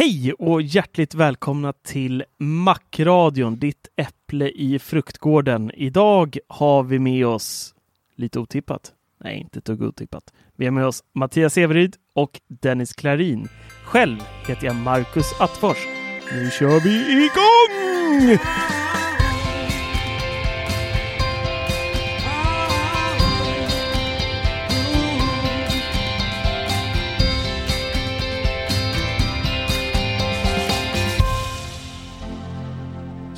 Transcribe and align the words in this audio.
Hej 0.00 0.32
och 0.32 0.62
hjärtligt 0.62 1.14
välkomna 1.14 1.72
till 1.72 2.24
Macradion, 2.38 3.58
ditt 3.58 3.88
äpple 3.96 4.50
i 4.50 4.78
fruktgården. 4.78 5.70
Idag 5.74 6.38
har 6.48 6.82
vi 6.82 6.98
med 6.98 7.26
oss, 7.26 7.74
lite 8.16 8.38
otippat, 8.38 8.92
nej 9.24 9.40
inte 9.40 9.58
ett 9.58 9.64
dugg 9.64 9.82
otippat, 9.82 10.32
vi 10.56 10.64
har 10.64 10.72
med 10.72 10.86
oss 10.86 11.04
Mattias 11.12 11.58
Everyd 11.58 11.96
och 12.14 12.40
Dennis 12.48 12.92
Klarin. 12.92 13.48
Själv 13.84 14.18
heter 14.48 14.66
jag 14.66 14.76
Marcus 14.76 15.40
Attfors. 15.40 15.86
Nu 16.32 16.50
kör 16.50 16.80
vi 16.80 17.24
igång! 17.24 18.38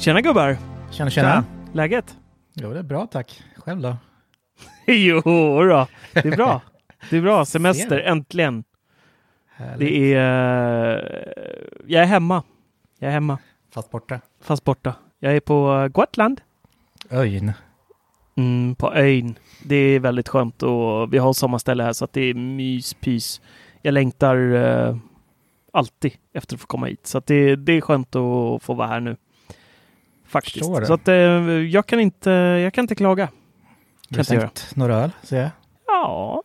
Tjena 0.02 0.20
gubbar! 0.20 0.56
Tjena, 0.90 1.10
tjena. 1.10 1.44
Läget? 1.72 2.16
Jo, 2.54 2.72
det 2.72 2.78
är 2.78 2.82
bra 2.82 3.06
tack. 3.06 3.42
Själv 3.56 3.80
då? 3.82 3.96
Jo 4.86 5.20
då, 5.68 5.86
det 6.12 6.24
är 6.24 6.36
bra. 6.36 6.60
Det 7.10 7.16
är 7.16 7.22
bra. 7.22 7.44
Semester, 7.46 7.98
äntligen. 7.98 8.64
Härligt. 9.54 9.78
Det 9.88 10.14
är... 10.14 10.94
eh, 10.94 11.82
Jag 11.86 12.02
är 12.02 12.06
hemma. 12.06 12.42
Jag 12.98 13.08
är 13.08 13.12
hemma, 13.12 13.38
Fast 13.74 13.90
borta. 13.90 14.20
fast 14.40 14.64
borta. 14.64 14.94
Jag 15.18 15.36
är 15.36 15.40
på 15.40 15.88
Gotland. 15.92 16.40
Öjn. 17.10 17.52
Mm, 18.36 18.74
på 18.74 18.94
ön. 18.94 19.34
Det 19.64 19.76
är 19.76 20.00
väldigt 20.00 20.28
skönt 20.28 20.62
och 20.62 21.12
vi 21.14 21.18
har 21.18 21.32
sommarställe 21.32 21.82
här 21.82 21.92
så 21.92 22.04
att 22.04 22.12
det 22.12 22.20
är 22.20 22.34
mys, 22.34 22.94
pys. 22.94 23.40
Jag 23.82 23.94
längtar 23.94 24.54
eh, 24.54 24.96
alltid 25.72 26.12
efter 26.34 26.54
att 26.56 26.60
få 26.60 26.66
komma 26.66 26.86
hit. 26.86 27.06
Så 27.06 27.18
att 27.18 27.26
det, 27.26 27.56
det 27.56 27.72
är 27.72 27.80
skönt 27.80 28.16
att 28.16 28.62
få 28.62 28.74
vara 28.74 28.88
här 28.88 29.00
nu. 29.00 29.16
Faktiskt. 30.32 30.56
Förstår. 30.58 30.84
Så 30.84 30.94
att 30.94 31.08
eh, 31.08 31.14
jag 31.14 31.86
kan 31.86 32.00
inte, 32.00 32.30
jag 32.30 32.74
kan 32.74 32.84
inte 32.84 32.94
klaga. 32.94 33.28
Du 34.08 34.14
Kan 34.14 34.16
har 34.16 34.20
inte 34.20 34.34
göra. 34.34 34.40
sänkt 34.42 34.76
några 34.76 34.94
öl, 34.96 35.10
ser 35.22 35.40
jag. 35.40 35.50
Ja, 35.86 36.42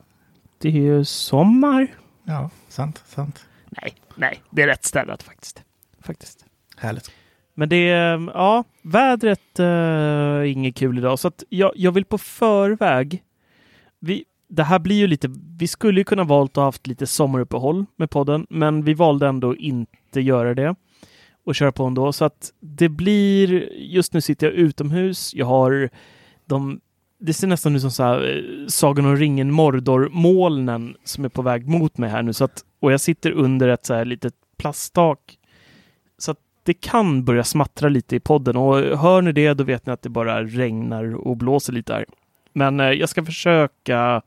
det 0.62 0.68
är 0.68 0.72
ju 0.74 1.06
sommar. 1.06 1.88
Ja, 2.24 2.50
sant, 2.68 3.04
sant. 3.08 3.46
Nej, 3.70 3.94
nej, 4.16 4.42
det 4.50 4.62
är 4.62 4.68
rätt 4.68 4.86
ställat 4.86 5.24
faktiskt. 5.24 5.64
Faktiskt. 6.02 6.46
Härligt. 6.78 7.12
Men 7.54 7.70
det 7.70 7.90
är, 7.90 8.32
ja, 8.34 8.64
vädret 8.82 9.60
eh, 9.60 9.66
är 9.66 10.44
inget 10.44 10.76
kul 10.76 10.98
idag. 10.98 11.20
Så 11.20 11.28
att 11.28 11.44
jag, 11.50 11.72
jag 11.76 11.92
vill 11.92 12.06
på 12.06 12.18
förväg, 12.18 13.24
vi, 14.00 14.24
det 14.50 14.64
här 14.64 14.80
blir 14.80 14.96
ju 14.96 15.08
lite, 15.08 15.28
vi 15.60 15.68
skulle 15.68 16.00
ju 16.00 16.04
kunna 16.04 16.24
valt 16.24 16.52
att 16.52 16.56
ha 16.56 16.64
haft 16.64 16.88
lite 16.88 17.08
sommaruppehåll 17.08 17.86
med 17.96 18.10
podden, 18.10 18.48
men 18.50 18.84
vi 18.84 18.94
valde 18.94 19.28
ändå 19.28 19.56
inte 19.56 20.22
göra 20.22 20.54
det 20.54 20.76
och 21.48 21.56
köra 21.56 21.72
på 21.72 21.84
ändå. 21.84 22.14
Så 22.14 22.26
att 22.26 22.54
det 22.60 22.90
blir, 22.90 23.74
just 23.74 24.14
nu 24.14 24.22
sitter 24.22 24.48
jag 24.48 24.56
utomhus, 24.56 25.34
jag 25.36 25.46
har 25.46 25.90
de, 26.46 26.80
det 27.20 27.34
ser 27.34 27.48
nästan 27.48 27.76
ut 27.76 27.82
som 27.82 27.92
så 27.92 28.04
här, 28.04 28.38
eh, 28.38 28.68
Sagan 28.68 29.06
om 29.06 29.16
ringen 29.16 29.52
Mordor-molnen 29.52 30.96
som 31.04 31.26
är 31.26 31.30
på 31.30 31.42
väg 31.42 31.68
mot 31.68 31.98
mig 31.98 32.10
här 32.10 32.24
nu. 32.24 32.34
Så 32.34 32.44
att, 32.44 32.66
och 32.80 32.92
jag 32.92 33.02
sitter 33.02 33.32
under 33.32 33.68
ett 33.68 33.86
så 33.86 33.94
här 33.94 34.06
litet 34.06 34.34
plasttak. 34.58 35.20
Så 36.18 36.32
att 36.32 36.40
det 36.64 36.74
kan 36.74 37.26
börja 37.26 37.44
smattra 37.44 37.90
lite 37.90 38.16
i 38.16 38.20
podden 38.20 38.58
och 38.58 38.76
hör 38.98 39.22
ni 39.22 39.32
det 39.32 39.54
då 39.54 39.64
vet 39.64 39.86
ni 39.86 39.94
att 39.94 40.02
det 40.02 40.10
bara 40.10 40.44
regnar 40.44 41.28
och 41.28 41.38
blåser 41.38 41.74
lite 41.74 41.94
här. 41.94 42.06
Men 42.54 42.80
eh, 42.80 42.92
jag 42.92 43.10
ska 43.10 43.26
försöka 43.26 44.22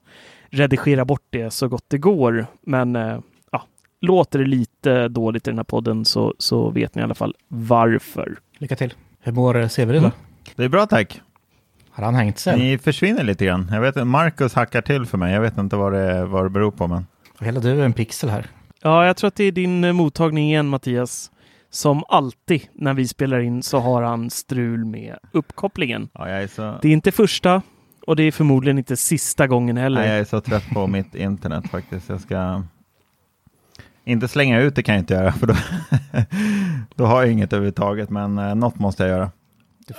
redigera 0.51 1.05
bort 1.05 1.27
det 1.31 1.51
så 1.51 1.69
gott 1.69 1.85
det 1.89 1.99
går. 1.99 2.47
Men 2.63 2.97
eh, 2.97 3.19
låter 4.01 4.39
det 4.39 4.47
lite 4.47 5.09
dåligt 5.09 5.49
i 5.49 5.51
den 5.51 5.59
här 5.59 5.65
podden 5.65 6.05
så, 6.05 6.35
så 6.39 6.71
vet 6.71 6.95
ni 6.95 7.01
i 7.01 7.05
alla 7.05 7.15
fall 7.15 7.35
varför. 7.49 8.39
Lycka 8.59 8.77
till. 8.77 8.95
Hur 9.21 9.33
mår 9.33 9.61
eh, 9.61 9.69
Severin 9.69 10.03
då? 10.03 10.11
Det 10.57 10.65
är 10.65 10.69
bra 10.69 10.87
tack. 10.87 11.21
Har 11.91 12.05
han 12.05 12.15
hängt 12.15 12.39
sig? 12.39 12.59
Ni 12.59 12.79
försvinner 12.79 13.25
lite 13.25 13.45
grann. 13.45 13.71
Jag 13.73 13.81
vet 13.81 14.07
Marcus 14.07 14.55
hackar 14.55 14.83
till 14.83 15.07
för 15.07 15.19
mig. 15.19 15.35
Jag 15.35 15.41
vet 15.41 15.59
inte 15.59 15.77
vad 15.77 15.93
det, 15.93 16.25
vad 16.25 16.45
det 16.45 16.51
beror 16.51 16.71
på. 16.71 16.87
Men... 16.87 17.07
Hela 17.41 17.61
du 17.61 17.71
är 17.71 17.85
en 17.85 17.93
pixel 17.93 18.31
här. 18.31 18.47
Ja, 18.83 19.07
jag 19.07 19.17
tror 19.17 19.29
att 19.29 19.35
det 19.35 19.45
är 19.45 19.53
din 19.53 19.85
eh, 19.85 19.93
mottagning 19.93 20.49
igen 20.49 20.69
Mattias. 20.69 21.31
Som 21.71 22.05
alltid 22.09 22.63
när 22.73 22.95
vi 22.95 23.09
spelar 23.09 23.41
in 23.41 23.63
så 23.63 23.79
har 23.79 24.03
han 24.03 24.31
strul 24.31 24.85
med 24.85 25.17
uppkopplingen. 25.33 26.09
Ja, 26.13 26.29
jag, 26.29 26.43
är 26.43 26.47
så... 26.47 26.79
Det 26.83 26.89
är 26.89 26.93
inte 26.93 27.13
första 27.13 27.63
och 28.07 28.17
det 28.17 28.23
är 28.23 28.33
förmodligen 28.33 28.79
inte 28.79 28.97
sista 28.97 29.47
gången 29.47 29.77
heller. 29.77 30.01
Nej, 30.01 30.11
jag 30.11 30.19
är 30.19 30.25
så 30.25 30.41
trött 30.41 30.71
på 30.75 30.87
mitt 30.87 31.15
internet 31.15 31.71
faktiskt. 31.71 32.09
Jag 32.09 32.21
ska 32.21 32.63
inte 34.05 34.29
slänga 34.29 34.61
ut 34.61 34.75
det 34.75 34.83
kan 34.83 34.95
jag 34.95 35.03
inte 35.03 35.15
göra 35.15 35.33
för 35.33 35.47
då, 35.47 35.55
då 36.95 37.05
har 37.05 37.23
jag 37.23 37.33
inget 37.33 37.53
överhuvudtaget. 37.53 38.11
Men 38.11 38.39
eh, 38.39 38.55
något 38.55 38.79
måste 38.79 39.03
jag 39.03 39.11
göra. 39.11 39.31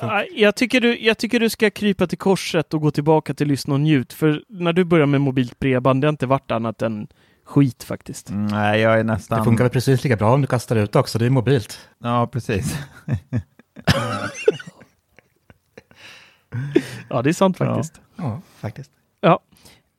Ja, 0.02 0.24
Jag 0.36 0.56
tycker, 0.56 0.82
du, 0.82 1.00
jag 1.00 1.18
tycker 1.18 1.40
du 1.40 1.50
ska 1.50 1.70
krypa 1.70 2.08
till 2.08 2.18
korset 2.18 2.74
och 2.74 2.82
gå 2.82 2.92
tillbaka 2.92 3.34
till 3.34 3.48
lyssna 3.48 3.74
och 3.74 3.80
njut. 3.82 4.14
För 4.14 4.44
när 4.50 4.74
du 4.74 4.84
börjar 4.84 5.06
med 5.06 5.22
mobilt 5.22 5.60
bredband, 5.60 6.02
det 6.02 6.08
har 6.08 6.10
inte 6.12 6.26
varit 6.26 6.52
annat 6.52 6.82
än 6.82 7.08
skit 7.46 7.84
faktiskt. 7.84 8.30
Mm, 8.30 8.48
nej, 8.48 8.80
jag 8.82 9.00
är 9.00 9.03
nästan... 9.03 9.38
Det 9.40 9.44
funkar 9.46 9.64
väl 9.64 9.72
precis 9.72 10.04
lika 10.04 10.16
bra 10.16 10.34
om 10.34 10.42
du 10.42 10.47
kastar 10.47 10.76
ut 10.76 10.96
också. 10.96 11.20
Det 11.20 11.26
är 11.26 11.30
mobilt. 11.30 11.80
Ja, 12.00 12.28
precis. 12.28 12.80
Ja, 17.09 17.22
det 17.22 17.30
är 17.30 17.34
sant 17.34 17.58
Ja. 17.59 17.66
faktiskt. 17.66 18.02
Ja, 18.16 18.42
faktiskt. 18.59 18.92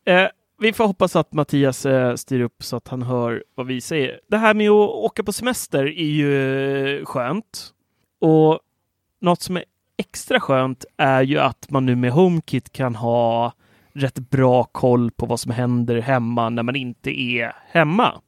Eh, 0.06 0.26
vi 0.62 0.72
får 0.72 0.86
hoppas 0.86 1.16
att 1.16 1.32
Mattias 1.32 1.86
eh, 1.86 2.14
styr 2.14 2.40
upp 2.40 2.64
så 2.64 2.76
att 2.76 2.88
han 2.88 3.02
hör 3.02 3.44
vad 3.54 3.66
vi 3.66 3.80
säger. 3.80 4.20
Det 4.28 4.36
här 4.36 4.54
med 4.54 4.70
att 4.70 4.88
åka 4.88 5.22
på 5.22 5.32
semester 5.32 5.84
är 5.84 6.04
ju 6.04 6.98
eh, 6.98 7.04
skönt. 7.04 7.72
Och 8.20 8.60
något 9.20 9.42
som 9.42 9.56
är 9.56 9.64
extra 9.96 10.40
skönt 10.40 10.84
är 10.96 11.22
ju 11.22 11.38
att 11.38 11.70
man 11.70 11.86
nu 11.86 11.96
med 11.96 12.12
HomeKit 12.12 12.72
kan 12.72 12.94
ha 12.94 13.52
rätt 13.92 14.18
bra 14.18 14.64
koll 14.64 15.10
på 15.10 15.26
vad 15.26 15.40
som 15.40 15.52
händer 15.52 16.00
hemma 16.00 16.48
när 16.48 16.62
man 16.62 16.76
inte 16.76 17.20
är 17.20 17.52
hemma. 17.66 18.20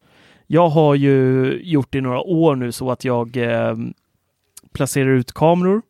Jag 0.47 0.69
har 0.69 0.95
ju 0.95 1.51
gjort 1.63 1.93
det 1.93 1.99
i 1.99 2.01
några 2.01 2.21
år 2.21 2.57
nu 2.57 2.73
så 2.73 2.91
att 2.91 3.05
jag 3.05 3.37
eh, 3.37 3.77
placerar 4.73 5.11
ut 5.11 5.33
kameror 5.33 5.83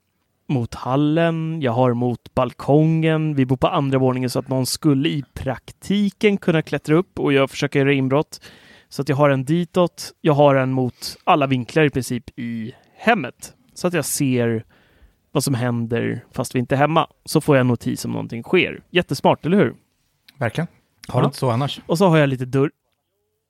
mot 0.46 0.74
hallen, 0.74 1.58
jag 1.62 1.72
har 1.72 1.94
mot 1.94 2.34
balkongen. 2.34 3.34
Vi 3.34 3.46
bor 3.46 3.56
på 3.56 3.68
andra 3.68 3.98
våningen 3.98 4.30
så 4.30 4.38
att 4.38 4.48
någon 4.48 4.66
skulle 4.66 5.08
i 5.08 5.24
praktiken 5.34 6.36
kunna 6.38 6.62
klättra 6.62 6.94
upp 6.94 7.18
och 7.18 7.32
jag 7.32 7.50
försöker 7.50 7.78
göra 7.78 7.92
inbrott. 7.92 8.40
Så 8.88 9.02
att 9.02 9.08
jag 9.08 9.16
har 9.16 9.30
en 9.30 9.44
ditåt. 9.44 10.12
Jag 10.20 10.32
har 10.32 10.54
en 10.54 10.72
mot 10.72 11.16
alla 11.24 11.46
vinklar 11.46 11.84
i 11.84 11.90
princip 11.90 12.38
i 12.38 12.72
hemmet 12.96 13.54
så 13.74 13.86
att 13.86 13.92
jag 13.94 14.04
ser 14.04 14.64
vad 15.32 15.44
som 15.44 15.54
händer 15.54 16.24
fast 16.32 16.54
vi 16.54 16.58
inte 16.58 16.74
är 16.74 16.78
hemma. 16.78 17.06
Så 17.24 17.40
får 17.40 17.56
jag 17.56 17.66
notis 17.66 18.04
om 18.04 18.10
någonting 18.12 18.42
sker. 18.42 18.82
Jättesmart, 18.90 19.46
eller 19.46 19.56
hur? 19.56 19.74
Verkligen. 20.38 20.68
Har 21.08 21.20
du 21.20 21.24
Ja. 21.24 21.28
inte 21.28 21.38
så 21.38 21.50
annars? 21.50 21.80
Och 21.86 21.98
så 21.98 22.08
har 22.08 22.18
jag 22.18 22.28
lite 22.28 22.44
dörr. 22.44 22.70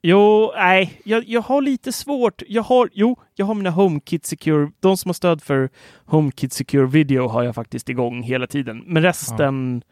Jo, 0.07 0.53
nej, 0.57 1.01
jag, 1.05 1.25
jag 1.29 1.41
har 1.41 1.63
lite 1.63 1.93
svårt. 1.93 2.43
Jag 2.49 2.63
har, 2.63 2.89
jo, 2.93 3.17
jag 3.35 3.47
har 3.47 3.55
mina 3.55 3.71
HomeKit 3.71 4.27
Secure, 4.27 4.71
de 4.81 4.97
som 4.97 5.09
har 5.09 5.15
stöd 5.15 5.43
för 5.43 5.69
HomeKit 6.05 6.53
Secure 6.53 6.87
Video 6.87 7.29
har 7.29 7.43
jag 7.43 7.55
faktiskt 7.55 7.89
igång 7.89 8.23
hela 8.23 8.47
tiden. 8.47 8.83
Men 8.87 9.03
resten 9.03 9.83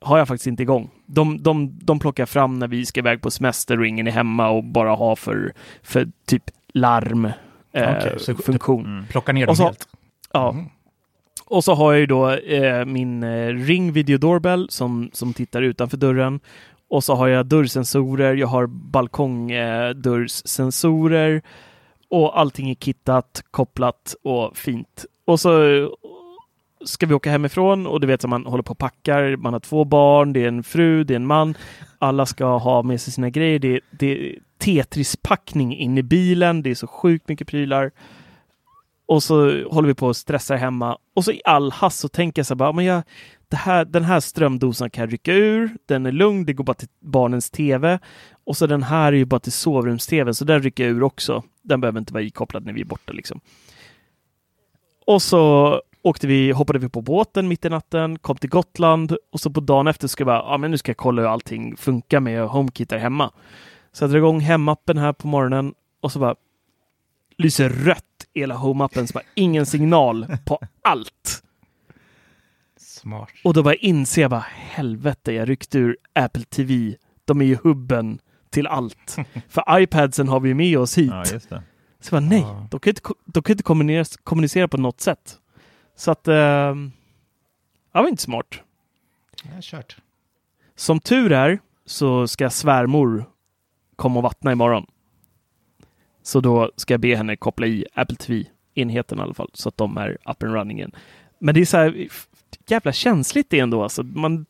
har 0.00 0.18
jag 0.18 0.28
faktiskt 0.28 0.46
inte 0.46 0.62
igång. 0.62 0.90
De, 1.06 1.42
de, 1.42 1.78
de 1.82 1.98
plockar 1.98 2.26
fram 2.26 2.58
när 2.58 2.68
vi 2.68 2.86
ska 2.86 3.00
iväg 3.00 3.20
på 3.22 3.30
semester 3.30 3.80
och 3.80 3.86
ingen 3.86 4.06
är 4.06 4.10
hemma 4.10 4.48
och 4.50 4.64
bara 4.64 4.94
ha 4.94 5.16
för, 5.16 5.52
för 5.82 6.08
typ 6.26 6.42
larm 6.74 7.24
eh, 7.72 8.16
så- 8.16 8.34
funktion. 8.34 8.86
Mm. 8.86 9.04
Plocka 9.06 9.32
ner 9.32 9.46
dem 9.46 9.56
så- 9.56 9.64
helt. 9.64 9.88
Ja. 10.32 10.50
Mm. 10.50 10.64
Och 11.46 11.64
så 11.64 11.74
har 11.74 11.92
jag 11.92 12.00
ju 12.00 12.06
då 12.06 12.30
eh, 12.30 12.84
min 12.84 13.22
eh, 13.22 13.46
Ring 13.48 13.92
Video 13.92 14.18
Doorbell 14.18 14.66
som, 14.70 15.10
som 15.12 15.32
tittar 15.32 15.62
utanför 15.62 15.96
dörren. 15.96 16.40
Och 16.94 17.04
så 17.04 17.14
har 17.14 17.28
jag 17.28 17.46
dörrsensorer, 17.46 18.34
jag 18.34 18.46
har 18.46 18.66
balkongdörrssensorer 18.66 21.34
eh, 21.34 21.42
och 22.08 22.40
allting 22.40 22.70
är 22.70 22.74
kittat, 22.74 23.44
kopplat 23.50 24.14
och 24.22 24.56
fint. 24.56 25.04
Och 25.26 25.40
så 25.40 25.62
eh, 25.62 25.88
ska 26.84 27.06
vi 27.06 27.14
åka 27.14 27.30
hemifrån 27.30 27.86
och 27.86 28.00
du 28.00 28.06
vet 28.06 28.24
att 28.24 28.30
man 28.30 28.46
håller 28.46 28.62
på 28.62 28.72
och 28.72 28.78
packar, 28.78 29.36
man 29.36 29.52
har 29.52 29.60
två 29.60 29.84
barn, 29.84 30.32
det 30.32 30.44
är 30.44 30.48
en 30.48 30.62
fru, 30.62 31.04
det 31.04 31.14
är 31.14 31.16
en 31.16 31.26
man. 31.26 31.54
Alla 31.98 32.26
ska 32.26 32.58
ha 32.58 32.82
med 32.82 33.00
sig 33.00 33.12
sina 33.12 33.30
grejer. 33.30 33.58
Det, 33.58 33.80
det 33.90 34.06
är 34.06 34.38
Tetris-packning 34.58 35.76
in 35.76 35.98
i 35.98 36.02
bilen, 36.02 36.62
det 36.62 36.70
är 36.70 36.74
så 36.74 36.86
sjukt 36.86 37.28
mycket 37.28 37.48
prylar. 37.48 37.90
Och 39.06 39.22
så 39.22 39.68
håller 39.68 39.88
vi 39.88 39.94
på 39.94 40.06
och 40.06 40.16
stressar 40.16 40.56
hemma. 40.56 40.98
Och 41.14 41.24
så 41.24 41.32
i 41.32 41.40
all 41.44 41.72
hast 41.72 41.98
så 41.98 42.08
tänker 42.08 42.40
jag 42.40 42.46
så 42.46 42.54
här 42.54 42.56
bara, 42.56 42.72
men 42.72 42.84
jag, 42.84 43.02
här, 43.54 43.84
den 43.84 44.04
här 44.04 44.20
strömdosan 44.20 44.90
kan 44.90 45.02
jag 45.02 45.12
rycka 45.12 45.32
ur. 45.32 45.76
Den 45.86 46.06
är 46.06 46.12
lugn, 46.12 46.44
det 46.44 46.52
går 46.52 46.64
bara 46.64 46.74
till 46.74 46.88
barnens 47.00 47.50
tv. 47.50 47.98
Och 48.44 48.56
så 48.56 48.66
den 48.66 48.82
här 48.82 49.12
är 49.12 49.16
ju 49.16 49.24
bara 49.24 49.40
till 49.40 49.52
sovrums-tv, 49.52 50.34
så 50.34 50.44
den 50.44 50.62
rycker 50.62 50.84
jag 50.84 50.92
ur 50.92 51.02
också. 51.02 51.42
Den 51.62 51.80
behöver 51.80 51.98
inte 51.98 52.12
vara 52.12 52.22
ikopplad 52.22 52.66
när 52.66 52.72
vi 52.72 52.80
är 52.80 52.84
borta 52.84 53.12
liksom. 53.12 53.40
Och 55.06 55.22
så 55.22 55.82
åkte 56.02 56.26
vi, 56.26 56.50
hoppade 56.50 56.78
vi 56.78 56.88
på 56.88 57.02
båten 57.02 57.48
mitt 57.48 57.64
i 57.64 57.68
natten, 57.68 58.18
kom 58.18 58.36
till 58.36 58.50
Gotland 58.50 59.16
och 59.32 59.40
så 59.40 59.50
på 59.50 59.60
dagen 59.60 59.86
efter 59.86 60.08
ska 60.08 60.20
jag 60.20 60.26
bara, 60.26 60.52
ja 60.52 60.58
men 60.58 60.70
nu 60.70 60.78
ska 60.78 60.90
jag 60.90 60.96
kolla 60.96 61.22
hur 61.22 61.28
allting 61.28 61.76
funkar 61.76 62.20
med 62.20 62.48
HomeKit 62.48 62.88
där 62.88 62.98
hemma. 62.98 63.30
Så 63.92 64.04
jag 64.04 64.10
drar 64.10 64.18
igång 64.18 64.40
hemappen 64.40 64.98
här 64.98 65.12
på 65.12 65.26
morgonen 65.26 65.74
och 66.00 66.12
så 66.12 66.18
bara 66.18 66.34
lyser 67.36 67.68
rött 67.68 68.04
i 68.32 68.40
hela 68.40 68.54
HomeAppen, 68.54 69.06
så 69.06 69.12
bara 69.12 69.24
ingen 69.34 69.66
signal 69.66 70.26
på 70.44 70.58
allt. 70.82 71.42
Smart. 73.04 73.28
Och 73.44 73.54
då 73.54 73.62
bara 73.62 73.74
inser 73.74 74.22
jag 74.22 74.30
bara 74.30 74.44
helvete, 74.48 75.32
jag 75.32 75.48
ryckte 75.48 75.78
ur 75.78 75.96
Apple 76.12 76.44
TV. 76.44 76.96
De 77.24 77.40
är 77.40 77.44
ju 77.44 77.56
hubben 77.62 78.18
till 78.50 78.66
allt. 78.66 79.16
För 79.48 79.80
iPadsen 79.80 80.28
har 80.28 80.40
vi 80.40 80.48
ju 80.48 80.54
med 80.54 80.78
oss 80.78 80.98
hit. 80.98 81.10
Ja, 81.10 81.24
just 81.32 81.50
det. 81.50 81.62
Så 82.00 82.14
jag 82.14 82.22
bara, 82.22 82.28
nej, 82.28 82.40
Ja. 82.40 82.66
de 82.70 82.80
kan 82.80 82.90
inte, 82.90 83.02
de 83.24 83.42
kan 83.42 83.52
inte 83.52 83.62
kommunicera, 83.62 84.20
kommunicera 84.24 84.68
på 84.68 84.76
något 84.76 85.00
sätt. 85.00 85.38
Så 85.96 86.10
att, 86.10 86.28
eh, 86.28 86.34
ja, 86.34 86.74
det 87.92 88.00
var 88.02 88.08
inte 88.08 88.22
smart. 88.22 88.46
Jag 89.44 89.52
har 89.54 89.62
kört. 89.62 89.96
Som 90.76 91.00
tur 91.00 91.32
är 91.32 91.58
så 91.86 92.28
ska 92.28 92.50
svärmor 92.50 93.24
komma 93.96 94.16
och 94.16 94.22
vattna 94.22 94.52
imorgon. 94.52 94.86
Så 96.22 96.40
då 96.40 96.70
ska 96.76 96.94
jag 96.94 97.00
be 97.00 97.16
henne 97.16 97.36
koppla 97.36 97.66
i 97.66 97.86
Apple 97.94 98.16
TV-enheten 98.16 99.18
i 99.18 99.22
alla 99.22 99.34
fall, 99.34 99.50
så 99.52 99.68
att 99.68 99.76
de 99.76 99.96
är 99.96 100.10
up 100.10 100.42
and 100.42 100.54
running 100.54 100.78
igen. 100.78 100.92
Men 101.38 101.54
det 101.54 101.60
är 101.60 101.64
så 101.64 101.76
här 101.76 102.08
jävla 102.66 102.92
känsligt 102.92 103.50
det 103.50 103.58
ändå. 103.60 103.82
Alltså. 103.82 104.02
Man, 104.02 104.46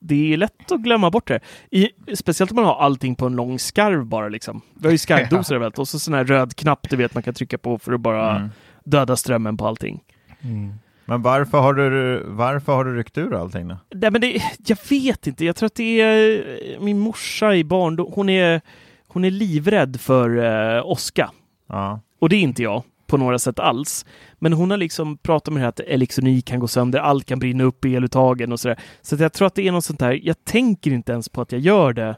det 0.00 0.32
är 0.32 0.36
lätt 0.36 0.72
att 0.72 0.80
glömma 0.80 1.10
bort 1.10 1.28
det. 1.28 1.40
I, 1.70 1.88
speciellt 2.14 2.50
om 2.50 2.56
man 2.56 2.64
har 2.64 2.76
allting 2.76 3.14
på 3.14 3.26
en 3.26 3.36
lång 3.36 3.58
skarv 3.58 4.06
bara. 4.06 4.28
Liksom. 4.28 4.60
Vi 4.74 4.86
har 4.86 4.92
ju 4.92 4.98
skarvdosor 4.98 5.54
överallt 5.56 5.78
och 5.78 5.88
så 5.88 5.98
sån 5.98 6.14
här 6.14 6.24
röd 6.24 6.56
knapp 6.56 6.90
du 6.90 6.96
vet 6.96 7.14
man 7.14 7.22
kan 7.22 7.34
trycka 7.34 7.58
på 7.58 7.78
för 7.78 7.92
att 7.92 8.00
bara 8.00 8.36
Mm. 8.36 8.48
döda 8.84 9.16
strömmen 9.16 9.56
på 9.56 9.66
allting. 9.66 10.00
Mm. 10.40 10.72
Men 11.04 11.22
varför 11.22 11.58
har, 11.58 11.74
du, 11.74 12.22
varför 12.26 12.72
har 12.72 12.84
du 12.84 12.96
ryckt 12.96 13.18
ur 13.18 13.34
allting 13.40 13.68
då? 13.68 13.76
Nej, 13.94 14.10
men 14.10 14.20
det, 14.20 14.42
jag 14.66 14.78
vet 14.90 15.26
inte. 15.26 15.44
Jag 15.44 15.56
tror 15.56 15.66
att 15.66 15.74
det 15.74 16.00
är 16.00 16.38
eh, 16.74 16.80
min 16.80 16.98
morsa 16.98 17.54
i 17.54 17.64
barndom. 17.64 18.12
Hon 18.14 18.28
är, 18.28 18.60
hon 19.08 19.24
är 19.24 19.30
livrädd 19.30 20.00
för 20.00 20.36
eh, 20.76 20.86
åska. 20.86 21.30
Ja. 21.68 22.00
Och 22.18 22.28
det 22.28 22.36
är 22.36 22.40
inte 22.40 22.62
jag 22.62 22.82
på 23.08 23.16
några 23.16 23.38
sätt 23.38 23.58
alls. 23.58 24.06
Men 24.38 24.52
hon 24.52 24.70
har 24.70 24.78
liksom 24.78 25.18
pratat 25.18 25.54
med 25.54 25.60
det 25.60 25.64
här 25.64 25.68
att 25.68 25.80
elektronik 25.80 26.46
kan 26.46 26.60
gå 26.60 26.68
sönder, 26.68 26.98
allt 26.98 27.24
kan 27.24 27.38
brinna 27.38 27.64
upp 27.64 27.84
i 27.84 27.96
eluttagen 27.96 28.52
och 28.52 28.60
sådär. 28.60 28.78
Så 29.02 29.16
jag 29.18 29.32
tror 29.32 29.46
att 29.46 29.54
det 29.54 29.68
är 29.68 29.72
något 29.72 29.84
sånt 29.84 30.00
där. 30.00 30.20
Jag 30.22 30.44
tänker 30.44 30.90
inte 30.90 31.12
ens 31.12 31.28
på 31.28 31.40
att 31.40 31.52
jag 31.52 31.60
gör 31.60 31.92
det. 31.92 32.16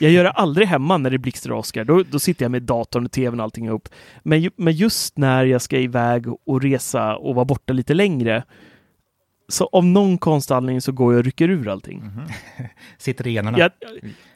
Jag 0.00 0.10
gör 0.10 0.24
det 0.24 0.30
aldrig 0.44 0.68
hemma 0.68 0.96
när 0.96 1.10
det 1.10 1.18
blixtrar 1.18 1.54
och. 1.54 1.86
Då, 1.86 2.02
då 2.10 2.18
sitter 2.18 2.44
jag 2.44 2.50
med 2.50 2.62
datorn 2.62 3.04
och 3.04 3.12
tvn 3.12 3.40
och 3.40 3.44
allting 3.44 3.66
ihop. 3.66 3.88
Men, 4.22 4.50
men 4.56 4.72
just 4.72 5.18
när 5.18 5.44
jag 5.44 5.62
ska 5.62 5.78
iväg 5.78 6.24
och 6.46 6.62
resa 6.62 7.16
och 7.16 7.34
vara 7.34 7.44
borta 7.44 7.72
lite 7.72 7.94
längre. 7.94 8.44
Så 9.50 9.68
av 9.72 9.84
någon 9.84 10.18
konstig 10.18 10.54
anledning 10.54 10.80
så 10.80 10.92
går 10.92 11.12
jag 11.12 11.18
och 11.18 11.24
rycker 11.24 11.48
ur 11.48 11.68
allting. 11.68 12.02
Sitter 12.98 13.26
i 13.26 13.32
generna. 13.32 13.58
Jag, 13.58 13.70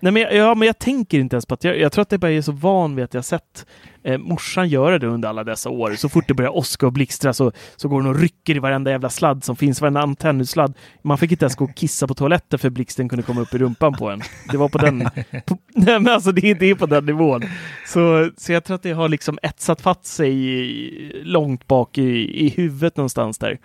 nej 0.01 0.13
men, 0.13 0.17
jag- 0.23 0.35
ja, 0.35 0.55
men 0.55 0.67
jag 0.67 0.79
tänker 0.79 1.19
inte 1.19 1.37
ens 1.37 1.47
på 1.47 1.55
att 1.55 1.65
jag, 1.65 1.79
jag 1.79 1.93
tror 1.93 2.03
att 2.03 2.13
jag 2.13 2.21
bara 2.21 2.31
är 2.31 2.43
så 2.43 2.53
van 2.53 2.97
vid 2.97 3.05
att 3.05 3.15
jag 3.15 3.25
sett 3.25 3.67
eh, 4.05 4.19
morsan 4.19 4.69
göra 4.69 4.99
det 4.99 5.07
under 5.07 5.29
alla 5.29 5.45
dessa 5.45 5.71
år. 5.71 5.95
Så 5.95 6.09
fort 6.09 6.25
det 6.29 6.35
börjar 6.35 6.57
åska 6.57 6.87
och 6.87 6.93
blixtra 6.93 7.33
så, 7.33 7.53
så 7.77 7.89
går 7.89 7.97
hon 7.97 8.07
och 8.07 8.21
rycker 8.21 8.57
i 8.57 8.59
varenda 8.59 8.91
jävla 8.91 9.09
sladd 9.11 9.45
som 9.45 9.57
finns, 9.57 9.81
varenda 9.81 10.01
antennutsladd. 10.03 10.75
Man 11.03 11.19
fick 11.19 11.33
inte 11.33 11.45
ens 11.45 11.57
gå 11.57 11.65
och 11.65 11.75
kissa 11.75 12.07
på 12.07 12.15
toaletten 12.15 12.59
för 12.59 12.71
blixten 12.71 13.09
kunde 13.09 13.23
komma 13.23 13.41
upp 13.41 13.55
i 13.55 13.59
rumpan 13.59 13.93
på 13.93 14.11
en. 14.11 14.21
Det 14.51 14.57
var 14.57 14.69
på 14.69 14.79
den... 14.79 15.01
På, 15.47 15.59
nej 15.75 16.01
men 16.01 16.09
alltså 16.13 16.33
det, 16.33 16.55
det 16.55 16.71
är 16.71 16.75
på 16.75 16.87
den 16.87 17.07
nivån. 17.07 17.43
Så, 17.87 18.31
så 18.37 18.53
jag 18.53 18.65
tror 18.65 18.75
att 18.75 18.83
det 18.83 18.93
har 18.93 19.09
liksom 19.09 19.39
etsat 19.43 19.81
fatt 19.81 20.05
sig 20.07 20.33
i, 20.33 21.23
långt 21.25 21.67
bak 21.67 21.99
i, 21.99 22.47
i 22.47 22.49
huvudet 22.49 22.97
någonstans 22.97 23.39
där. 23.39 23.59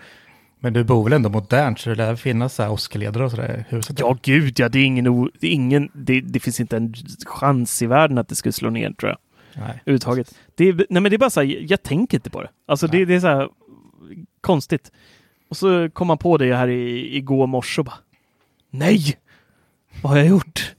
Men 0.68 0.74
du 0.74 0.84
bor 0.84 1.04
väl 1.04 1.14
ändå 1.14 1.30
modernt 1.30 1.80
så 1.80 1.90
det 1.90 1.96
lär 1.96 2.16
finnas 2.16 2.56
så 2.56 2.64
här 2.64 2.72
åskledare 2.72 3.26
och 3.26 3.32
sådär 3.32 3.66
i 3.70 3.76
huset? 3.76 4.00
Ja, 4.00 4.18
gud 4.22 4.60
ja, 4.60 4.70
det 4.70 4.80
är 4.80 4.86
ingen, 4.86 5.32
det, 5.40 5.48
är 5.48 5.52
ingen 5.52 5.92
det, 5.94 6.22
det 6.22 6.40
finns 6.40 6.60
inte 6.60 6.78
en 6.78 6.94
chans 7.26 7.82
i 7.82 7.86
världen 7.86 8.18
att 8.18 8.28
det 8.28 8.36
skulle 8.36 8.54
slå 8.54 8.70
ner 8.70 8.92
tror 8.92 9.10
jag. 9.10 9.18
Nej. 9.62 9.82
överhuvudtaget. 9.86 10.36
Det 10.56 10.70
är, 10.70 10.74
nej 10.74 11.02
men 11.02 11.04
det 11.04 11.16
är 11.16 11.18
bara 11.18 11.30
så 11.30 11.42
här, 11.42 11.66
jag 11.70 11.84
tänker 11.84 12.18
inte 12.18 12.30
på 12.30 12.42
det. 12.42 12.50
Alltså 12.66 12.88
det, 12.88 13.06
det 13.06 13.16
är 13.16 13.20
så 13.20 13.28
här 13.28 13.50
konstigt. 14.42 14.92
Och 15.50 15.58
så 15.58 15.90
kom 15.90 16.08
man 16.08 16.18
på 16.18 16.38
det 16.38 16.56
här 16.56 16.68
i, 16.68 17.18
igår 17.18 17.48
morse 17.48 17.82
och 17.82 17.86
bara 17.86 18.00
Nej! 18.70 19.18
Vad 20.02 20.12
har 20.12 20.18
jag 20.18 20.28
gjort? 20.28 20.76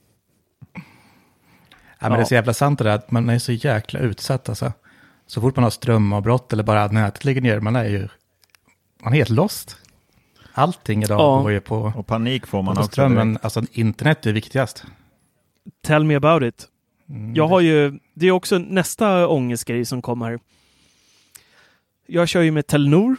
Ja, 1.99 2.09
men 2.09 2.11
det 2.11 2.19
är 2.19 2.25
så 2.25 2.33
jävla 2.33 2.53
sant 2.53 2.79
det 2.79 2.83
där 2.83 2.95
att 2.95 3.11
man 3.11 3.29
är 3.29 3.39
så 3.39 3.51
jäkla 3.51 3.99
utsatt 3.99 4.49
alltså. 4.49 4.73
Så 5.27 5.41
fort 5.41 5.55
man 5.55 5.63
har 5.63 5.71
strömavbrott 5.71 6.53
eller 6.53 6.63
bara 6.63 6.87
nätet 6.87 7.25
ligger 7.25 7.41
ner, 7.41 7.59
man 7.59 7.75
är 7.75 7.85
ju 7.85 8.07
man 9.03 9.13
är 9.13 9.17
helt 9.17 9.29
lost. 9.29 9.77
Allting 10.53 11.03
idag 11.03 11.19
Ja. 11.19 11.41
går 11.41 11.51
ju 11.51 11.59
på, 11.61 11.93
Och 11.95 12.07
panik 12.07 12.47
får 12.47 12.61
man 12.61 12.75
på 12.75 12.81
också. 12.81 12.91
strömmen. 12.91 13.27
direkt. 13.27 13.43
Alltså 13.45 13.61
internet 13.71 14.25
är 14.25 14.33
viktigast. 14.33 14.85
Tell 15.83 16.03
me 16.03 16.15
about 16.15 16.43
it. 16.43 16.67
Mm. 17.09 17.35
Jag 17.35 17.47
har 17.47 17.59
ju, 17.61 17.99
det 18.13 18.27
är 18.27 18.31
också 18.31 18.57
nästa 18.57 19.27
ångestgrej 19.27 19.85
som 19.85 20.01
kommer. 20.01 20.39
Jag 22.07 22.27
kör 22.27 22.41
ju 22.41 22.51
med 22.51 22.67
Telenor. 22.67 23.15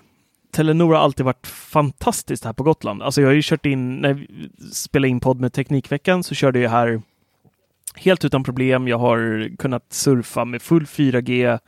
Telenor 0.52 0.94
har 0.94 1.00
alltid 1.00 1.24
varit 1.26 1.46
fantastiskt 1.46 2.44
här 2.44 2.52
på 2.52 2.62
Gotland. 2.62 3.02
Alltså 3.02 3.20
jag 3.20 3.28
har 3.28 3.34
ju 3.34 3.42
kört 3.44 3.66
in, 3.66 3.96
när 3.96 4.14
vi 4.14 4.50
spelade 4.72 5.08
in 5.08 5.20
podd 5.20 5.40
med 5.40 5.52
Teknikveckan 5.52 6.22
så 6.24 6.34
körde 6.34 6.58
jag 6.60 6.70
här 6.70 7.02
helt 7.94 8.24
utan 8.24 8.44
problem. 8.44 8.88
Jag 8.88 8.98
har 8.98 9.48
kunnat 9.56 9.92
surfa 9.92 10.44
med 10.44 10.62
full 10.62 10.84
4G 10.86 11.58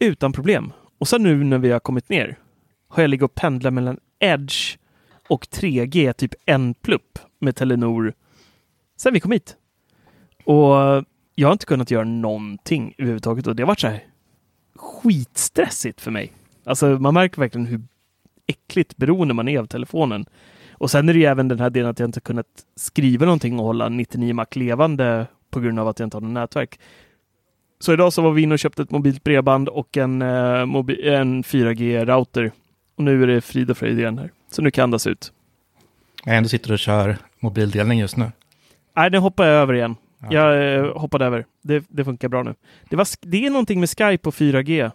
utan 0.00 0.32
problem. 0.32 0.72
Och 0.98 1.08
sen 1.08 1.22
nu 1.22 1.44
när 1.44 1.58
vi 1.58 1.70
har 1.70 1.80
kommit 1.80 2.08
ner 2.08 2.36
har 2.88 3.02
jag 3.02 3.10
legat 3.10 3.30
och 3.30 3.34
pendlat 3.34 3.74
mellan 3.74 3.98
Edge 4.18 4.76
och 5.28 5.44
3G, 5.44 6.12
typ 6.12 6.34
en 6.46 6.74
plupp 6.74 7.18
med 7.38 7.56
Telenor 7.56 8.12
sen 8.96 9.12
vi 9.14 9.20
kom 9.20 9.32
hit. 9.32 9.56
Och 10.44 11.04
jag 11.34 11.48
har 11.48 11.52
inte 11.52 11.66
kunnat 11.66 11.90
göra 11.90 12.04
någonting 12.04 12.94
överhuvudtaget 12.98 13.46
och 13.46 13.56
det 13.56 13.62
har 13.62 13.68
varit 13.68 13.80
så 13.80 13.88
här 13.88 14.04
skitstressigt 14.76 16.00
för 16.00 16.10
mig. 16.10 16.32
Alltså 16.64 16.86
man 16.86 17.14
märker 17.14 17.40
verkligen 17.40 17.66
hur 17.66 17.80
äckligt 18.46 18.96
beroende 18.96 19.34
man 19.34 19.48
är 19.48 19.58
av 19.58 19.66
telefonen. 19.66 20.26
Och 20.72 20.90
sen 20.90 21.08
är 21.08 21.12
det 21.12 21.18
ju 21.18 21.24
även 21.24 21.48
den 21.48 21.60
här 21.60 21.70
delen 21.70 21.90
att 21.90 21.98
jag 21.98 22.08
inte 22.08 22.20
kunnat 22.20 22.46
skriva 22.76 23.24
någonting 23.26 23.58
och 23.58 23.64
hålla 23.64 23.88
99 23.88 24.34
Mac 24.34 24.46
levande 24.52 25.26
på 25.50 25.60
grund 25.60 25.78
av 25.80 25.88
att 25.88 25.98
jag 25.98 26.06
inte 26.06 26.16
har 26.16 26.22
något 26.22 26.30
nätverk. 26.30 26.80
Så 27.80 27.92
idag 27.92 28.12
så 28.12 28.22
var 28.22 28.30
vi 28.32 28.42
inne 28.42 28.54
och 28.54 28.58
köpte 28.58 28.82
ett 28.82 28.90
mobilt 28.90 29.24
bredband 29.24 29.68
och 29.68 29.96
en, 29.96 30.22
eh, 30.22 30.26
mobi- 30.66 31.08
en 31.08 31.42
4G-router 31.44 32.52
och 32.98 33.04
nu 33.04 33.22
är 33.22 33.26
det 33.26 33.40
frid 33.40 33.70
och 33.70 33.78
fröjd 33.78 33.98
igen 33.98 34.18
här. 34.18 34.30
Så 34.50 34.62
nu 34.62 34.70
kan 34.70 34.82
jag 34.82 34.86
andas 34.86 35.06
ut. 35.06 35.32
Jag 36.24 36.36
ändå 36.36 36.48
sitter 36.48 36.72
och 36.72 36.78
kör 36.78 37.16
mobildelning 37.40 37.98
just 37.98 38.16
nu. 38.16 38.32
Nej, 38.96 39.10
det 39.10 39.18
hoppar 39.18 39.44
jag 39.44 39.54
över 39.54 39.74
igen. 39.74 39.96
Ja. 40.18 40.28
Jag 40.32 40.74
eh, 40.74 40.98
hoppade 40.98 41.24
över. 41.24 41.46
Det, 41.62 41.84
det 41.88 42.04
funkar 42.04 42.28
bra 42.28 42.42
nu. 42.42 42.54
Det, 42.88 42.96
var, 42.96 43.06
det 43.20 43.46
är 43.46 43.50
någonting 43.50 43.80
med 43.80 43.88
Skype 43.88 44.28
och 44.28 44.34
4G. 44.34 44.90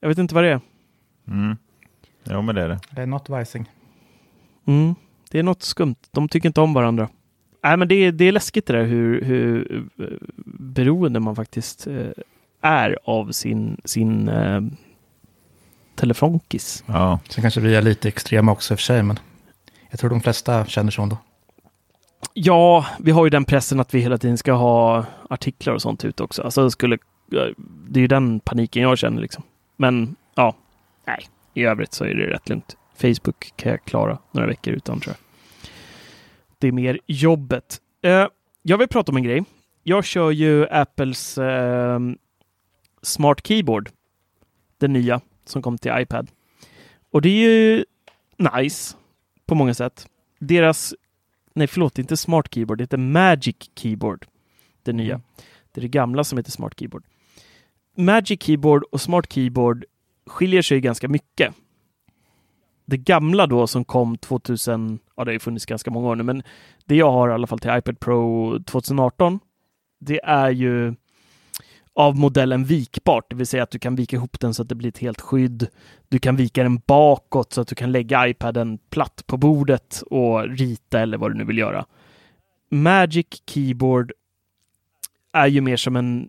Jag 0.00 0.08
vet 0.08 0.18
inte 0.18 0.34
vad 0.34 0.44
det 0.44 0.50
är. 0.50 0.60
Mm. 1.28 1.56
Jo, 2.24 2.42
men 2.42 2.54
det 2.54 2.62
är 2.62 2.68
det. 2.68 2.80
Det 2.90 3.02
är 3.02 3.06
något 3.06 3.28
vajsing. 3.28 3.70
Mm. 4.66 4.94
Det 5.30 5.38
är 5.38 5.42
något 5.42 5.62
skumt. 5.62 5.96
De 6.10 6.28
tycker 6.28 6.48
inte 6.48 6.60
om 6.60 6.74
varandra. 6.74 7.08
Nej, 7.62 7.76
men 7.76 7.88
det 7.88 7.94
är, 7.94 8.12
det 8.12 8.24
är 8.24 8.32
läskigt 8.32 8.66
det 8.66 8.72
där 8.72 8.84
hur, 8.84 9.22
hur 9.22 9.84
eh, 9.98 10.06
beroende 10.46 11.20
man 11.20 11.36
faktiskt 11.36 11.86
eh, 11.86 12.10
är 12.60 12.98
av 13.04 13.32
sin, 13.32 13.80
sin 13.84 14.28
telefonkis. 15.94 16.84
Ja. 16.86 17.18
Sen 17.28 17.42
kanske 17.42 17.60
vi 17.60 17.74
är 17.74 17.82
lite 17.82 18.08
extrema 18.08 18.52
också 18.52 18.72
i 18.72 18.76
och 18.76 18.78
för 18.78 18.84
sig, 18.84 19.02
men 19.02 19.18
jag 19.90 20.00
tror 20.00 20.10
de 20.10 20.20
flesta 20.20 20.66
känner 20.66 20.90
så 20.90 21.02
ändå. 21.02 21.16
Ja, 22.32 22.86
vi 22.98 23.10
har 23.10 23.24
ju 23.24 23.30
den 23.30 23.44
pressen 23.44 23.80
att 23.80 23.94
vi 23.94 24.00
hela 24.00 24.18
tiden 24.18 24.38
ska 24.38 24.52
ha 24.52 25.04
artiklar 25.30 25.74
och 25.74 25.82
sånt 25.82 26.04
ute 26.04 26.22
också. 26.22 26.42
Alltså 26.42 26.70
skulle, 26.70 26.98
det 27.88 27.98
är 27.98 28.00
ju 28.00 28.06
den 28.06 28.40
paniken 28.40 28.82
jag 28.82 28.98
känner 28.98 29.22
liksom. 29.22 29.42
Men 29.76 30.16
ja, 30.34 30.54
nej, 31.06 31.26
i 31.54 31.64
övrigt 31.64 31.94
så 31.94 32.04
är 32.04 32.14
det 32.14 32.26
rätt 32.26 32.48
lugnt. 32.48 32.76
Facebook 32.96 33.52
kan 33.56 33.70
jag 33.70 33.84
klara 33.84 34.18
några 34.30 34.46
veckor 34.48 34.74
utan 34.74 35.00
tror 35.00 35.14
jag. 35.18 35.70
Det 36.58 36.68
är 36.68 36.72
mer 36.72 37.00
jobbet. 37.06 37.80
Eh, 38.02 38.26
jag 38.62 38.78
vill 38.78 38.88
prata 38.88 39.12
om 39.12 39.16
en 39.16 39.22
grej. 39.22 39.44
Jag 39.82 40.04
kör 40.04 40.30
ju 40.30 40.68
Apples 40.68 41.38
eh, 41.38 41.98
Smart 43.02 43.46
Keyboard. 43.46 43.90
Den 44.78 44.92
nya 44.92 45.20
som 45.44 45.62
kom 45.62 45.78
till 45.78 45.92
iPad. 45.94 46.30
Och 47.10 47.22
det 47.22 47.28
är 47.28 47.48
ju 47.48 47.84
nice 48.36 48.96
på 49.46 49.54
många 49.54 49.74
sätt. 49.74 50.06
Deras 50.38 50.94
Nej, 51.54 51.66
förlåt, 51.66 51.98
inte 51.98 52.16
Smart 52.16 52.54
Keyboard. 52.54 52.78
Det 52.78 52.82
heter 52.82 52.98
Magic 52.98 53.56
Keyboard. 53.74 54.26
Det 54.82 54.92
nya. 54.92 55.20
Det 55.72 55.80
är 55.80 55.82
det 55.82 55.88
gamla 55.88 56.24
som 56.24 56.38
heter 56.38 56.50
Smart 56.50 56.78
Keyboard. 56.78 57.04
Magic 57.96 58.42
Keyboard 58.42 58.82
och 58.82 59.00
Smart 59.00 59.32
Keyboard 59.32 59.84
skiljer 60.26 60.62
sig 60.62 60.80
ganska 60.80 61.08
mycket. 61.08 61.54
Det 62.84 62.96
gamla 62.96 63.46
då 63.46 63.66
som 63.66 63.84
kom 63.84 64.18
2000, 64.18 64.98
ja 65.16 65.24
det 65.24 65.28
har 65.28 65.32
ju 65.32 65.38
funnits 65.38 65.66
ganska 65.66 65.90
många 65.90 66.08
år 66.08 66.16
nu, 66.16 66.22
men 66.22 66.42
det 66.84 66.96
jag 66.96 67.12
har 67.12 67.28
i 67.28 67.32
alla 67.32 67.46
fall 67.46 67.58
till 67.58 67.76
iPad 67.78 68.00
Pro 68.00 68.58
2018, 68.58 69.40
det 70.00 70.20
är 70.24 70.50
ju 70.50 70.94
av 71.94 72.16
modellen 72.16 72.64
vikbart, 72.64 73.30
det 73.30 73.36
vill 73.36 73.46
säga 73.46 73.62
att 73.62 73.70
du 73.70 73.78
kan 73.78 73.96
vika 73.96 74.16
ihop 74.16 74.40
den 74.40 74.54
så 74.54 74.62
att 74.62 74.68
det 74.68 74.74
blir 74.74 74.88
ett 74.88 74.98
helt 74.98 75.20
skydd. 75.20 75.68
Du 76.08 76.18
kan 76.18 76.36
vika 76.36 76.62
den 76.62 76.80
bakåt 76.86 77.52
så 77.52 77.60
att 77.60 77.68
du 77.68 77.74
kan 77.74 77.92
lägga 77.92 78.28
iPaden 78.28 78.78
platt 78.90 79.22
på 79.26 79.36
bordet 79.36 80.02
och 80.10 80.48
rita 80.48 81.00
eller 81.00 81.18
vad 81.18 81.30
du 81.30 81.38
nu 81.38 81.44
vill 81.44 81.58
göra. 81.58 81.86
Magic 82.70 83.26
Keyboard 83.46 84.12
är 85.32 85.46
ju 85.46 85.60
mer 85.60 85.76
som 85.76 85.96
en, 85.96 86.28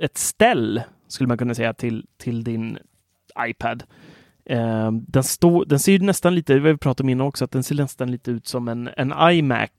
ett 0.00 0.18
ställ, 0.18 0.82
skulle 1.08 1.28
man 1.28 1.38
kunna 1.38 1.54
säga, 1.54 1.74
till, 1.74 2.06
till 2.16 2.44
din 2.44 2.78
iPad. 3.48 3.82
Eh, 4.44 4.92
den, 4.92 5.22
stå, 5.22 5.64
den 5.64 5.78
ser 5.78 5.92
ju 5.92 5.98
nästan 5.98 6.34
lite, 6.34 6.58
vi 6.58 6.76
pratade 6.76 7.06
om 7.06 7.08
innan 7.08 7.26
också, 7.26 7.44
att 7.44 7.50
den 7.50 7.62
ser 7.62 7.74
nästan 7.74 8.10
lite 8.10 8.30
ut 8.30 8.46
som 8.46 8.68
en, 8.68 8.88
en 8.96 9.14
iMac 9.32 9.70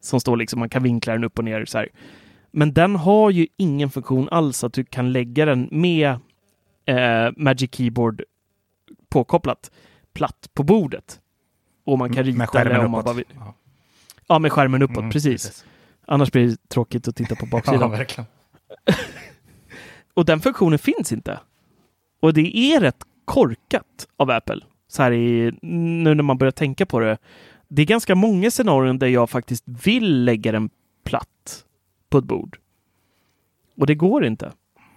som 0.00 0.20
står 0.20 0.36
liksom, 0.36 0.58
man 0.58 0.68
kan 0.68 0.82
vinkla 0.82 1.12
den 1.12 1.24
upp 1.24 1.38
och 1.38 1.44
ner 1.44 1.64
så 1.64 1.78
här. 1.78 1.88
Men 2.50 2.72
den 2.74 2.96
har 2.96 3.30
ju 3.30 3.46
ingen 3.56 3.90
funktion 3.90 4.28
alls 4.28 4.64
att 4.64 4.72
du 4.72 4.84
kan 4.84 5.12
lägga 5.12 5.44
den 5.44 5.68
med 5.72 6.08
eh, 6.84 7.30
Magic 7.36 7.74
Keyboard 7.74 8.22
påkopplat 9.08 9.70
platt 10.12 10.50
på 10.54 10.62
bordet. 10.62 11.20
Och 11.84 11.98
man 11.98 12.12
kan 12.14 12.24
rita 12.24 12.38
Med 12.38 12.48
skärmen 12.48 12.72
eller 12.74 12.84
om 12.84 12.90
man 12.90 13.00
uppåt. 13.00 13.04
bara 13.04 13.16
vill. 13.16 13.24
Ja. 13.34 13.54
Ja, 14.28 14.38
med 14.38 14.52
skärmen 14.52 14.82
uppåt, 14.82 14.98
Mm, 14.98 15.10
precis. 15.10 15.64
Annars 16.06 16.32
blir 16.32 16.46
det 16.48 16.68
tråkigt 16.68 17.08
att 17.08 17.16
titta 17.16 17.34
på 17.36 17.46
Ja, 17.46 17.50
baksidan. 17.50 17.90
verkligen. 17.90 18.26
Och 20.14 20.24
den 20.24 20.40
funktionen 20.40 20.78
finns 20.78 21.12
inte. 21.12 21.40
Och 22.20 22.34
det 22.34 22.56
är 22.56 22.80
rätt 22.80 23.02
korkat 23.24 24.06
av 24.16 24.30
Apple. 24.30 24.60
Så 24.88 25.02
här 25.02 25.12
i, 25.12 25.52
nu 25.62 26.14
när 26.14 26.22
man 26.22 26.38
börjar 26.38 26.52
tänka 26.52 26.86
på 26.86 27.00
det. 27.00 27.18
Det 27.68 27.82
är 27.82 27.86
ganska 27.86 28.14
många 28.14 28.50
scenarion 28.50 28.98
där 28.98 29.06
jag 29.06 29.30
faktiskt 29.30 29.64
vill 29.66 30.24
lägga 30.24 30.52
den 30.52 30.70
platt 31.04 31.64
på 32.08 32.18
ett 32.18 32.24
bord. 32.24 32.58
Och 33.76 33.86
det 33.86 33.94
går 33.94 34.24
inte. 34.24 34.52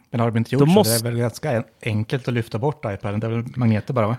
Men 0.10 0.20
har 0.20 0.32
de 0.32 0.38
inte 0.38 0.56
gjort 0.56 0.60
Då 0.60 0.66
så? 0.66 0.72
måste- 0.72 1.04
Det 1.04 1.10
är 1.10 1.12
väl 1.12 1.20
ganska 1.20 1.52
en- 1.52 1.64
enkelt 1.86 2.28
att 2.28 2.34
lyfta 2.34 2.60
bort 2.60 2.86
iPaden. 2.86 3.20
Det 3.20 3.28
är 3.28 3.32
väl 3.32 3.44
magneter 3.56 3.94
bara, 3.94 4.08
va? 4.08 4.18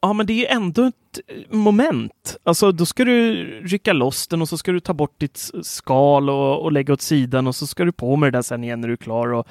Ja, 0.00 0.12
men 0.12 0.26
det 0.26 0.32
är 0.32 0.36
ju 0.38 0.46
ändå 0.46 0.82
ett 0.84 1.20
eh, 1.26 1.56
moment. 1.56 2.36
Alltså, 2.42 2.72
då 2.72 2.86
ska 2.86 3.04
du 3.04 3.34
rycka 3.60 3.92
loss 3.92 4.28
den 4.28 4.42
och 4.42 4.48
så 4.48 4.58
ska 4.58 4.72
du 4.72 4.80
ta 4.80 4.94
bort 4.94 5.20
ditt 5.20 5.50
skal 5.62 6.30
och, 6.30 6.62
och 6.62 6.72
lägga 6.72 6.92
åt 6.92 7.00
sidan 7.02 7.46
och 7.46 7.56
så 7.56 7.66
ska 7.66 7.84
du 7.84 7.92
på 7.92 8.16
med 8.16 8.32
det 8.32 8.36
där 8.38 8.42
sen 8.42 8.64
igen 8.64 8.80
när 8.80 8.88
du 8.88 8.92
är 8.94 8.98
klar. 8.98 9.28
Och 9.32 9.46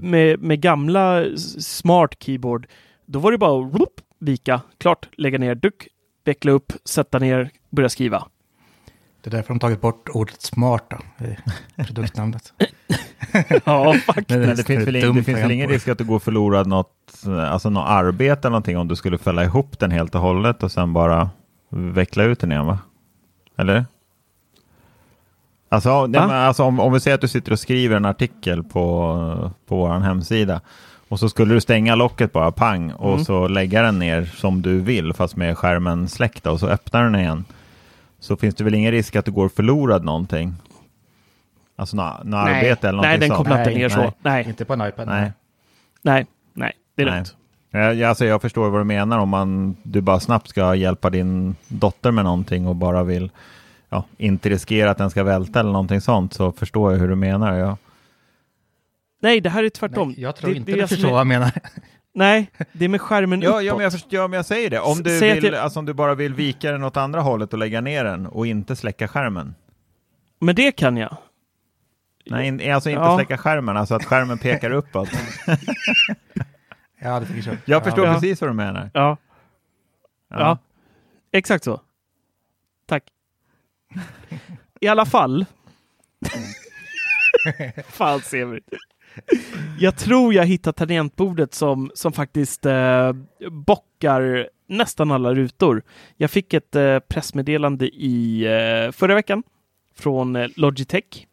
med, 0.00 0.40
med 0.42 0.60
gamla 0.60 1.24
smart 1.60 2.22
keyboard, 2.22 2.66
då 3.06 3.18
var 3.18 3.32
det 3.32 3.38
bara 3.38 3.66
att 3.66 3.88
vika, 4.18 4.60
klart, 4.78 5.08
lägga 5.16 5.38
ner, 5.38 5.54
duck, 5.54 5.88
veckla 6.24 6.52
upp, 6.52 6.72
sätta 6.84 7.18
ner, 7.18 7.50
börja 7.70 7.88
skriva. 7.88 8.26
Det 9.22 9.28
är 9.28 9.30
därför 9.30 9.48
de 9.48 9.58
tagit 9.58 9.80
bort 9.80 10.08
ordet 10.08 10.42
smart 10.42 10.84
då, 10.90 11.26
i 11.26 11.36
produktnamnet. 11.84 12.52
Ja, 13.64 13.94
faktiskt. 14.06 14.28
Men 14.40 14.56
det 14.56 14.64
finns 14.66 14.86
väl, 14.88 14.96
ing, 14.96 15.14
det 15.14 15.22
finns 15.22 15.38
väl 15.38 15.50
ingen 15.50 15.68
risk 15.68 15.88
att 15.88 15.98
du 15.98 16.04
går 16.04 16.18
förlorad 16.18 16.66
något, 16.66 16.92
alltså 17.50 17.70
något 17.70 17.88
arbete 17.88 18.40
eller 18.40 18.50
någonting 18.50 18.78
om 18.78 18.88
du 18.88 18.96
skulle 18.96 19.18
fälla 19.18 19.44
ihop 19.44 19.78
den 19.78 19.90
helt 19.90 20.14
och 20.14 20.20
hållet 20.20 20.62
och 20.62 20.72
sen 20.72 20.92
bara 20.92 21.30
veckla 21.70 22.22
ut 22.24 22.40
den 22.40 22.52
igen 22.52 22.66
va? 22.66 22.78
Eller? 23.56 23.86
Alltså, 25.68 26.06
nej, 26.06 26.20
alltså 26.20 26.62
om, 26.64 26.80
om 26.80 26.92
vi 26.92 27.00
säger 27.00 27.14
att 27.14 27.20
du 27.20 27.28
sitter 27.28 27.52
och 27.52 27.60
skriver 27.60 27.96
en 27.96 28.04
artikel 28.04 28.62
på, 28.62 29.50
på 29.66 29.76
vår 29.76 30.00
hemsida 30.00 30.60
och 31.08 31.18
så 31.20 31.28
skulle 31.28 31.54
du 31.54 31.60
stänga 31.60 31.94
locket 31.94 32.32
bara 32.32 32.52
pang 32.52 32.92
och 32.92 33.12
Mm. 33.12 33.24
så 33.24 33.48
lägga 33.48 33.82
den 33.82 33.98
ner 33.98 34.24
som 34.24 34.62
du 34.62 34.80
vill 34.80 35.12
fast 35.12 35.36
med 35.36 35.58
skärmen 35.58 36.08
släckt 36.08 36.46
och 36.46 36.60
så 36.60 36.66
öppnar 36.66 37.04
den 37.04 37.14
igen. 37.14 37.44
Så 38.20 38.36
finns 38.36 38.54
det 38.54 38.64
väl 38.64 38.74
ingen 38.74 38.90
risk 38.92 39.16
att 39.16 39.24
du 39.24 39.30
går 39.32 39.48
förlorad 39.48 40.04
någonting? 40.04 40.54
Alltså 41.76 41.96
något 41.96 42.24
nå 42.24 42.36
Nej. 42.44 42.54
arbete 42.56 42.88
eller 42.88 42.96
någonting 42.96 43.10
Nej, 43.10 43.18
den 43.18 43.28
sånt? 43.28 43.38
kopplar 43.38 43.58
inte 43.58 43.70
ner 43.74 43.88
så. 43.88 44.00
nej. 44.00 44.12
Nej, 44.22 44.44
Inte 44.48 44.64
på 44.64 44.72
en 44.72 44.88
iPad. 44.88 45.06
Nej. 45.08 45.32
nej, 46.02 46.26
nej, 46.52 46.72
det 46.96 47.02
är 47.02 47.06
Nej. 47.06 47.14
lugnt. 47.14 47.36
Jag, 47.72 48.02
alltså 48.02 48.24
jag 48.24 48.42
förstår 48.42 48.70
vad 48.70 48.80
du 48.80 48.84
menar 48.84 49.18
om 49.18 49.28
man, 49.28 49.76
du 49.82 50.00
bara 50.00 50.20
snabbt 50.20 50.48
ska 50.48 50.74
hjälpa 50.74 51.10
din 51.10 51.56
dotter 51.68 52.10
med 52.10 52.24
någonting 52.24 52.66
och 52.66 52.76
bara 52.76 53.02
vill 53.02 53.30
ja, 53.88 54.04
inte 54.18 54.48
riskera 54.48 54.90
att 54.90 54.98
den 54.98 55.10
ska 55.10 55.22
välta 55.24 55.60
eller 55.60 55.72
någonting 55.72 56.00
sånt 56.00 56.32
så 56.34 56.52
förstår 56.52 56.92
jag 56.92 56.98
hur 56.98 57.08
du 57.08 57.14
menar. 57.16 57.54
Ja. 57.58 57.76
Nej, 59.22 59.40
det 59.40 59.50
här 59.50 59.64
är 59.64 59.68
tvärtom. 59.70 60.08
Nej, 60.08 60.20
jag 60.20 60.36
tror 60.36 60.50
Det- 60.50 60.56
inte 60.56 60.72
det 60.72 60.78
jag 60.78 60.88
förstår 60.88 61.08
är- 61.08 61.12
vad 61.12 61.20
jag 61.20 61.26
menar. 61.26 61.50
Nej, 62.14 62.50
det 62.72 62.84
är 62.84 62.88
med 62.88 63.00
skärmen 63.00 63.40
Ja, 63.40 63.48
uppåt. 63.50 63.62
ja, 63.64 63.74
men 63.74 63.82
jag 63.82 63.92
förstår, 63.92 64.14
ja, 64.14 64.28
men 64.28 64.36
jag 64.36 64.46
säger 64.46 64.70
det. 64.70 64.80
Om 64.80 65.02
du, 65.02 65.20
vill, 65.20 65.44
jag- 65.44 65.54
alltså, 65.54 65.78
om 65.78 65.86
du 65.86 65.92
bara 65.92 66.14
vill 66.14 66.34
vika 66.34 66.72
den 66.72 66.84
åt 66.84 66.96
andra 66.96 67.20
hållet 67.20 67.52
och 67.52 67.58
lägga 67.58 67.80
ner 67.80 68.04
den 68.04 68.26
och 68.26 68.46
inte 68.46 68.76
släcka 68.76 69.08
skärmen. 69.08 69.54
Men 70.38 70.54
det 70.54 70.72
kan 70.72 70.96
jag. 70.96 71.16
Nej, 72.26 72.46
in, 72.46 72.72
alltså 72.72 72.90
inte 72.90 73.02
Ja. 73.02 73.16
släcka 73.18 73.38
skärmen, 73.38 73.76
alltså 73.76 73.94
att 73.94 74.04
skärmen 74.04 74.38
pekar 74.38 74.70
uppåt. 74.70 75.08
Ja, 77.02 77.20
det 77.20 77.26
tycker 77.26 77.48
jag. 77.50 77.56
Jag 77.64 77.84
förstår 77.84 78.06
Ja. 78.06 78.14
precis 78.14 78.40
vad 78.40 78.50
du 78.50 78.54
menar. 78.54 78.90
Ja, 78.94 79.16
ja. 80.28 80.58
exakt 81.32 81.64
så. 81.64 81.80
Tack. 82.86 83.04
I 84.80 84.88
alla 84.88 85.06
fall. 85.06 85.46
Fan 87.88 88.20
ser 88.20 88.44
vi. 88.44 88.60
Jag 89.78 89.96
tror 89.96 90.34
jag 90.34 90.46
hittat 90.46 90.76
tangentbordet 90.76 91.54
som, 91.54 91.90
som 91.94 92.12
faktiskt 92.12 92.66
eh, 92.66 93.12
bockar 93.50 94.48
nästan 94.66 95.10
alla 95.10 95.34
rutor. 95.34 95.82
Jag 96.16 96.30
fick 96.30 96.54
ett 96.54 96.76
eh, 96.76 96.98
pressmeddelande 96.98 97.86
i 97.86 98.44
eh, 98.44 98.92
förra 98.92 99.14
veckan 99.14 99.42
från 99.94 100.36
eh, 100.36 100.48
Logitech 100.56 101.26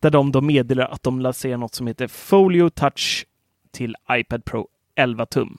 där 0.00 0.10
de 0.10 0.32
då 0.32 0.40
meddelar 0.40 0.84
att 0.84 1.02
de 1.02 1.20
lanserar 1.20 1.56
något 1.56 1.74
som 1.74 1.86
heter 1.86 2.08
Folio 2.08 2.70
Touch 2.70 3.26
till 3.72 3.96
iPad 4.12 4.44
Pro 4.44 4.68
11 4.96 5.26
tum. 5.26 5.58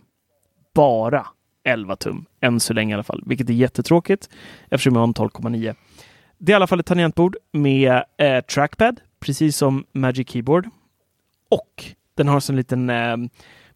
Bara 0.74 1.28
11 1.64 1.96
tum, 1.96 2.26
än 2.42 2.60
så 2.60 2.74
länge 2.74 2.92
i 2.92 2.94
alla 2.94 3.04
fall, 3.04 3.24
vilket 3.26 3.50
är 3.50 3.54
jättetråkigt 3.54 4.30
eftersom 4.70 4.94
jag 4.94 5.02
har 5.02 5.08
en 5.08 5.14
12,9. 5.14 5.76
Det 6.38 6.52
är 6.52 6.54
i 6.54 6.56
alla 6.56 6.68
fall 6.68 6.80
ett 6.80 6.86
tangentbord 6.86 7.36
med 7.52 8.04
eh, 8.18 8.42
trackpad, 8.42 9.02
precis 9.20 9.58
som 9.58 9.86
Magic 9.92 10.30
Keyboard. 10.30 10.70
Och 11.50 11.86
den 12.16 12.28
har 12.28 12.50
en 12.50 12.56
liten, 12.56 12.90
eh, 12.90 13.18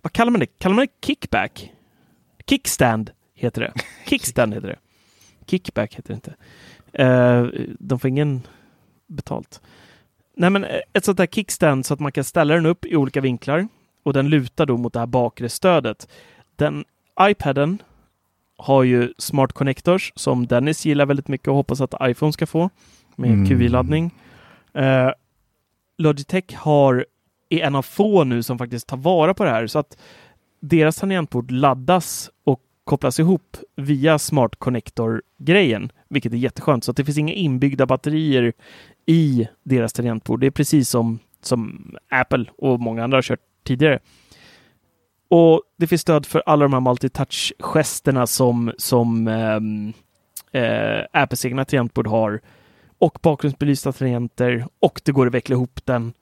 vad 0.01 0.13
kallar 0.13 0.31
man 0.31 0.39
det? 0.39 0.59
Kallar 0.59 0.75
man 0.75 0.85
det 0.85 1.07
kickback? 1.07 1.71
Kickstand 2.47 3.11
heter 3.35 3.61
det. 3.61 3.73
Kickstand 4.09 4.53
heter 4.53 4.67
det. 4.67 4.79
Kickback 5.47 5.95
heter 5.95 6.07
det 6.07 6.15
inte. 6.15 6.35
Eh, 7.03 7.47
de 7.79 7.99
får 7.99 8.07
ingen 8.07 8.41
betalt. 9.07 9.61
Nej, 10.35 10.49
men 10.49 10.63
eh, 10.63 10.79
ett 10.93 11.05
sånt 11.05 11.17
där 11.17 11.27
kickstand 11.27 11.85
så 11.85 11.93
att 11.93 11.99
man 11.99 12.11
kan 12.11 12.23
ställa 12.23 12.53
den 12.53 12.65
upp 12.65 12.85
i 12.85 12.95
olika 12.95 13.21
vinklar 13.21 13.67
och 14.03 14.13
den 14.13 14.29
lutar 14.29 14.65
då 14.65 14.77
mot 14.77 14.93
det 14.93 14.99
här 14.99 15.07
bakre 15.07 15.49
stödet. 15.49 16.07
Den 16.55 16.85
iPaden 17.21 17.81
har 18.57 18.83
ju 18.83 19.13
Smart 19.17 19.53
Connectors 19.53 20.13
som 20.15 20.47
Dennis 20.47 20.85
gillar 20.85 21.05
väldigt 21.05 21.27
mycket 21.27 21.47
och 21.47 21.55
hoppas 21.55 21.81
att 21.81 21.93
iPhone 22.01 22.33
ska 22.33 22.45
få 22.47 22.69
med 23.15 23.29
Mm. 23.29 23.45
QI-laddning. 23.45 24.11
Eh, 24.73 25.11
Logitech 25.97 26.55
har, 26.55 27.05
är 27.49 27.59
en 27.59 27.75
av 27.75 27.81
få 27.81 28.23
nu 28.23 28.43
som 28.43 28.57
faktiskt 28.57 28.87
tar 28.87 28.97
vara 28.97 29.33
på 29.33 29.43
det 29.43 29.49
här 29.49 29.67
så 29.67 29.79
att 29.79 29.97
deras 30.59 30.95
tangentbord 30.95 31.51
laddas 31.51 32.29
och 32.43 32.61
kopplas 32.83 33.19
ihop 33.19 33.57
via 33.75 34.19
Smart 34.19 34.55
Connector-grejen, 34.55 35.91
vilket 36.07 36.33
är 36.33 36.37
jätteskönt. 36.37 36.83
Så 36.83 36.91
att 36.91 36.97
det 36.97 37.05
finns 37.05 37.17
inga 37.17 37.33
inbyggda 37.33 37.85
batterier 37.85 38.53
i 39.05 39.47
deras 39.63 39.93
tangentbord. 39.93 40.39
Det 40.39 40.47
är 40.47 40.51
precis 40.51 40.89
som, 40.89 41.19
som 41.41 41.91
Apple 42.09 42.45
och 42.57 42.79
många 42.79 43.03
andra 43.03 43.17
har 43.17 43.21
kört 43.21 43.39
tidigare. 43.63 43.99
Och 45.29 45.61
det 45.77 45.87
finns 45.87 46.01
stöd 46.01 46.25
för 46.25 46.43
alla 46.45 46.65
de 46.65 46.73
här 46.73 46.79
multitouch-gesterna 46.79 48.27
som, 48.27 48.71
som 48.77 49.27
eh, 49.27 50.61
eh, 50.61 51.05
Apples 51.11 51.45
egna 51.45 51.65
tangentbord 51.65 52.07
har. 52.07 52.41
Och 52.97 53.19
bakgrundsbelysta 53.21 53.91
tangenter 53.91 54.67
och 54.79 55.01
det 55.05 55.11
går 55.11 55.27
att 55.27 55.33
veckla 55.33 55.53
ihop 55.53 55.85
den 55.85 56.13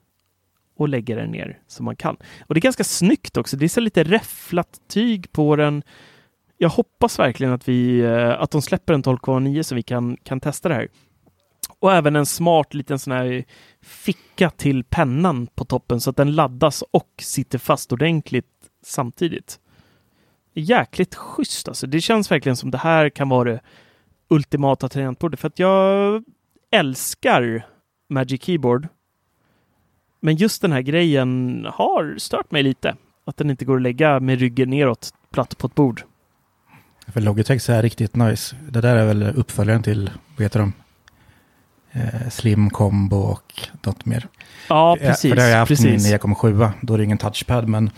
och 0.78 0.88
lägga 0.88 1.16
den 1.16 1.30
ner 1.30 1.58
som 1.66 1.84
man 1.84 1.96
kan. 1.96 2.16
Och 2.46 2.54
det 2.54 2.58
är 2.58 2.62
ganska 2.62 2.84
snyggt 2.84 3.36
också. 3.36 3.56
Det 3.56 3.66
är 3.66 3.68
så 3.68 3.80
lite 3.80 4.04
räfflat 4.04 4.80
tyg 4.88 5.32
på 5.32 5.56
den. 5.56 5.82
Jag 6.58 6.68
hoppas 6.68 7.18
verkligen 7.18 7.52
att, 7.52 7.68
vi, 7.68 8.00
eh, 8.00 8.40
att 8.40 8.50
de 8.50 8.62
släpper 8.62 8.94
en 8.94 9.02
12,9 9.02 9.62
så 9.62 9.74
vi 9.74 9.82
kan, 9.82 10.16
kan 10.16 10.40
testa 10.40 10.68
det 10.68 10.74
här. 10.74 10.88
Och 11.78 11.92
även 11.92 12.16
en 12.16 12.26
smart 12.26 12.74
liten 12.74 12.98
sån 12.98 13.12
här 13.12 13.44
ficka 13.82 14.50
till 14.50 14.84
pennan 14.84 15.46
på 15.46 15.64
toppen 15.64 16.00
så 16.00 16.10
att 16.10 16.16
den 16.16 16.34
laddas 16.34 16.82
och 16.90 17.12
sitter 17.20 17.58
fast 17.58 17.92
ordentligt 17.92 18.46
samtidigt. 18.84 19.60
Jäkligt 20.54 21.14
schysst 21.14 21.68
alltså. 21.68 21.86
Det 21.86 22.00
känns 22.00 22.30
verkligen 22.30 22.56
som 22.56 22.70
det 22.70 22.78
här 22.78 23.08
kan 23.08 23.28
vara 23.28 23.50
det 23.50 23.60
ultimata 24.28 24.88
tangentbordet 24.88 25.40
för 25.40 25.48
att 25.48 25.58
jag 25.58 26.24
älskar 26.70 27.66
Magic 28.08 28.42
Keyboard. 28.42 28.88
Men 30.20 30.36
just 30.36 30.62
den 30.62 30.72
här 30.72 30.80
grejen 30.82 31.66
har 31.74 32.14
stört 32.18 32.50
mig 32.50 32.62
lite. 32.62 32.96
Att 33.24 33.36
den 33.36 33.50
inte 33.50 33.64
går 33.64 33.76
att 33.76 33.82
lägga 33.82 34.20
med 34.20 34.38
ryggen 34.38 34.70
neråt 34.70 35.10
platt 35.32 35.58
på 35.58 35.66
ett 35.66 35.74
bord. 35.74 36.02
För 37.08 37.20
Logitech 37.20 37.70
är 37.70 37.82
riktigt 37.82 38.16
nice. 38.16 38.56
Det 38.70 38.80
där 38.80 38.96
är 38.96 39.06
väl 39.06 39.22
uppföljaren 39.22 39.82
till, 39.82 40.10
vad 40.36 40.42
heter 40.42 40.60
de? 40.60 40.72
Eh, 41.92 42.28
Slim 42.30 42.70
Combo 42.70 43.16
och 43.16 43.52
något 43.82 44.04
mer. 44.06 44.26
Ja, 44.68 44.96
Eh, 45.00 45.08
precis. 45.08 45.30
För 45.30 45.36
det 45.36 45.42
har 45.42 45.48
jag 45.48 45.58
haft 45.58 45.68
precis. 45.68 45.84
min 46.10 46.18
9,7. 46.18 46.70
Då 46.82 46.94
är 46.94 46.98
det 46.98 47.04
ingen 47.04 47.18
touchpad, 47.18 47.68
men 47.68 47.90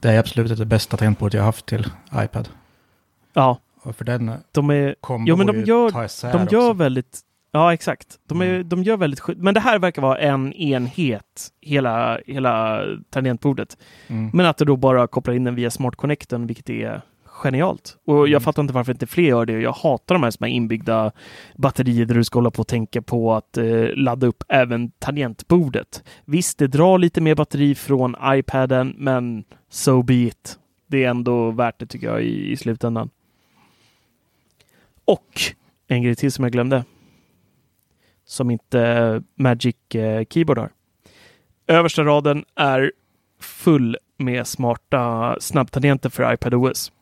det 0.00 0.08
är 0.10 0.18
absolut 0.18 0.58
det 0.58 0.64
bästa 0.66 0.96
tangentbordet 0.96 1.34
jag 1.34 1.40
har 1.42 1.46
haft 1.46 1.66
till 1.66 1.86
iPad. 2.14 2.48
Ja, 3.34 3.58
Och 3.82 3.96
för 3.96 4.04
den 4.04 4.32
de 4.52 4.70
är... 4.70 4.94
Jo, 5.26 5.36
men 5.36 5.46
de 5.46 5.56
gör- 5.64 6.32
De 6.32 6.46
gör 6.50 6.68
också. 6.68 6.72
väldigt... 6.72 7.20
Ja, 7.58 7.72
exakt. 7.72 8.18
De, 8.28 8.40
är, 8.40 8.46
Mm. 8.54 8.68
de 8.68 8.82
gör 8.82 8.96
väldigt 8.96 9.20
skydd. 9.20 9.38
Men 9.42 9.54
det 9.54 9.60
här 9.60 9.78
verkar 9.78 10.02
vara 10.02 10.18
en 10.18 10.52
enhet, 10.52 11.48
hela, 11.60 12.18
hela 12.26 12.82
tangentbordet. 13.10 13.78
Mm. 14.06 14.30
Men 14.32 14.46
att 14.46 14.56
du 14.58 14.64
då 14.64 14.76
bara 14.76 15.06
kopplar 15.06 15.34
in 15.34 15.44
den 15.44 15.54
via 15.54 15.70
Smart 15.70 15.96
Connecten, 15.96 16.46
vilket 16.46 16.70
är 16.70 17.00
genialt. 17.24 17.96
Och 18.06 18.14
jag 18.16 18.28
Mm. 18.28 18.40
fattar 18.40 18.62
inte 18.62 18.74
varför 18.74 18.92
inte 18.92 19.06
fler 19.06 19.24
gör 19.28 19.46
det. 19.46 19.52
Jag 19.60 19.72
hatar 19.72 20.14
de 20.14 20.22
här 20.22 20.30
som 20.30 20.44
är 20.44 20.48
inbyggda 20.50 21.12
batterier 21.56 22.04
där 22.06 22.14
du 22.14 22.24
ska 22.24 22.38
hålla 22.38 22.50
på 22.50 22.60
och 22.60 22.68
tänka 22.68 23.02
på 23.02 23.34
att 23.34 23.56
eh, 23.58 23.86
ladda 23.94 24.26
upp 24.26 24.44
även 24.48 24.90
tangentbordet. 24.90 26.04
Visst, 26.24 26.58
det 26.58 26.66
drar 26.66 26.98
lite 26.98 27.20
mer 27.20 27.34
batteri 27.34 27.74
från 27.74 28.16
iPaden, 28.24 28.94
men 28.98 29.44
so 29.70 30.02
be 30.02 30.14
it. 30.14 30.58
Det 30.86 31.04
är 31.04 31.10
ändå 31.10 31.50
värt 31.50 31.78
det 31.78 31.86
tycker 31.86 32.06
jag 32.06 32.22
i, 32.22 32.50
i 32.52 32.56
slutändan. 32.56 33.10
Och 35.04 35.40
en 35.88 36.02
grej 36.02 36.14
till 36.16 36.32
som 36.32 36.44
jag 36.44 36.52
glömde. 36.52 36.84
Som 38.28 38.50
inte 38.50 39.22
Magic 39.34 39.76
eh, 39.94 40.24
Keyboard 40.30 40.58
har. 40.58 40.70
Översta 41.66 42.04
raden 42.04 42.44
är 42.54 42.92
full 43.40 43.96
med 44.16 44.46
smarta 44.46 45.36
snabbtangenter 45.40 46.10
för 46.10 46.32
iPadOS. 46.34 46.92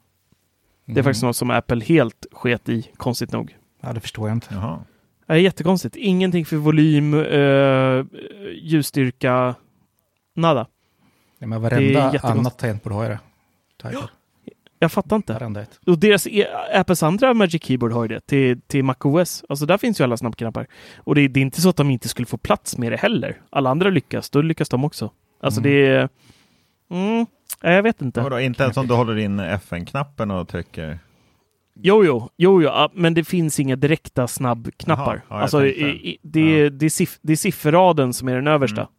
Det 0.84 0.92
är 0.92 0.94
Mm. 0.94 1.04
faktiskt 1.04 1.22
något 1.22 1.36
som 1.36 1.50
Apple 1.50 1.84
helt 1.84 2.26
sket 2.32 2.68
i, 2.68 2.90
konstigt 2.96 3.32
nog. 3.32 3.56
Ja, 3.80 3.92
det 3.92 4.00
förstår 4.00 4.28
jag 4.28 4.36
inte. 4.36 4.54
Jaha. 4.54 4.80
Det 5.26 5.32
är 5.32 5.36
jättekonstigt. 5.36 5.96
Ingenting 5.96 6.46
för 6.46 6.56
volym, 6.56 7.14
eh, 7.14 8.04
ljusstyrka, 8.62 9.54
nada. 10.34 10.66
Ja, 11.38 11.46
men 11.46 11.62
Det 11.62 11.66
är 11.68 11.70
varenda 11.70 12.18
annat 12.18 12.58
tangentbord 12.58 12.92
har 12.92 13.02
jag 13.02 13.12
det. 13.12 13.18
Till 13.80 13.90
iPad. 13.90 14.08
Jag 14.78 14.92
fattar 14.92 15.16
inte. 15.16 15.66
Och 15.86 15.98
deras, 15.98 16.26
e- 16.26 16.46
Apples 16.74 17.02
andra 17.02 17.34
Magic 17.34 17.62
Keyboard 17.64 17.92
har 17.92 18.04
ju 18.04 18.08
det 18.08 18.20
till, 18.26 18.60
till 18.60 18.84
MacOS. 18.84 19.44
Alltså 19.48 19.66
där 19.66 19.78
finns 19.78 20.00
ju 20.00 20.04
alla 20.04 20.16
snabbknappar. 20.16 20.66
Och 20.96 21.14
det, 21.14 21.20
är- 21.20 21.28
det 21.28 21.40
är 21.40 21.42
inte 21.42 21.60
så 21.60 21.68
att 21.68 21.76
de 21.76 21.90
inte 21.90 22.08
skulle 22.08 22.26
få 22.26 22.36
plats 22.38 22.78
med 22.78 22.92
det 22.92 22.96
heller. 22.96 23.40
Alla 23.50 23.70
andra 23.70 23.90
lyckas, 23.90 24.30
då 24.30 24.42
lyckas 24.42 24.68
de 24.68 24.84
också. 24.84 25.10
Alltså 25.42 25.60
Mm. 25.60 25.70
det 25.72 25.86
är... 25.86 26.08
Mm, 26.90 27.26
jag 27.62 27.82
vet 27.82 28.02
inte. 28.02 28.20
Vadå, 28.20 28.40
inte 28.40 28.62
ens 28.62 28.76
om 28.76 28.86
du 28.86 28.94
håller 28.94 29.16
in 29.18 29.40
FN-knappen 29.40 30.30
och 30.30 30.48
trycker? 30.48 30.98
Jo, 31.80 32.04
jo, 32.04 32.30
jo, 32.36 32.62
jo, 32.62 32.62
ja, 32.62 32.90
men 32.94 33.14
det 33.14 33.24
finns 33.24 33.60
inga 33.60 33.76
direkta 33.76 34.26
snabbknappar. 34.28 35.14
Ja, 35.28 35.34
jag 35.36 35.42
alltså, 35.42 35.60
tänkte. 35.60 35.80
i, 35.80 36.10
i, 36.10 36.18
det, 36.22 36.40
är, 36.60 36.70
det, 36.70 36.86
är 36.86 36.90
siff, 36.90 37.18
det 37.22 37.32
är 37.32 37.36
sifferraden 37.36 38.12
som 38.12 38.28
är 38.28 38.34
den 38.34 38.46
översta. 38.46 38.80
Mm. 38.80 38.92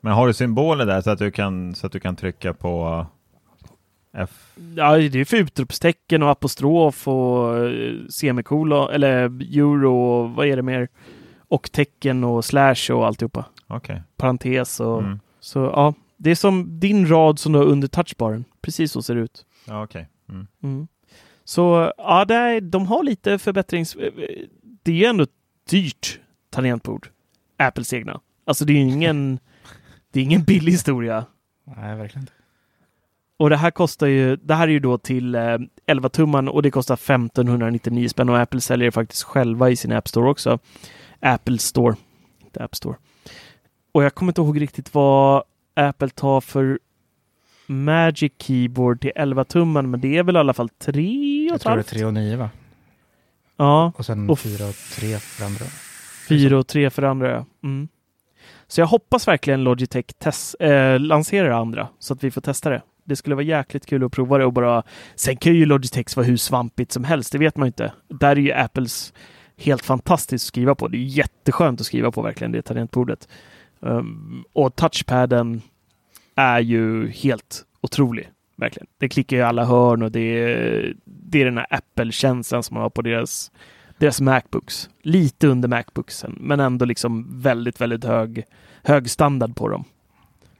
Men 0.00 0.12
har 0.12 0.26
du 0.26 0.32
symboler 0.34 0.86
där 0.86 1.00
så 1.00 1.10
att 1.10 1.18
du 1.18 1.30
kan, 1.30 1.74
så 1.74 1.86
att 1.86 1.92
du 1.92 2.00
kan 2.00 2.16
trycka 2.16 2.54
på 2.54 3.06
F? 4.18 4.56
Ja, 4.76 4.96
det 4.96 5.20
är 5.20 5.24
för 5.24 5.36
utropstecken 5.36 6.22
och 6.22 6.30
apostrof 6.30 7.08
och 7.08 7.58
eh, 7.66 8.06
semikolon, 8.08 8.90
eller 8.90 9.12
euro 9.58 9.94
och 9.94 10.30
vad 10.30 10.46
är 10.46 10.56
det 10.56 10.62
mer? 10.62 10.88
Och 11.48 11.72
tecken 11.72 12.24
och 12.24 12.44
slash 12.44 12.90
och 12.92 13.06
alltihopa. 13.06 13.44
Okej. 13.66 14.02
Parentes 14.16 14.80
och 14.80 14.98
Mm. 15.02 15.20
så 15.40 15.58
ja. 15.58 15.94
Det 16.16 16.30
är 16.30 16.34
som 16.34 16.80
din 16.80 17.08
rad 17.08 17.38
som 17.38 17.52
du 17.52 17.58
har 17.58 17.66
under 17.66 17.88
touchbaren. 17.88 18.44
Precis 18.60 18.92
så 18.92 19.02
ser 19.02 19.14
det 19.14 19.20
ut. 19.20 19.44
Ja, 19.66 19.84
okej. 19.84 20.08
Mm. 20.28 20.46
Mm. 20.62 20.88
Så 21.44 21.92
ja, 21.98 22.24
det 22.24 22.34
är, 22.34 22.60
de 22.60 22.86
har 22.86 23.02
lite 23.02 23.38
förbättrings... 23.38 23.96
Det 24.82 24.90
är 24.92 24.96
ju 24.96 25.04
ändå 25.04 25.24
ett 25.24 25.30
dyrt 25.70 26.20
tangentbord. 26.50 27.08
Apples 27.56 27.92
egna. 27.92 28.20
Alltså 28.44 28.64
det 28.64 28.72
är 28.72 28.74
ju 28.74 28.80
ingen... 28.80 29.38
det 30.12 30.20
är 30.20 30.24
ingen 30.24 30.42
billig 30.42 30.72
historia. 30.72 31.24
Nej, 31.76 31.96
verkligen 31.96 32.22
inte. 32.22 32.32
Och 33.38 33.50
det 33.50 33.56
här 33.56 33.70
kostar 33.70 34.06
ju, 34.06 34.36
det 34.36 34.54
här 34.54 34.68
är 34.68 34.72
ju 34.72 34.80
då 34.80 34.98
till 34.98 35.34
eh, 35.34 35.58
11 35.86 36.08
tumman 36.08 36.48
och 36.48 36.62
det 36.62 36.70
kostar 36.70 36.94
1599 36.94 38.08
spänn 38.08 38.28
och 38.28 38.38
Apple 38.40 38.60
säljer 38.60 38.86
det 38.86 38.92
faktiskt 38.92 39.22
själva 39.22 39.70
i 39.70 39.76
sin 39.76 39.92
App 39.92 40.08
Store 40.08 40.30
också. 40.30 40.58
Apple 41.20 41.58
Store, 41.58 41.96
inte 42.44 42.64
App 42.64 42.74
Store. 42.76 42.96
Och 43.92 44.02
jag 44.04 44.14
kommer 44.14 44.30
inte 44.30 44.40
ihåg 44.40 44.60
riktigt 44.60 44.94
vad 44.94 45.42
Apple 45.74 46.08
tar 46.08 46.40
för 46.40 46.78
Magic 47.66 48.32
Keyboard 48.38 49.00
till 49.00 49.12
11 49.14 49.44
tumman, 49.44 49.90
men 49.90 50.00
det 50.00 50.16
är 50.18 50.22
väl 50.22 50.36
i 50.36 50.38
alla 50.38 50.52
fall 50.54 50.68
3 50.68 51.02
och 51.50 51.54
Jag 51.54 51.60
tror 51.60 51.70
det 51.70 51.74
är 51.74 51.76
halvt? 51.76 51.86
3 51.88 52.04
och 52.04 52.14
9 52.14 52.36
va? 52.36 52.50
Ja, 53.56 53.92
Och 53.96 54.06
sen 54.06 54.30
Och 54.30 54.38
4 54.38 54.64
och 54.68 54.74
3 54.74 55.18
för 55.18 55.44
andra. 55.44 55.64
4 56.28 56.58
och 56.58 56.66
3 56.66 56.90
för 56.90 57.02
andra. 57.02 57.30
ja. 57.30 57.44
Mm. 57.64 57.88
Så 58.68 58.80
jag 58.80 58.86
hoppas 58.86 59.28
verkligen 59.28 59.64
Logitech 59.64 60.04
tes- 60.06 60.62
eh, 60.64 61.00
lanserar 61.00 61.48
det 61.48 61.56
andra 61.56 61.88
så 61.98 62.14
att 62.14 62.24
vi 62.24 62.30
får 62.30 62.40
testa 62.40 62.70
det. 62.70 62.82
Det 63.06 63.16
skulle 63.16 63.34
vara 63.34 63.44
jäkligt 63.44 63.86
kul 63.86 64.04
att 64.04 64.12
prova 64.12 64.38
det 64.38 64.44
och 64.44 64.52
bara... 64.52 64.82
Sen 65.14 65.36
kan 65.36 65.54
ju 65.54 65.66
Logitech 65.66 66.16
vara 66.16 66.26
hur 66.26 66.36
svampigt 66.36 66.92
som 66.92 67.04
helst, 67.04 67.32
det 67.32 67.38
vet 67.38 67.56
man 67.56 67.66
ju 67.66 67.68
inte. 67.68 67.92
Där 68.08 68.30
är 68.30 68.36
ju 68.36 68.52
Apples 68.52 69.12
helt 69.56 69.84
fantastiskt 69.84 70.44
att 70.44 70.48
skriva 70.48 70.74
på. 70.74 70.88
Det 70.88 70.96
är 70.96 71.00
jätteskönt 71.00 71.80
att 71.80 71.86
skriva 71.86 72.12
på 72.12 72.22
verkligen, 72.22 72.52
det 72.52 72.62
tangentbordet. 72.62 73.28
Um, 73.80 74.44
och 74.52 74.76
touchpaden 74.76 75.62
är 76.34 76.60
ju 76.60 77.08
helt 77.08 77.64
otrolig, 77.80 78.30
verkligen. 78.56 78.86
Det 78.98 79.08
klickar 79.08 79.36
i 79.36 79.42
alla 79.42 79.64
hörn 79.64 80.02
och 80.02 80.12
det 80.12 80.20
är, 80.20 80.94
det 81.04 81.40
är 81.40 81.44
den 81.44 81.58
här 81.58 81.66
Apple-känslan 81.70 82.62
som 82.62 82.74
man 82.74 82.82
har 82.82 82.90
på 82.90 83.02
deras, 83.02 83.52
deras 83.98 84.20
Macbooks. 84.20 84.90
Lite 85.02 85.46
under 85.46 85.68
Macbooksen, 85.68 86.38
men 86.40 86.60
ändå 86.60 86.84
liksom 86.84 87.40
väldigt, 87.42 87.80
väldigt 87.80 88.04
hög, 88.04 88.44
hög 88.82 89.10
standard 89.10 89.56
på 89.56 89.68
dem. 89.68 89.84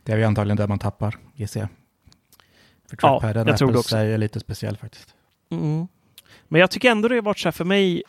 Det 0.02 0.12
är 0.12 0.16
ju 0.16 0.24
antagligen 0.24 0.56
där 0.56 0.68
man 0.68 0.78
tappar, 0.78 1.16
gissar 1.34 1.60
jag. 1.60 1.68
För 2.88 2.98
Ja, 3.02 3.20
trackpaden 3.20 3.46
jag 3.46 3.58
tror 3.58 3.72
det 3.72 3.78
också. 3.78 3.96
är 3.96 4.18
lite 4.18 4.40
speciell 4.40 4.76
faktiskt. 4.76 5.14
Mm. 5.50 5.88
Men 6.48 6.60
jag 6.60 6.70
tycker 6.70 6.90
ändå 6.90 7.08
det 7.08 7.14
har 7.14 7.22
varit 7.22 7.38
så 7.38 7.46
här 7.48 7.52
för 7.52 7.64
mig 7.64 8.02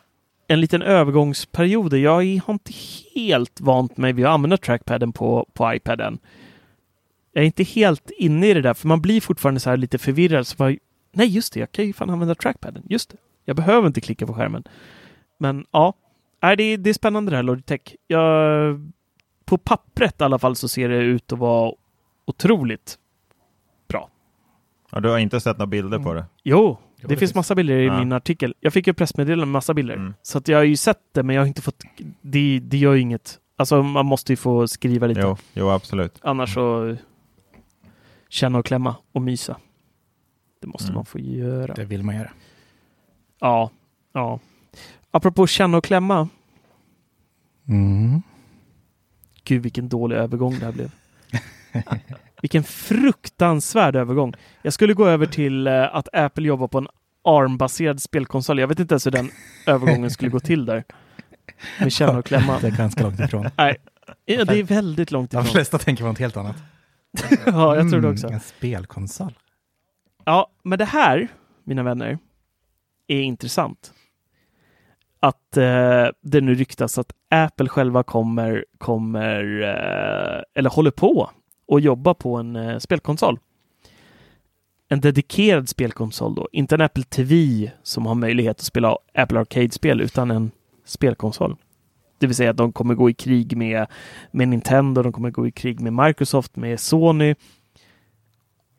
en 0.48 0.62
liten 0.62 0.82
övergångsperiod. 0.82 1.94
Jag 1.94 2.12
har 2.46 2.54
inte 2.54 2.74
helt 3.16 3.62
vant 3.62 3.98
mig 3.98 4.14
vid 4.14 4.26
att 4.26 4.32
använda 4.32 4.58
trackpaden 4.58 5.14
på, 5.14 5.48
på 5.54 5.74
iPaden. 5.74 6.20
Jag 7.34 7.42
är 7.42 7.46
inte 7.46 7.64
helt 7.64 8.10
inne 8.10 8.48
i 8.48 8.54
det 8.54 8.62
där, 8.62 8.74
för 8.74 8.88
man 8.88 9.02
blir 9.02 9.22
fortfarande 9.22 9.60
så 9.60 9.70
här 9.70 9.78
lite 9.78 9.98
förvirrad. 9.98 10.48
Så 10.48 10.56
bara, 10.58 10.76
Nej, 11.12 11.28
just 11.28 11.54
det, 11.54 11.60
jag 11.60 11.72
kan 11.72 11.86
ju 11.86 11.94
fan 11.94 12.10
använda 12.10 12.36
trackpaden. 12.36 12.84
Just 12.90 13.10
det. 13.10 13.18
Jag 13.46 13.56
behöver 13.56 13.88
inte 13.88 14.02
klicka 14.02 14.28
på 14.28 14.34
skärmen. 14.34 14.64
Men 15.38 15.66
ja, 15.72 15.94
Nej, 16.42 16.56
det, 16.58 16.64
är, 16.64 16.78
det 16.78 16.90
är 16.90 16.94
spännande 16.94 17.32
det 17.32 17.36
här 17.36 17.44
Logitech. 17.44 17.96
Jag, 18.08 18.92
på 19.46 19.58
pappret 19.58 20.22
i 20.22 20.24
alla 20.24 20.40
fall 20.40 20.56
så 20.56 20.68
ser 20.68 20.90
det 20.90 20.98
ut 20.98 21.32
att 21.32 21.40
vara 21.40 21.72
otroligt 22.26 22.98
Ja, 24.92 25.00
du 25.00 25.10
har 25.10 25.18
inte 25.18 25.40
sett 25.40 25.58
några 25.58 25.68
bilder 25.68 26.00
på 26.00 26.14
det? 26.14 26.26
Jo, 26.44 26.78
det, 26.96 27.02
det 27.02 27.08
finns 27.08 27.20
finns. 27.20 27.36
massa 27.36 27.56
bilder 27.56 27.76
i 27.78 27.86
Ja. 27.86 28.00
min 28.00 28.12
artikel. 28.12 28.56
Jag 28.60 28.74
fick 28.74 28.88
ju 28.88 28.94
pressmeddelande 28.94 29.46
med 29.46 29.52
massa 29.54 29.74
bilder. 29.74 29.94
Mm. 29.96 30.14
Så 30.22 30.38
att 30.38 30.48
jag 30.48 30.58
har 30.58 30.64
ju 30.64 30.78
sett 30.78 31.00
det, 31.12 31.24
men 31.24 31.36
jag 31.36 31.42
har 31.42 31.48
inte 31.48 31.62
fått... 31.62 31.84
Det, 32.22 32.60
det 32.60 32.78
gör 32.78 32.94
ju 32.94 33.02
inget. 33.02 33.40
Alltså 33.56 33.84
man 33.84 34.06
måste 34.06 34.32
ju 34.32 34.38
få 34.38 34.68
skriva 34.68 35.08
lite. 35.08 35.22
Jo, 35.22 35.38
jo, 35.54 35.70
absolut. 35.70 36.20
Annars 36.22 36.54
så 36.54 36.96
känna 38.30 38.58
och 38.60 38.66
klämma 38.66 38.96
och 39.12 39.22
mysa. 39.22 39.58
Det 40.62 40.68
måste 40.68 40.86
Mm. 40.86 40.96
man 40.96 41.06
få 41.06 41.20
göra. 41.20 41.74
Det 41.74 41.86
vill 41.86 42.04
man 42.04 42.16
göra. 42.16 42.32
Ja, 43.40 43.70
ja. 44.14 44.40
Apropå 45.12 45.48
känna 45.48 45.78
och 45.78 45.84
klämma. 45.84 46.30
Mm. 47.68 48.22
Gud 49.44 49.62
vilken 49.64 49.90
dålig 49.90 50.16
övergång 50.16 50.60
det 50.60 50.66
här 50.66 50.72
blev. 50.72 50.92
vilken 52.48 52.64
fruktansvärd 52.64 53.96
övergång. 53.96 54.34
Jag 54.62 54.74
skulle 54.74 54.94
gå 54.94 55.08
över 55.08 55.26
till 55.26 55.68
eh, 55.68 55.96
att 55.96 56.08
Apple 56.14 56.48
jobbar 56.48 56.68
på 56.68 56.78
en 56.78 56.88
ARM-baserad 57.24 58.02
spelkonsol. 58.02 58.60
Jag 58.60 58.68
vet 58.68 58.80
inte 58.80 58.94
ens 58.94 59.06
hur 59.06 59.12
den 59.12 59.30
övergången 59.66 60.12
skulle 60.12 60.30
gå 60.32 60.40
till 60.40 60.66
där. 60.66 60.84
Med 61.80 61.92
känna 61.92 62.18
och 62.18 62.26
klämma. 62.26 62.60
Det 62.60 62.68
är 62.68 62.72
ganska 62.72 63.04
långt 63.04 63.20
ifrån. 63.20 63.50
Nej, 63.58 63.78
ja, 64.26 64.46
det 64.46 64.60
är 64.60 64.64
väldigt 64.64 65.12
långt 65.12 65.32
De 65.32 65.38
ifrån. 65.38 65.52
flesta 65.54 65.78
tänker 65.78 66.04
på 66.04 66.08
något 66.08 66.20
helt 66.20 66.38
annat. 66.38 66.56
Ja, 67.46 67.76
jag 67.76 67.92
tror 67.92 68.02
det 68.02 68.10
också. 68.10 68.28
Mm, 68.28 68.34
En 68.36 68.40
spelkonsol. 68.42 69.34
Ja, 70.26 70.48
men 70.64 70.80
det 70.80 70.86
här, 70.86 71.28
mina 71.64 71.84
vänner, 71.84 72.18
är 73.08 73.22
intressant. 73.22 73.94
Att 75.20 75.58
eh, 75.58 76.08
det 76.22 76.42
nu 76.42 76.56
ryktas 76.56 76.98
att 76.98 77.12
Apple 77.32 77.70
själva 77.70 78.04
kommer, 78.04 78.66
kommer 78.78 79.62
eh, 79.62 80.42
eller 80.60 80.70
håller 80.70 80.92
på 80.92 81.30
och 81.68 81.80
jobba 81.80 82.14
på 82.14 82.36
en 82.36 82.56
eh, 82.56 82.78
spelkonsol. 82.80 83.40
En 84.90 85.02
dedikerad 85.02 85.70
spelkonsol 85.70 86.36
då, 86.36 86.48
inte 86.52 86.76
en 86.76 86.82
Apple 86.82 87.04
TV 87.04 87.72
som 87.84 88.06
har 88.06 88.16
möjlighet 88.16 88.58
att 88.60 88.66
spela 88.66 88.98
Apple 89.14 89.40
Arcade-spel 89.40 90.02
utan 90.02 90.32
en 90.32 90.52
spelkonsol. 90.86 91.56
Det 92.20 92.28
vill 92.28 92.36
säga 92.36 92.52
att 92.52 92.58
de 92.58 92.74
kommer 92.74 92.96
gå 92.96 93.10
i 93.10 93.14
krig 93.14 93.58
med, 93.58 93.88
med 94.32 94.48
Nintendo, 94.48 95.04
de 95.04 95.12
kommer 95.12 95.32
gå 95.32 95.48
i 95.48 95.52
krig 95.52 95.80
med 95.80 95.94
Microsoft, 95.94 96.56
med 96.56 96.80
Sony, 96.80 97.36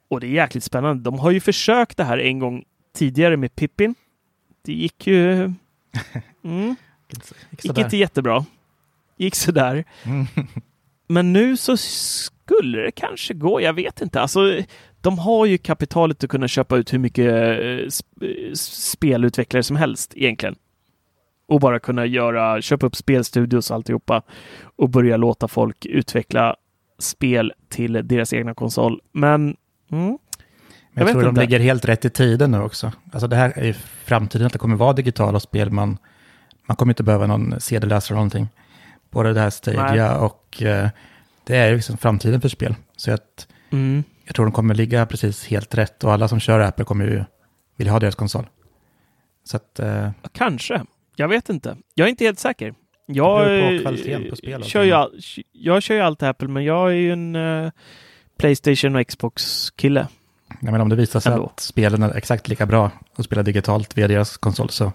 och 0.08 0.20
det 0.20 0.26
är 0.26 0.30
jäkligt 0.30 0.64
spännande. 0.64 1.02
De 1.02 1.18
har 1.18 1.30
ju 1.30 1.40
försökt 1.40 1.96
det 1.96 2.04
här 2.04 2.18
en 2.18 2.38
gång 2.38 2.64
tidigare 2.94 3.36
med 3.36 3.54
Pippin. 3.54 3.94
Det 4.64 4.72
gick 4.72 5.06
ju... 5.06 5.52
Mm, 6.44 6.76
Gick 7.62 7.78
inte 7.78 7.96
jättebra. 7.96 8.44
Gick 9.16 9.34
sådär. 9.34 9.84
Mm. 10.02 10.26
Men 11.08 11.32
nu 11.32 11.56
så 11.56 11.76
skulle 12.58 12.78
det 12.78 12.90
kanske 12.90 13.34
gå. 13.34 13.60
Jag 13.60 13.72
vet 13.72 14.00
inte. 14.00 14.20
Alltså, 14.20 14.40
de 15.00 15.18
har 15.18 15.46
ju 15.46 15.58
kapitalet 15.58 16.24
att 16.24 16.30
kunna 16.30 16.48
köpa 16.48 16.76
ut 16.76 16.92
hur 16.92 16.98
mycket 16.98 17.26
eh, 17.26 17.86
sp- 17.86 18.54
spelutvecklare 18.54 19.62
som 19.62 19.76
helst 19.76 20.12
egentligen. 20.16 20.54
Och 21.48 21.60
bara 21.60 21.78
kunna 21.78 22.06
göra, 22.06 22.62
köpa 22.62 22.86
upp 22.86 22.96
spelstudios 22.96 23.70
och 23.70 23.74
alltihopa 23.76 24.22
och 24.76 24.90
börja 24.90 25.16
låta 25.16 25.48
folk 25.48 25.86
utveckla 25.86 26.56
spel 26.98 27.52
till 27.68 28.00
deras 28.04 28.32
egna 28.32 28.54
konsol. 28.54 29.00
Men 29.12 29.56
mm, 29.92 30.18
Jag 30.92 31.02
jag, 31.02 31.08
tror 31.08 31.22
de 31.22 31.28
inte. 31.28 31.40
ligger 31.40 31.58
helt 31.60 31.84
rätt 31.84 32.04
i 32.04 32.10
tiden 32.10 32.50
nu 32.50 32.58
också. 32.60 32.92
Alltså 33.12 33.28
det 33.28 33.36
här 33.36 33.52
är 33.56 33.64
ju 33.64 33.72
framtiden, 34.04 34.46
att 34.46 34.52
det 34.52 34.58
kommer 34.58 34.76
vara 34.76 34.92
digitala 34.92 35.40
spel. 35.40 35.70
Man, 35.70 35.98
man 36.66 36.76
kommer 36.76 36.92
inte 36.92 37.02
behöva 37.02 37.26
någon 37.26 37.60
CD-läsare 37.60 38.14
eller 38.14 38.16
någonting. 38.16 38.48
Både 39.10 39.32
det 39.32 39.40
här 39.40 39.50
Stadia 39.50 40.18
och 40.18 40.62
eh, 40.62 40.88
det 41.48 41.56
är 41.56 41.68
ju 41.68 41.76
liksom 41.76 41.98
framtiden 41.98 42.40
för 42.40 42.48
spel. 42.48 42.74
Så 42.96 43.12
att 43.12 43.48
mm. 43.70 44.04
jag 44.24 44.34
tror 44.34 44.46
de 44.46 44.52
kommer 44.52 44.74
ligga 44.74 45.06
precis 45.06 45.46
helt 45.46 45.74
rätt 45.74 46.04
och 46.04 46.12
alla 46.12 46.28
som 46.28 46.40
kör 46.40 46.60
Apple 46.60 46.84
kommer 46.84 47.04
ju 47.04 47.24
vilja 47.76 47.92
ha 47.92 48.00
deras 48.00 48.14
konsol. 48.14 48.46
Så 49.44 49.56
att 49.56 49.78
eh, 49.78 50.10
Kanske. 50.32 50.84
Jag 51.16 51.28
vet 51.28 51.48
inte. 51.48 51.76
Jag 51.94 52.04
är 52.04 52.08
inte 52.08 52.24
helt 52.24 52.38
säker. 52.38 52.74
Jag, 53.06 53.44
beror 53.44 53.82
på 53.82 54.08
eh, 54.08 54.30
på 54.30 54.36
spel 54.36 54.64
kör 54.64 54.82
ju 54.82 54.92
all, 54.92 55.20
jag 55.52 55.82
kör 55.82 55.94
ju 55.94 56.00
allt 56.00 56.22
Apple, 56.22 56.48
men 56.48 56.64
jag 56.64 56.90
är 56.90 56.94
ju 56.94 57.12
en 57.12 57.36
eh, 57.36 57.70
Playstation 58.38 58.96
och 58.96 59.06
Xbox-kille. 59.06 60.06
jag 60.60 60.72
menar, 60.72 60.78
om 60.78 60.88
det 60.88 60.96
visar 60.96 61.20
sig 61.20 61.32
Ändå. 61.32 61.46
att 61.46 61.60
spelen 61.60 62.02
är 62.02 62.16
exakt 62.16 62.48
lika 62.48 62.66
bra 62.66 62.90
och 63.16 63.24
spela 63.24 63.42
digitalt 63.42 63.98
via 63.98 64.08
deras 64.08 64.36
konsol 64.36 64.70
så 64.70 64.92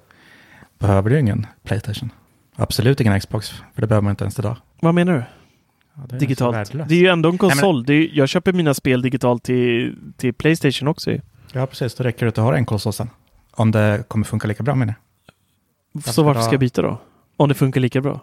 behöver 0.80 1.10
du 1.10 1.20
ingen 1.20 1.48
Playstation. 1.64 2.10
Absolut 2.56 3.02
ingen 3.02 3.20
Xbox, 3.20 3.50
för 3.50 3.82
det 3.82 3.88
behöver 3.88 4.04
man 4.04 4.12
inte 4.12 4.24
ens 4.24 4.40
idag. 4.40 4.58
Vad 4.80 4.96
menar 4.96 5.14
du? 5.14 5.24
Ja, 5.96 6.02
det 6.10 6.18
Digitalt? 6.18 6.72
Det 6.90 6.96
är 6.96 7.00
ju 7.00 7.08
ändå 7.08 7.30
en 7.30 7.34
men- 7.34 7.38
konsol. 7.40 7.84
det 7.86 7.94
är, 7.94 7.98
ju- 7.98 8.10
jag 8.14 8.30
köper 8.30 8.54
mina 8.54 8.74
spel 8.74 9.02
digitalt 9.02 9.44
till, 9.44 9.96
till 10.18 10.34
Playstation 10.34 10.88
också. 10.88 11.12
Ja, 11.54 11.66
precis. 11.68 11.96
Då 11.96 12.04
räcker 12.04 12.26
det 12.26 12.30
att 12.30 12.38
ha 12.38 12.56
en 12.58 12.66
konsol 12.66 12.94
sen. 12.94 13.10
Om 13.52 13.72
det 13.72 14.04
kommer 14.08 14.26
funka 14.26 14.48
lika 14.48 14.64
bra 14.64 14.76
med 14.76 14.88
det. 14.88 16.02
Så 16.12 16.24
varför 16.24 16.42
ska 16.42 16.52
jag 16.52 16.60
byta 16.60 16.82
då? 16.82 16.98
Om 17.38 17.50
det 17.50 17.56
funkar 17.56 17.82
lika 17.82 18.02
bra? 18.02 18.20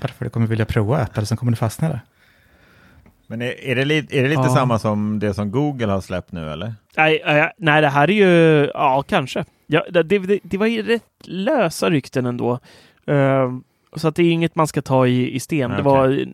Varför 0.00 0.24
du 0.24 0.30
kommer 0.30 0.46
vilja 0.46 0.64
prova 0.64 0.96
Apple, 0.98 1.26
sen 1.26 1.36
kommer 1.36 1.52
du 1.52 1.56
fastna 1.56 1.88
där. 1.88 2.00
Men 3.26 3.42
är, 3.42 3.60
är 3.64 3.76
det, 3.76 3.84
li, 3.84 3.98
är 4.10 4.22
det 4.22 4.28
lite 4.28 4.40
Ja. 4.42 4.54
samma 4.54 4.78
som 4.78 5.18
det 5.18 5.34
som 5.34 5.50
Google 5.50 5.86
har 5.92 6.00
släppt 6.00 6.32
nu 6.32 6.50
eller? 6.52 6.74
Nej, 6.96 7.22
nej, 7.26 7.52
nej, 7.58 7.82
det 7.82 7.88
här 7.88 8.10
är 8.10 8.14
ju... 8.14 8.70
Ja, 8.74 9.02
kanske. 9.08 9.44
Ja, 9.66 9.84
det, 9.90 10.02
det, 10.02 10.40
det 10.42 10.58
var 10.58 10.66
ju 10.66 10.82
rätt 10.82 11.02
lösa 11.24 11.90
rykten 11.90 12.26
ändå. 12.26 12.58
Ehm, 13.06 13.62
så 13.96 14.08
att 14.08 14.14
det 14.16 14.22
är 14.22 14.32
inget 14.32 14.54
man 14.54 14.66
ska 14.66 14.82
ta 14.82 15.06
i, 15.06 15.34
i 15.34 15.40
sten. 15.40 15.70
Det 15.70 15.76
Okej. 15.76 15.84
var... 15.84 16.26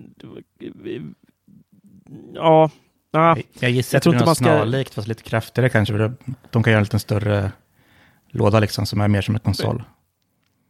Ja. 2.35 2.71
ja. 3.11 3.37
Jag 3.61 3.71
gissar 3.71 3.97
Jag 3.97 3.99
att 3.99 4.05
det 4.05 4.11
blir 4.11 4.19
något 4.19 4.27
man 4.27 4.35
ska- 4.35 4.45
snarlikt, 4.45 4.95
fast 4.95 5.09
lite 5.09 5.23
kraftigare 5.23 5.69
kanske. 5.69 5.95
för 5.95 6.12
De 6.51 6.62
kan 6.62 6.71
göra 6.73 6.79
en 6.79 6.85
lite 6.85 6.99
större 6.99 7.53
låda 8.31 8.61
liksom, 8.61 8.87
som 8.87 9.01
är 9.01 9.09
mer 9.09 9.21
som 9.23 9.35
en 9.35 9.40
konsol. 9.40 9.83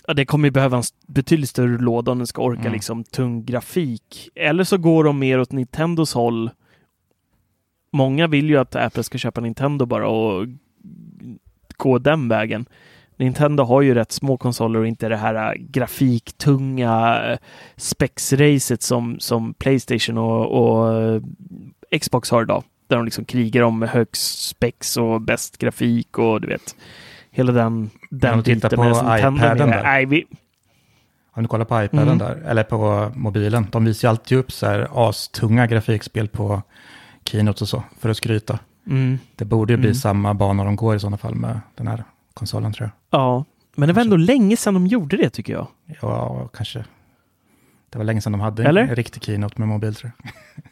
Ja, 0.06 0.14
det 0.14 0.24
kommer 0.26 0.46
ju 0.48 0.52
behöva 0.52 0.76
en 0.76 0.82
betydligt 1.06 1.48
större 1.50 1.78
låda 1.78 2.12
om 2.12 2.18
den 2.18 2.26
ska 2.26 2.42
orka 2.42 2.60
Mm. 2.60 2.72
liksom 2.72 3.04
tung 3.04 3.44
grafik. 3.44 4.28
Eller 4.34 4.64
så 4.64 4.78
går 4.78 5.04
de 5.04 5.18
mer 5.18 5.40
åt 5.40 5.52
Nintendos 5.52 6.14
håll. 6.14 6.50
Många 7.92 8.26
vill 8.26 8.50
ju 8.50 8.56
att 8.56 8.76
Apple 8.76 9.02
ska 9.02 9.18
köpa 9.18 9.40
Nintendo 9.40 9.86
bara 9.86 10.08
och 10.08 10.46
gå 11.76 11.98
den 11.98 12.28
vägen. 12.28 12.66
Nintendo 13.16 13.64
har 13.64 13.82
ju 13.82 13.94
rätt 13.94 14.12
små 14.12 14.36
konsoler 14.36 14.80
och 14.80 14.86
inte 14.86 15.08
det 15.08 15.16
här 15.16 15.34
äh, 15.34 15.52
grafiktunga 15.60 17.22
äh, 17.32 17.38
specs-racet 17.76 18.82
som, 18.82 19.16
som 19.20 19.54
Playstation 19.54 20.18
och, 20.18 20.46
och 20.52 21.02
äh, 21.02 21.22
Xbox 22.00 22.30
har 22.30 22.42
idag. 22.42 22.64
Där 22.88 22.96
de 22.96 23.04
liksom 23.04 23.24
krigar 23.24 23.62
om 23.62 23.82
högst 23.82 24.48
specs 24.48 24.96
och 24.96 25.20
bäst 25.20 25.58
grafik 25.58 26.18
och 26.18 26.40
du 26.40 26.48
vet 26.48 26.76
hela 27.30 27.52
den, 27.52 27.90
den 28.10 28.42
biten. 28.42 28.60
på 28.70 28.82
Nintendo 28.84 29.08
är 29.10 29.18
iPaden 29.18 29.70
där. 29.70 29.82
Nej, 29.82 30.06
vi, 30.06 30.24
Om 31.32 31.42
du 31.42 31.48
kollar 31.48 31.64
på 31.64 31.82
iPaden 31.84 32.08
Mm. 32.08 32.18
där, 32.18 32.36
eller 32.46 32.62
på 32.62 33.10
mobilen, 33.14 33.66
de 33.70 33.84
visar 33.84 34.08
ju 34.08 34.10
alltid 34.10 34.38
upp 34.38 34.52
så 34.52 34.66
här 34.66 34.88
astunga 35.08 35.66
grafikspel 35.66 36.28
på 36.28 36.62
Keynote 37.24 37.64
och 37.64 37.68
så, 37.68 37.82
för 38.00 38.08
att 38.08 38.16
skryta. 38.16 38.58
mm, 38.86 39.18
Det 39.36 39.44
borde 39.44 39.72
ju 39.72 39.76
bli 39.76 39.86
Mm. 39.88 39.94
samma 39.94 40.34
bana 40.34 40.64
de 40.64 40.76
går 40.76 40.96
i 40.96 41.00
sådana 41.00 41.16
fall 41.16 41.34
med 41.34 41.60
den 41.74 41.86
här 41.86 42.04
konsolen 42.34 42.72
tror 42.72 42.90
ja. 43.10 43.44
Men 43.76 43.86
det 43.88 43.92
var 43.92 44.02
ändå 44.02 44.16
länge 44.16 44.56
sedan 44.56 44.74
de 44.74 44.86
gjorde 44.86 45.16
det 45.16 45.30
tycker 45.30 45.52
jag. 45.52 45.66
jag. 45.86 45.96
Ja, 46.02 46.48
kanske. 46.48 46.84
Det 47.90 47.98
var 47.98 48.04
länge 48.04 48.20
sedan 48.20 48.32
de 48.32 48.40
hade 48.40 48.64
Eller? 48.64 48.80
en 48.82 48.96
riktig 48.96 49.22
Keynote 49.24 49.54
med 49.58 49.68
mobil 49.68 49.94
tror 49.94 50.12
jag. 50.22 50.32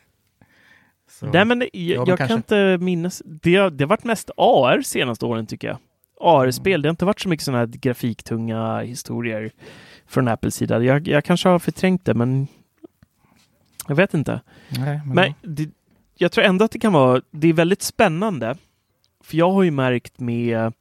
Så, 1.10 1.26
Nej, 1.26 1.44
men 1.44 1.62
jag, 1.72 2.08
jag 2.08 2.18
kan 2.18 2.30
inte 2.30 2.78
minnas. 2.80 3.22
Det, 3.24 3.56
har- 3.56 3.70
det 3.70 3.84
har 3.84 3.88
varit 3.88 4.04
mest 4.04 4.30
AR 4.36 4.82
senaste 4.82 5.26
åren 5.26 5.46
tycker 5.46 5.68
jag. 5.68 5.78
AR-spel. 6.20 6.72
Mm. 6.72 6.82
Det 6.82 6.88
har 6.88 6.90
inte 6.90 7.04
varit 7.04 7.20
så 7.20 7.28
mycket 7.28 7.44
sådana 7.44 7.58
här 7.58 7.66
grafiktunga 7.66 8.80
historier 8.80 9.50
från 10.06 10.28
Apples 10.28 10.54
sida. 10.54 10.82
Jag, 10.84 11.08
jag 11.08 11.24
kanske 11.24 11.48
har 11.48 11.58
förträngt 11.58 12.04
det, 12.04 12.14
men 12.14 12.46
jag 13.88 13.94
vet 13.96 14.14
inte. 14.14 14.40
Nej, 14.68 15.00
men, 15.06 15.14
Men 15.14 15.54
det, 15.54 15.70
jag 16.16 16.32
tror 16.32 16.44
ändå 16.44 16.64
att 16.64 16.70
det 16.70 16.78
kan 16.78 16.92
vara, 16.92 17.22
det 17.30 17.48
är 17.48 17.52
väldigt 17.52 17.82
spännande. 17.82 18.56
För 19.24 19.36
jag 19.36 19.50
har 19.52 19.62
ju 19.62 19.70
märkt 19.70 20.20
med 20.20 20.72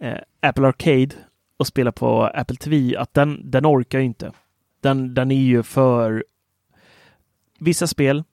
eh, 0.00 0.18
Apple 0.40 0.66
Arcade 0.66 1.10
och 1.56 1.66
spela 1.66 1.92
på 1.92 2.22
Apple 2.24 2.56
TV 2.56 2.96
att 2.96 3.14
den, 3.14 3.50
den 3.50 3.66
orkar 3.66 3.98
ju 3.98 4.04
inte. 4.04 4.32
Den, 4.80 5.14
den 5.14 5.30
är 5.30 5.42
ju 5.42 5.62
för 5.62 6.24
vissa 7.58 7.86
spel, 7.86 8.24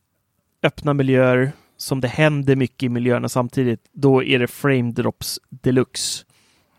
öppna 0.64 0.94
miljöer, 0.94 1.52
som 1.78 2.02
det 2.02 2.08
händer 2.08 2.56
mycket 2.56 2.84
i 2.84 2.90
miljöerna 2.90 3.30
samtidigt, 3.30 3.80
då 3.92 4.24
är 4.24 4.40
det 4.40 4.48
frame 4.48 4.92
drops 4.92 5.40
deluxe. 5.50 6.26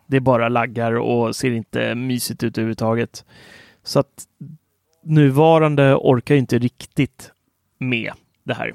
Det 0.07 0.17
är 0.17 0.21
bara 0.21 0.49
laggar 0.49 0.93
och 0.93 1.37
ser 1.37 1.51
inte 1.51 1.95
mysigt 1.95 2.43
ut 2.43 2.59
överhuvudtaget. 2.59 3.25
Så 3.83 3.99
att 4.01 4.25
nuvarande 5.03 5.95
orkar 5.95 6.35
ju 6.35 6.39
inte 6.39 6.59
riktigt 6.59 7.33
med 7.79 8.13
det 8.45 8.55
här. 8.55 8.75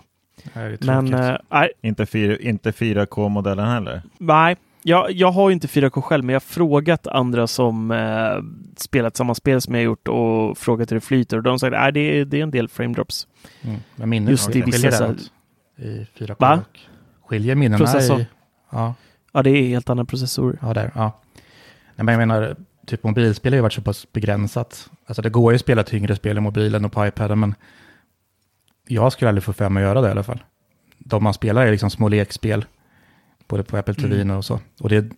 det 0.54 0.86
Men 0.86 1.06
nej, 1.50 1.72
Inte, 1.82 2.06
fyra, 2.06 2.38
inte 2.38 2.72
4K-modellen 2.72 3.66
heller? 3.66 4.02
nej. 4.18 4.56
Jag, 4.84 5.12
jag 5.12 5.32
har 5.32 5.50
ju 5.50 5.54
inte 5.54 5.68
4K 5.68 6.02
själv, 6.02 6.24
men 6.24 6.34
jag 6.34 6.40
har 6.40 6.46
frågat 6.46 7.08
andra 7.08 7.48
som 7.48 7.92
eh, 7.92 8.44
spelat 8.78 9.18
samma 9.18 9.36
spel 9.36 9.62
som 9.62 9.76
jag 9.76 9.84
gjort 9.84 10.08
och 10.08 10.58
frågat 10.58 10.92
hur 10.92 10.96
det 10.96 11.02
flyter 11.02 11.38
och 11.38 11.44
de 11.44 11.50
har 11.50 11.58
sagt 11.58 11.76
att 11.76 11.94
det, 11.94 12.20
är- 12.20 12.26
det 12.26 12.40
är 12.40 12.44
en 12.44 12.52
del 12.52 12.68
frame 12.68 12.94
drops. 12.94 13.28
Mm. 13.62 13.78
Men 13.96 14.10
minnet 14.10 14.30
Just 14.32 14.50
i 14.50 14.52
skiljer 14.62 14.66
vissa 14.92 15.08
det 15.08 15.18
så- 15.20 15.82
i 15.84 16.08
4K. 16.18 16.36
Va? 16.40 16.62
Skiljer 17.26 17.56
minnena 17.56 17.78
Processor. 17.78 18.20
i... 18.22 18.28
Ja, 18.72 18.94
Ja, 19.34 19.44
det 19.44 19.50
är 19.50 19.68
helt 19.68 19.90
andra 19.90 20.06
processorer. 20.06 20.58
ja 20.62 20.74
där. 20.74 20.92
Ja. 20.96 21.12
Nej, 21.96 22.06
men 22.06 22.08
jag 22.08 22.20
menar, 22.28 22.56
typ 22.86 23.04
mobilspel 23.04 23.54
har 23.54 23.56
ju 23.58 23.62
varit 23.62 23.74
så 23.74 23.82
pass 23.82 24.08
begränsat. 24.14 24.90
Alltså 25.06 25.22
det 25.22 25.30
går 25.30 25.52
ju 25.52 25.56
att 25.56 25.62
spela 25.62 25.84
tyngre 25.84 26.16
spel 26.16 26.38
i 26.38 26.42
mobilen 26.42 26.86
och 26.86 26.92
på 26.92 27.08
iPaden, 27.08 27.40
men 27.40 27.56
jag 28.88 29.12
skulle 29.14 29.30
aldrig 29.30 29.44
få 29.44 29.54
för 29.54 29.70
mig 29.70 29.84
att 29.84 29.88
göra 29.90 30.02
det 30.02 30.08
i 30.08 30.12
alla 30.12 30.24
fall. 30.24 30.44
De 30.98 31.24
man 31.24 31.34
spelar 31.34 31.66
är 31.68 31.72
liksom 31.72 31.90
små 31.90 32.08
lekspel, 32.10 32.66
både 33.50 33.64
på 33.64 33.78
Apple 33.78 33.94
TV 33.94 34.22
Mm. 34.22 34.38
och 34.38 34.46
så. 34.46 34.60
Och, 34.82 34.90
det, 34.90 35.10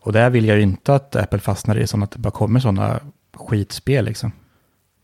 och 0.00 0.12
där 0.12 0.30
vill 0.30 0.44
jag 0.44 0.56
ju 0.56 0.62
inte 0.62 0.94
att 0.94 1.16
Apple 1.16 1.38
fastnar 1.38 1.78
i 1.78 1.86
sådana 1.86 2.04
att 2.04 2.10
det 2.10 2.18
bara 2.18 2.30
kommer 2.30 2.60
sådana 2.60 3.00
skitspel 3.36 4.04
liksom. 4.04 4.32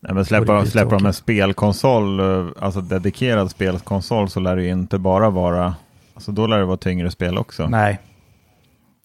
Nej, 0.01 0.13
men 0.13 0.25
släpper, 0.25 0.53
de- 0.53 0.65
släpper 0.67 0.91
de 0.97 1.05
en 1.05 1.13
spelkonsol, 1.13 2.19
eh, 2.19 2.47
alltså 2.59 2.81
dedikerad 2.81 3.51
spelkonsol, 3.51 4.29
så 4.29 4.39
lär 4.39 4.55
det 4.55 4.63
ju 4.63 4.71
inte 4.71 4.97
bara 4.99 5.29
vara, 5.29 5.75
alltså 6.13 6.31
då 6.31 6.47
lär 6.47 6.57
det 6.59 6.65
vara 6.65 6.77
tyngre 6.77 7.11
spel 7.11 7.37
också. 7.37 7.67
Nej. 7.67 7.99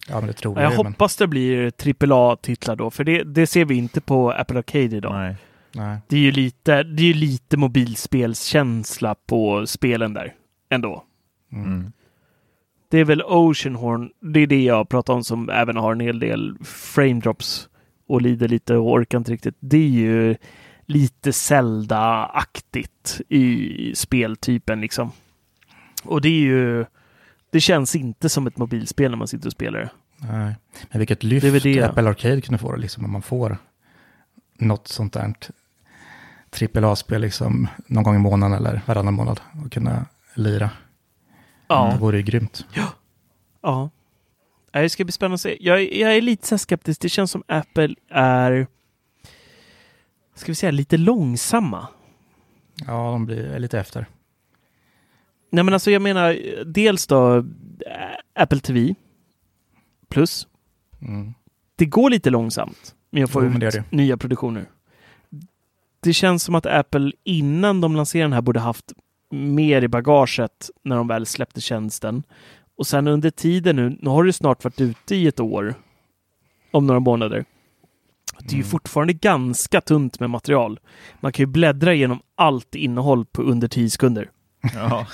Ja, 0.08 0.14
men 0.20 0.26
det 0.26 0.32
tror 0.32 0.56
Ja, 0.56 0.62
jag, 0.62 0.72
jag 0.72 0.78
ju, 0.78 0.82
men 0.84 0.92
hoppas 0.92 1.16
det 1.16 1.26
blir 1.26 1.72
AAA-titlar 2.12 2.76
då, 2.76 2.90
för 2.90 3.04
det, 3.04 3.22
det 3.24 3.46
ser 3.46 3.64
vi 3.64 3.74
inte 3.74 4.00
på 4.00 4.30
Apple 4.32 4.58
Arcade 4.58 4.96
idag. 4.96 5.12
Nej. 5.14 5.36
nej. 5.72 5.98
Det 6.08 6.16
är 6.16 6.20
ju 6.20 6.32
lite, 6.32 6.82
det 6.82 7.02
är 7.02 7.06
ju 7.06 7.14
lite 7.14 7.56
mobilspelskänsla 7.56 9.14
på 9.26 9.66
spelen 9.66 10.14
där 10.14 10.32
ändå. 10.70 11.04
Mm. 11.52 11.92
Det 12.88 12.98
är 12.98 13.04
väl 13.04 13.22
Oceanhorn, 13.22 14.10
det 14.20 14.40
är 14.40 14.46
det 14.46 14.64
jag 14.64 14.88
pratar 14.88 15.14
om 15.14 15.24
som 15.24 15.50
även 15.50 15.76
har 15.76 15.92
en 15.92 16.00
hel 16.00 16.18
del 16.18 16.56
frame 16.64 17.20
drops 17.20 17.68
och 18.06 18.22
lider 18.22 18.48
lite 18.48 18.76
och 18.76 18.92
orkar 18.92 19.18
inte 19.18 19.32
riktigt. 19.32 19.56
Det 19.60 19.76
är 19.76 19.88
ju 19.88 20.36
lite 20.86 21.32
Zelda-aktigt 21.32 23.20
i 23.28 23.92
speltypen 23.94 24.80
liksom. 24.80 25.12
Och 26.04 26.20
det 26.20 26.28
är 26.28 26.40
ju, 26.40 26.84
det 27.50 27.60
känns 27.60 27.96
inte 27.96 28.28
som 28.28 28.46
ett 28.46 28.58
mobilspel 28.58 29.10
när 29.10 29.18
man 29.18 29.28
sitter 29.28 29.46
och 29.46 29.52
spelar 29.52 29.78
det. 29.78 29.90
Nej. 30.16 30.54
Men 30.90 30.98
vilket 30.98 31.22
lyft 31.22 31.46
Det 31.46 31.58
det. 31.58 31.82
Apple 31.82 32.08
Arcade 32.08 32.40
kunde 32.40 32.58
få 32.58 32.76
liksom, 32.76 33.04
om 33.04 33.10
man 33.10 33.22
får 33.22 33.58
något 34.58 34.88
sånt 34.88 35.12
där 35.12 35.34
trippel 36.50 36.84
A-spel 36.84 37.20
liksom, 37.20 37.68
någon 37.86 38.04
gång 38.04 38.16
i 38.16 38.18
månaden 38.18 38.56
eller 38.56 38.80
varannan 38.86 39.14
månad 39.14 39.40
och 39.64 39.72
kunna 39.72 40.06
lira. 40.34 40.70
Ja. 41.68 41.90
Det 41.92 41.98
vore 41.98 42.16
ju 42.16 42.22
grymt. 42.22 42.66
Ja. 42.74 42.92
Ja, 43.62 43.90
Det 44.72 44.88
ska 44.88 45.04
bli 45.04 45.12
spännande 45.12 45.34
att 45.34 45.40
se. 45.40 45.56
Jag, 45.60 45.92
jag 45.92 46.16
är 46.16 46.22
lite 46.22 46.46
så 46.46 46.58
skeptisk. 46.58 47.00
Det 47.00 47.08
känns 47.08 47.30
som 47.30 47.42
Apple 47.48 47.94
är, 48.10 48.66
ska 50.34 50.52
vi 50.52 50.54
säga, 50.54 50.70
lite 50.72 50.96
långsamma. 50.96 51.88
Ja, 52.86 53.10
de 53.10 53.26
blir 53.26 53.44
är 53.44 53.58
lite 53.58 53.78
efter. 53.78 54.06
Nej, 55.50 55.64
men 55.64 55.74
alltså 55.74 55.90
jag 55.90 56.02
menar 56.02 56.38
dels 56.64 57.06
då 57.06 57.36
äh, 57.36 57.42
Apple 58.34 58.60
TV 58.60 58.94
plus. 60.08 60.48
Mm. 61.02 61.34
Det 61.76 61.86
går 61.86 62.10
lite 62.10 62.30
långsamt 62.30 62.94
med 63.10 63.24
att 63.24 63.30
få 63.30 63.44
Jo, 63.44 63.50
ut 63.56 63.62
är 63.62 63.84
nya 63.90 64.16
produktioner. 64.16 64.66
Det 66.00 66.12
känns 66.12 66.42
som 66.42 66.54
att 66.54 66.66
Apple 66.66 67.12
innan 67.24 67.80
de 67.80 67.96
lanserade 67.96 68.24
den 68.24 68.32
här 68.32 68.40
borde 68.40 68.60
haft 68.60 68.92
mer 69.34 69.82
i 69.82 69.88
bagaget 69.88 70.70
när 70.82 70.96
de 70.96 71.08
väl 71.08 71.26
släppte 71.26 71.60
tjänsten. 71.60 72.22
Och 72.76 72.86
sen 72.86 73.08
under 73.08 73.30
tiden 73.30 73.76
nu, 73.76 73.96
nu 74.00 74.10
har 74.10 74.24
det 74.24 74.32
snart 74.32 74.64
varit 74.64 74.80
ute 74.80 75.16
i 75.16 75.26
ett 75.26 75.40
år, 75.40 75.74
om 76.70 76.86
några 76.86 77.00
månader. 77.00 77.44
Det 78.38 78.46
är 78.48 78.52
ju 78.52 78.56
Mm. 78.58 78.68
fortfarande 78.70 79.12
ganska 79.12 79.80
tunt 79.80 80.20
med 80.20 80.30
material. 80.30 80.80
Man 81.20 81.32
kan 81.32 81.42
ju 81.42 81.46
bläddra 81.46 81.94
igenom 81.94 82.20
allt 82.34 82.74
innehåll 82.74 83.24
på 83.24 83.42
under 83.42 83.68
10 83.68 83.90
sekunder. 83.90 84.30
Ja. 84.74 85.06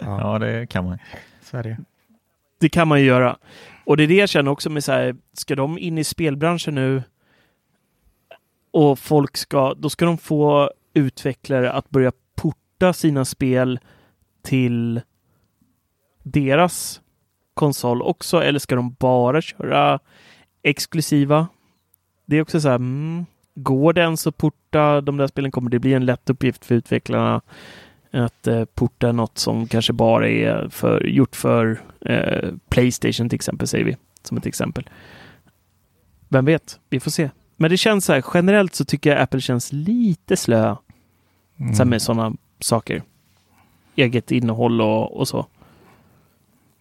Ja, 0.00 0.38
det 0.38 0.66
kan 0.66 0.84
man. 0.84 0.98
så 1.42 1.56
är 1.56 1.62
det 1.62 1.68
ju. 1.68 1.76
Det 2.60 2.68
kan 2.68 2.88
man 2.88 3.00
ju 3.00 3.06
göra. 3.06 3.36
Och 3.84 3.96
det 3.96 4.02
är 4.02 4.08
det 4.08 4.14
jag 4.14 4.28
känner 4.28 4.50
också 4.50 4.70
med 4.70 4.84
så 4.84 4.92
här, 4.92 5.16
ska 5.32 5.54
de 5.56 5.78
in 5.78 5.98
i 5.98 6.04
spelbranschen 6.04 6.74
nu 6.74 7.02
och 8.70 8.98
folk 8.98 9.36
ska, 9.36 9.74
då 9.74 9.90
ska 9.90 10.04
de 10.04 10.18
få 10.18 10.70
utvecklare 10.94 11.72
att 11.72 11.90
börja 11.90 12.12
porta 12.82 12.92
sina 12.92 13.24
spel 13.24 13.80
till 14.42 15.00
deras 16.22 17.00
konsol 17.54 18.02
också, 18.02 18.42
eller 18.42 18.58
ska 18.58 18.74
de 18.76 18.96
bara 18.98 19.40
köra 19.40 19.98
exklusiva? 20.62 21.48
Det 22.26 22.36
är 22.36 22.42
också 22.42 22.60
så 22.60 22.68
här, 22.68 22.74
mm, 22.74 23.26
går 23.54 23.92
det 23.92 24.00
ens 24.00 24.26
att 24.26 24.36
porta 24.36 25.00
de 25.00 25.16
där 25.16 25.26
spelen? 25.26 25.50
Kommer 25.50 25.70
det 25.70 25.78
bli 25.78 25.94
en 25.94 26.06
lätt 26.06 26.30
uppgift 26.30 26.64
för 26.64 26.74
utvecklarna 26.74 27.40
att 28.10 28.46
eh, 28.46 28.64
porta 28.64 29.12
något 29.12 29.38
som 29.38 29.66
kanske 29.68 29.92
bara 29.92 30.28
är 30.28 30.68
för, 30.68 31.06
gjort 31.06 31.36
för 31.36 31.80
eh, 32.00 32.50
Playstation 32.68 33.28
till 33.28 33.36
exempel, 33.36 33.68
säger 33.68 33.84
vi 33.84 33.96
som 34.22 34.36
ett 34.36 34.46
exempel. 34.46 34.88
Vem 36.28 36.44
vet? 36.44 36.80
Vi 36.90 37.00
får 37.00 37.10
se. 37.10 37.30
Men 37.56 37.70
det 37.70 37.76
känns 37.76 38.04
så 38.04 38.12
här, 38.12 38.24
generellt 38.34 38.74
så 38.74 38.84
tycker 38.84 39.10
jag 39.10 39.20
Apple 39.20 39.40
känns 39.40 39.72
lite 39.72 40.36
slö 40.36 40.76
Mm. 41.62 41.74
så 41.74 41.84
med 41.84 42.02
sådana 42.02 42.36
saker. 42.64 43.02
Eget 43.96 44.30
innehåll 44.30 44.80
och, 44.80 45.16
och 45.16 45.28
så. 45.28 45.46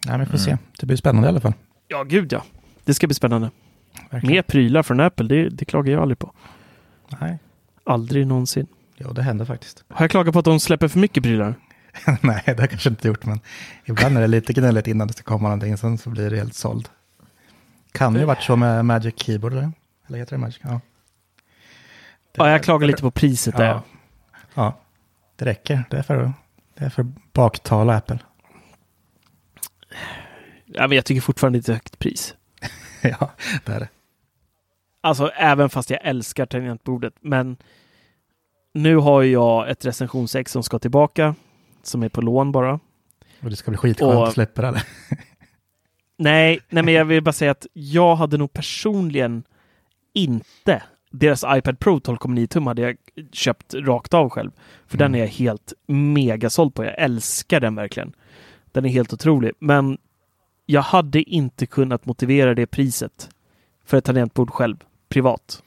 Ja, 0.05 0.11
men 0.11 0.19
vi 0.19 0.25
får 0.25 0.31
Mm. 0.33 0.39
se. 0.39 0.57
Det 0.79 0.85
blir 0.85 0.97
spännande 0.97 1.27
i 1.27 1.29
alla 1.29 1.39
fall. 1.39 1.53
Ja, 1.87 2.03
gud 2.03 2.33
ja. 2.33 2.43
Det 2.83 2.93
ska 2.93 3.07
bli 3.07 3.13
spännande. 3.15 3.51
Verkligen. 4.09 4.35
Mer 4.35 4.41
prylar 4.41 4.83
från 4.83 4.99
Apple, 4.99 5.27
det, 5.27 5.49
det 5.49 5.65
klagar 5.65 5.93
jag 5.93 6.01
aldrig 6.01 6.19
på. 6.19 6.33
Nej, 7.19 7.37
Aldrig 7.83 8.27
någonsin. 8.27 8.67
jo, 8.97 9.11
det 9.13 9.21
händer 9.23 9.45
faktiskt. 9.45 9.83
Har 9.89 10.03
jag 10.03 10.11
klagat 10.11 10.33
på 10.33 10.39
att 10.39 10.45
de 10.45 10.59
släpper 10.59 10.87
för 10.87 10.99
mycket 10.99 11.23
prylar? 11.23 11.55
Nej, 12.21 12.43
det 12.45 12.51
har 12.51 12.59
jag 12.59 12.69
kanske 12.69 12.89
inte 12.89 13.07
gjort, 13.07 13.25
men 13.25 13.39
ibland 13.85 14.17
är 14.17 14.21
det 14.21 14.27
lite 14.27 14.53
gnälligt 14.53 14.87
innan 14.87 15.07
det 15.07 15.13
ska 15.13 15.23
komma 15.23 15.47
någonting, 15.47 15.77
sen 15.77 15.97
så 15.97 16.09
blir 16.09 16.29
det 16.29 16.37
helt 16.37 16.55
såld. 16.55 16.89
Kan 17.91 18.15
ju 18.15 18.25
varit 18.25 18.41
så 18.43 18.55
med 18.55 18.85
Magic 18.85 19.13
Keyboard, 19.17 19.53
eller? 19.53 19.71
Eller 20.07 20.17
heter 20.19 20.31
det 20.35 20.37
Magic? 20.39 20.59
Ja. 20.61 20.79
Ja, 22.35 22.49
jag 22.49 22.63
klagar 22.63 22.87
lite 22.87 23.01
på 23.01 23.11
priset 23.11 23.57
där. 23.57 23.65
Ja. 23.65 23.81
ja, 24.53 24.79
det 25.41 25.45
räcker. 25.45 25.83
Det 25.89 25.97
är 25.97 26.03
för, 26.03 26.33
det 26.73 26.85
är 26.85 26.89
för 26.89 27.05
baktala 27.33 27.95
Apple. 27.95 28.19
Ja, 30.65 30.87
men 30.87 30.95
jag 30.95 31.05
tycker 31.05 31.21
fortfarande 31.21 31.59
det 31.59 31.69
är 31.69 31.73
ett 31.73 31.77
högt 31.77 31.99
pris. 31.99 32.35
ja, 33.01 33.31
det 33.65 33.71
är 33.71 33.79
det. 33.79 33.89
Alltså 35.01 35.27
även 35.27 35.69
fast 35.69 35.89
jag 35.89 35.99
älskar 36.03 36.45
tangentbordet. 36.45 37.13
Men 37.21 37.57
nu 38.73 38.95
har 38.95 39.23
jag 39.23 39.69
ett 39.69 39.85
recensionsex 39.85 40.51
som 40.51 40.63
ska 40.63 40.79
tillbaka. 40.79 41.35
Som 41.83 42.03
är 42.03 42.09
på 42.09 42.21
lån 42.21 42.51
bara. 42.51 42.79
Och 43.41 43.49
det 43.49 43.55
ska 43.55 43.71
bli 43.71 43.77
skitskönt 43.77 44.13
att 44.13 44.33
släppa 44.33 44.61
det, 44.61 44.67
eller? 44.67 44.83
Nej, 46.17 46.59
nej, 46.69 46.83
men 46.83 46.93
jag 46.93 47.05
vill 47.05 47.23
bara 47.23 47.33
säga 47.33 47.51
att 47.51 47.67
jag 47.73 48.15
hade 48.15 48.37
nog 48.37 48.53
personligen 48.53 49.43
inte 50.13 50.83
deras 51.11 51.45
iPad 51.47 51.79
Pro 51.79 51.99
12,9 51.99 52.47
tum 52.47 52.67
hade 52.67 52.81
jag 52.81 52.97
köpt 53.31 53.73
rakt 53.73 54.13
av 54.13 54.29
själv. 54.29 54.51
För 54.87 54.97
Mm. 54.97 55.11
den 55.11 55.15
är 55.15 55.23
jag 55.25 55.31
helt 55.31 55.73
mega 55.87 56.49
såld 56.49 56.73
på. 56.75 56.83
Jag 56.85 56.99
älskar 56.99 57.59
den 57.59 57.75
verkligen. 57.75 58.13
Den 58.71 58.85
är 58.85 58.89
helt 58.89 59.13
otrolig. 59.13 59.51
Men 59.59 59.97
jag 60.65 60.81
hade 60.81 61.21
inte 61.23 61.65
kunnat 61.65 62.05
motivera 62.05 62.53
det 62.55 62.65
priset 62.67 63.29
för 63.85 63.97
ett 63.97 64.05
tangentbord 64.05 64.49
själv, 64.49 64.77
privat. 65.09 65.63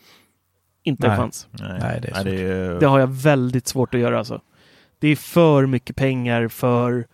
Inte 0.83 1.07
en 1.07 1.17
chans. 1.17 1.49
Nej, 1.51 1.79
Nej, 1.81 2.01
det 2.01 2.09
är 2.09 2.15
Nej, 2.15 2.25
det 2.25 2.31
är 2.31 2.71
ju... 2.73 2.79
Det 2.79 2.87
har 2.87 3.01
jag 3.01 3.07
väldigt 3.07 3.67
svårt 3.67 3.95
att 3.95 4.01
göra 4.01 4.19
alltså. 4.19 4.41
Det 4.99 5.09
är 5.09 5.17
för 5.17 5.67
mycket 5.67 5.97
pengar 5.97 6.49
för 6.49 7.07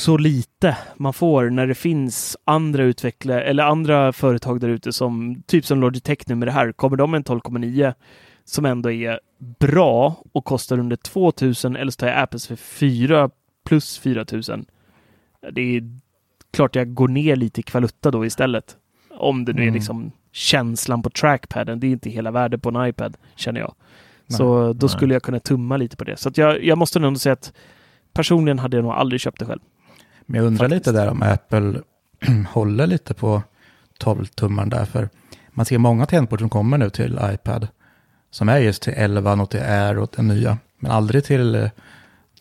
så 0.00 0.16
lite 0.16 0.76
man 0.96 1.12
får 1.12 1.50
när 1.50 1.66
det 1.66 1.74
finns 1.74 2.36
andra 2.44 2.82
utvecklare 2.84 3.42
eller 3.42 3.62
andra 3.62 4.12
företag 4.12 4.60
där 4.60 4.68
ute 4.68 4.92
som 4.92 5.42
typ 5.46 5.66
som 5.66 5.80
Logitech 5.80 6.18
nu 6.26 6.34
med 6.34 6.48
det 6.48 6.52
här. 6.52 6.72
Kommer 6.72 6.96
de 6.96 7.10
med 7.10 7.18
en 7.18 7.24
12,9 7.40 7.94
som 8.44 8.64
ändå 8.64 8.90
är 8.90 9.20
bra 9.58 10.22
och 10.32 10.44
kostar 10.44 10.78
under 10.78 10.96
2000 10.96 11.76
eller 11.76 11.90
så 11.92 11.96
tar 11.96 12.06
jag 12.06 12.18
Apples 12.18 12.46
för 12.46 12.56
4 12.56 13.30
plus 13.66 13.98
4000. 13.98 14.64
Det 15.52 15.60
är 15.76 15.82
klart 16.52 16.76
jag 16.76 16.94
går 16.94 17.08
ner 17.08 17.36
lite 17.36 17.60
i 17.60 17.62
kvalutta 17.62 18.10
då 18.10 18.26
istället. 18.26 18.76
Om 19.10 19.44
det 19.44 19.52
nu 19.52 19.60
är 19.60 19.64
Mm. 19.64 19.74
liksom 19.74 20.12
känslan 20.32 21.02
på 21.02 21.10
trackpaden. 21.10 21.80
Det 21.80 21.86
är 21.86 21.90
inte 21.90 22.10
hela 22.10 22.30
värdet 22.30 22.62
på 22.62 22.68
en 22.68 22.86
iPad 22.88 23.16
känner 23.36 23.60
jag. 23.60 23.74
Nej. 24.26 24.36
Så 24.36 24.72
då 24.72 24.86
Nej. 24.86 24.88
skulle 24.88 25.14
jag 25.14 25.22
kunna 25.22 25.38
tumma 25.40 25.76
lite 25.76 25.96
på 25.96 26.04
det. 26.04 26.16
Så 26.16 26.28
att 26.28 26.38
jag, 26.38 26.64
jag 26.64 26.78
måste 26.78 26.98
nog 26.98 27.18
säga 27.18 27.32
att 27.32 27.52
personligen 28.12 28.58
hade 28.58 28.76
jag 28.76 28.84
nog 28.84 28.92
aldrig 28.92 29.20
köpt 29.20 29.38
det 29.38 29.46
själv. 29.46 29.60
Men 30.30 30.38
jag 30.38 30.46
undrar 30.46 30.68
Faktiskt. 30.68 30.86
lite 30.86 30.98
där 30.98 31.08
om 31.10 31.22
Apple 31.22 31.80
håller 32.50 32.86
lite 32.86 33.14
på 33.14 33.42
12-tummaren 34.00 34.70
där. 34.70 34.84
För 34.84 35.08
man 35.50 35.66
ser 35.66 35.78
många 35.78 36.06
tangentbord 36.06 36.40
som 36.40 36.48
kommer 36.50 36.78
nu 36.78 36.90
till 36.90 37.18
iPad. 37.22 37.68
Som 38.30 38.48
är 38.48 38.58
just 38.58 38.82
till 38.82 38.92
11 38.96 39.32
och 39.32 39.50
till 39.50 39.60
Air 39.62 39.98
och 39.98 40.10
den 40.16 40.28
nya. 40.28 40.58
Men 40.78 40.90
aldrig 40.90 41.24
till 41.24 41.54
eh, 41.54 41.70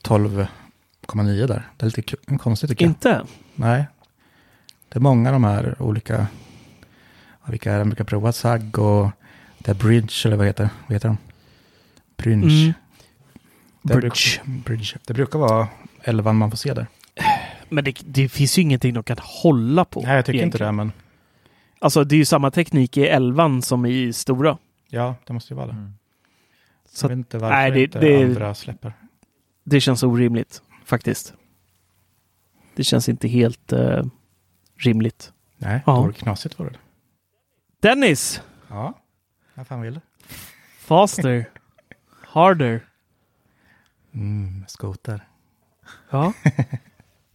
12,9 0.04 1.48
där. 1.48 1.70
Det 1.78 1.86
är 1.86 1.98
lite 1.98 2.16
konstigt 2.38 2.70
tycker 2.70 2.86
jag. 2.86 2.90
Inte? 2.90 3.22
Nej. 3.56 3.88
Det 4.90 4.98
är 4.98 5.02
många 5.02 5.30
av 5.30 5.34
de 5.34 5.44
här 5.44 5.76
olika. 5.82 6.28
Vilka 7.48 7.72
är 7.74 7.78
det? 7.78 7.84
Man 7.84 7.90
brukar 7.90 8.04
prova 8.04 8.32
SAG 8.32 8.80
och 8.80 9.10
det 9.58 9.72
är 9.72 9.76
Bridge 9.76 10.14
eller 10.26 10.38
vad 10.38 10.46
heter, 10.48 10.70
vad 10.88 10.94
heter 10.96 11.08
de? 11.10 11.18
Bridge. 12.18 12.62
Mm. 12.64 12.74
Det 13.82 13.94
Bridge. 13.96 14.10
bruk- 14.46 14.64
Bridge. 14.66 14.98
Det 15.08 15.14
brukar 15.14 15.40
vara 15.40 15.68
11 16.04 16.34
man 16.34 16.50
får 16.52 16.58
se 16.58 16.74
där. 16.74 16.88
Men 17.70 17.84
det, 17.84 18.02
det 18.06 18.30
finns 18.30 18.58
ju 18.58 18.62
ingenting 18.62 18.94
de 18.94 19.04
kan 19.04 19.18
hålla 19.20 19.86
på. 19.86 20.02
Nej, 20.02 20.16
jag 20.16 20.26
tycker 20.26 20.34
inte 20.34 20.44
egentligen. 20.58 20.78
det, 20.78 20.84
men 20.84 20.92
Alltså 21.82 22.04
det 22.04 22.16
är 22.16 22.18
ju 22.18 22.26
samma 22.26 22.52
teknik 22.52 22.98
i 22.98 23.08
11 23.08 23.62
som 23.62 23.86
i 23.86 24.14
stora. 24.14 24.58
ja, 24.90 25.16
det 25.28 25.34
måste 25.34 25.54
ju 25.54 25.58
vara 25.58 25.68
det. 25.68 25.74
Mm. 25.74 25.94
Så 26.90 27.04
jag 27.06 27.10
vet 27.10 27.18
inte 27.18 27.38
varför 27.38 27.56
nej, 27.56 27.72
det- 27.72 27.84
inte 27.84 28.00
det- 28.00 28.24
andra 28.24 28.56
släpper. 28.56 28.94
Det 29.64 29.82
känns 29.82 30.04
orimligt 30.04 30.62
faktiskt. 30.86 31.34
Det 32.76 32.84
känns 32.84 33.10
inte 33.10 33.28
helt 33.28 33.74
eh, 33.74 34.04
rimligt. 34.78 35.34
Nej, 35.58 35.82
Ja. 35.86 35.94
det 35.94 36.00
vore 36.02 36.14
knasigt 36.14 36.60
vore 36.60 36.70
det. 36.70 36.78
Dennis! 37.88 38.42
Ja, 38.68 38.94
vad 39.54 39.68
fan 39.68 39.82
vill 39.82 39.94
du? 39.94 40.00
Faster. 40.80 41.50
Harder. 42.22 42.86
Mm, 44.14 44.66
skoter. 44.68 45.28
Ja. 46.10 46.34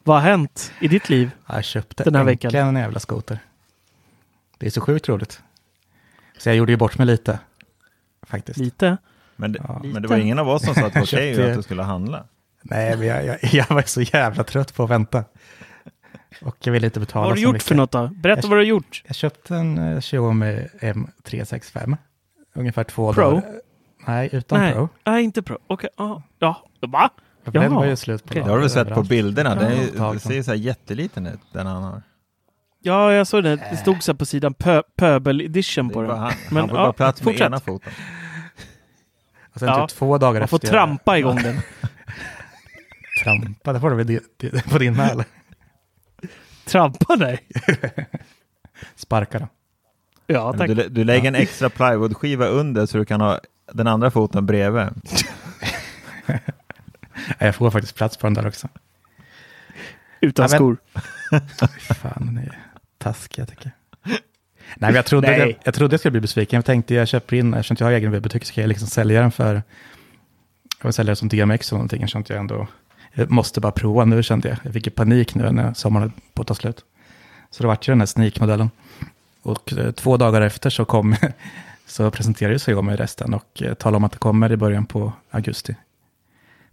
Vad 0.04 0.16
har 0.22 0.30
hänt 0.30 0.72
i 0.80 0.88
ditt 0.88 1.08
liv? 1.08 1.30
Jag 1.46 1.64
köpte 1.64 2.04
Den 2.04 2.14
här 2.14 2.24
veckan. 2.24 2.54
en 2.54 2.76
jävla 2.76 3.00
skoter. 3.00 3.38
Det 4.58 4.66
är 4.66 4.70
så 4.70 4.80
sjukt 4.80 5.08
roligt. 5.08 5.42
Så 6.38 6.48
jag 6.48 6.56
gjorde 6.56 6.72
ju 6.72 6.76
bort 6.76 6.98
mig 6.98 7.06
lite. 7.06 7.38
Faktiskt. 8.22 8.58
Lite? 8.58 8.96
Men 9.36 9.52
det, 9.52 9.60
Ja. 9.68 9.80
men 9.84 10.02
det 10.02 10.08
var 10.08 10.16
ingen 10.16 10.38
av 10.38 10.48
oss 10.48 10.64
som 10.64 10.74
sa 10.74 10.86
att 10.86 10.92
det 10.92 10.98
var 11.00 11.06
okej 11.06 11.50
att 11.50 11.56
du 11.56 11.62
skulle 11.62 11.82
handla. 11.82 12.24
Nej, 12.62 12.96
men 12.96 13.06
jag, 13.06 13.24
jag, 13.26 13.38
jag 13.44 13.66
var 13.68 13.82
så 13.82 14.02
jävla 14.02 14.44
trött 14.44 14.74
på 14.74 14.84
att 14.84 14.90
vänta. 14.90 15.24
Och 16.42 16.56
jag 16.60 16.72
ville 16.72 16.86
inte 16.86 17.00
betala 17.00 17.22
Vad 17.22 17.30
har 17.30 17.36
du 17.36 17.42
gjort 17.42 17.52
mycket. 17.52 17.68
för 17.68 17.74
något 17.74 17.92
då? 17.92 18.06
Berätta 18.08 18.40
Jag- 18.42 18.48
vad 18.48 18.58
du 18.58 18.60
har 18.62 18.66
gjort. 18.66 19.02
Jag 19.06 19.16
köpte 19.16 19.56
en 19.56 19.78
eh, 19.78 20.00
Xiaomi 20.00 20.68
M365. 20.80 21.96
Ungefär 22.54 22.84
två 22.84 23.12
Pro? 23.12 23.30
dagar. 23.30 23.44
Nej, 24.06 24.28
utan 24.32 24.60
Nej, 24.60 24.72
Pro. 24.72 24.88
Nej, 25.04 25.24
inte 25.24 25.42
pro. 25.42 25.58
Okej, 25.66 25.90
ja. 25.96 26.22
ja. 26.38 26.62
Va? 26.80 27.10
Den 27.44 27.74
var 27.74 27.84
ju 27.84 27.96
slut 27.96 28.24
på. 28.24 28.34
Det 28.34 28.40
har 28.40 28.54
du 28.54 28.60
väl 28.60 28.70
sett 28.70 28.88
på 28.94 29.02
bilderna? 29.02 29.54
Den, 29.54 29.72
är, 29.72 30.18
ser 30.18 30.42
så 30.42 30.50
här 30.50 30.58
jätteliten 30.58 31.26
ut, 31.26 31.40
den 31.52 31.66
han 31.66 31.82
har. 31.82 32.02
Ja, 32.82 33.12
jag 33.12 33.26
såg 33.26 33.44
det. 33.44 33.56
Det 33.56 33.76
stod 33.76 34.02
så 34.02 34.12
här 34.12 34.16
på 34.18 34.26
sidan 34.26 34.54
pö 34.54 34.82
Pöbel 34.96 35.40
edition 35.40 35.90
på 35.90 36.02
den. 36.02 36.10
han, 36.18 36.32
Men, 36.50 36.56
han 36.60 36.68
får 36.68 36.78
ja, 36.78 36.84
bara 36.84 36.92
plats 36.92 37.20
med 37.20 37.24
fortsätt. 37.24 37.46
ena 37.46 37.60
foten. 37.60 37.92
Och 39.54 39.60
sen 39.60 39.68
Ja, 39.68 39.86
typ 39.88 39.98
två 39.98 40.18
dagar 40.18 40.40
Man 40.40 40.48
får 40.48 40.56
efter. 40.56 40.68
trampa 40.68 41.18
igång 41.18 41.36
den. 41.42 41.56
Trampa, 43.24 43.72
det 43.72 43.80
får 43.80 43.90
du 43.90 43.96
väl 43.96 44.20
på 44.70 44.78
din 44.78 44.96
med 44.96 45.10
eller? 45.10 45.24
Trampa 46.64 47.16
dig? 47.16 47.40
Sparka 48.96 49.38
då. 49.38 49.48
Ja, 50.26 50.52
tack. 50.52 50.68
Du, 50.68 50.88
du 50.88 51.04
lägger 51.04 51.28
en 51.28 51.34
extra 51.34 51.70
plywoodskiva 51.70 52.46
under 52.46 52.86
så 52.86 52.98
du 52.98 53.04
kan 53.04 53.20
ha 53.20 53.40
den 53.72 53.86
andra 53.86 54.10
foten 54.10 54.46
bredvid. 54.46 54.88
Jag 57.38 57.54
får 57.54 57.70
faktiskt 57.70 57.94
plats 57.94 58.16
på 58.16 58.26
den 58.26 58.34
där 58.34 58.46
också. 58.46 58.68
Utan 60.20 60.42
Ja, 60.42 60.48
men- 60.50 60.58
skor. 60.58 60.76
Fan, 61.94 62.28
ni 62.34 62.40
är 62.40 62.58
taskiga 62.98 63.46
tycker 63.46 63.64
jag. 63.64 63.72
Nej, 64.76 64.90
men 64.90 64.94
jag 64.94 65.06
trodde, 65.06 65.30
Nej. 65.30 65.38
Jag, 65.38 65.54
jag 65.64 65.74
trodde 65.74 65.92
jag 65.92 66.00
skulle 66.00 66.10
bli 66.10 66.20
besviken. 66.20 66.56
Jag 66.56 66.64
tänkte 66.64 66.94
jag 66.94 67.08
köper 67.08 67.36
in, 67.36 67.54
eftersom 67.54 67.76
jag 67.80 67.86
har 67.86 67.92
egen 67.92 68.10
webbutik 68.10 68.44
så 68.44 68.54
kan 68.54 68.62
jag 68.62 68.68
liksom 68.68 68.88
sälja 68.88 69.20
den 69.20 69.32
för, 69.32 69.54
jag 70.78 70.84
vill 70.84 70.92
sälja 70.92 71.10
den 71.10 71.16
som 71.16 71.28
DMX 71.28 71.72
och 71.72 71.76
någonting. 71.78 72.04
Att 72.14 72.30
jag 72.30 72.38
ändå, 72.38 72.66
jag 73.12 73.30
måste 73.30 73.60
bara 73.60 73.72
prova 73.72 74.04
nu 74.04 74.22
kände 74.22 74.48
jag. 74.48 74.58
Jag 74.62 74.72
fick 74.72 74.86
ju 74.86 74.90
panik 74.90 75.34
nu 75.34 75.50
när 75.50 75.74
sommaren 75.74 76.12
på 76.34 76.42
att 76.42 76.48
ta 76.48 76.54
slut. 76.54 76.84
Så 77.50 77.62
det 77.62 77.66
vart 77.66 77.88
ju 77.88 77.92
den 77.92 78.00
här 78.00 78.06
sneak-modellen. 78.06 78.70
Och 79.42 79.72
eh, 79.72 79.92
två 79.92 80.16
dagar 80.16 80.40
efter 80.40 80.70
så 80.70 80.84
kom, 80.84 81.16
så 81.86 82.10
presenterade 82.10 82.82
med 82.82 82.98
resten 82.98 83.34
och 83.34 83.62
eh, 83.62 83.74
talade 83.74 83.96
om 83.96 84.04
att 84.04 84.12
det 84.12 84.18
kommer 84.18 84.52
i 84.52 84.56
början 84.56 84.86
på 84.86 85.12
augusti. 85.30 85.76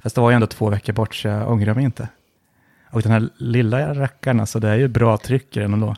Fast 0.04 0.16
det 0.16 0.22
var 0.22 0.30
ju 0.30 0.36
ändå 0.36 0.48
två 0.48 0.70
veckor 0.70 0.94
bort 0.94 1.16
så 1.16 1.28
jag 1.28 1.52
ångrar 1.52 1.74
mig 1.74 1.84
inte. 1.84 2.08
Och 2.90 3.02
den 3.02 3.12
här 3.12 3.30
lilla 3.38 3.94
rackaren, 3.94 4.40
alltså 4.40 4.60
det 4.60 4.70
är 4.70 4.76
ju 4.76 4.88
bra 4.88 5.18
tryck 5.18 5.58
i 5.58 5.60
den 5.60 5.74
ändå. 5.74 5.96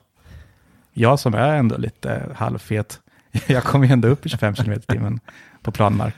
Jag 0.94 1.20
som 1.20 1.34
är 1.34 1.56
ändå 1.56 1.78
lite 1.78 2.30
halvfet, 2.36 3.02
jag 3.48 3.64
kommer 3.64 3.88
ju 3.88 3.94
ändå 3.94 4.08
upp 4.08 4.26
i 4.26 4.30
25 4.30 4.54
km 4.56 4.74
i 4.74 4.80
timmen 4.80 5.20
på 5.62 5.72
planmark. 5.72 6.16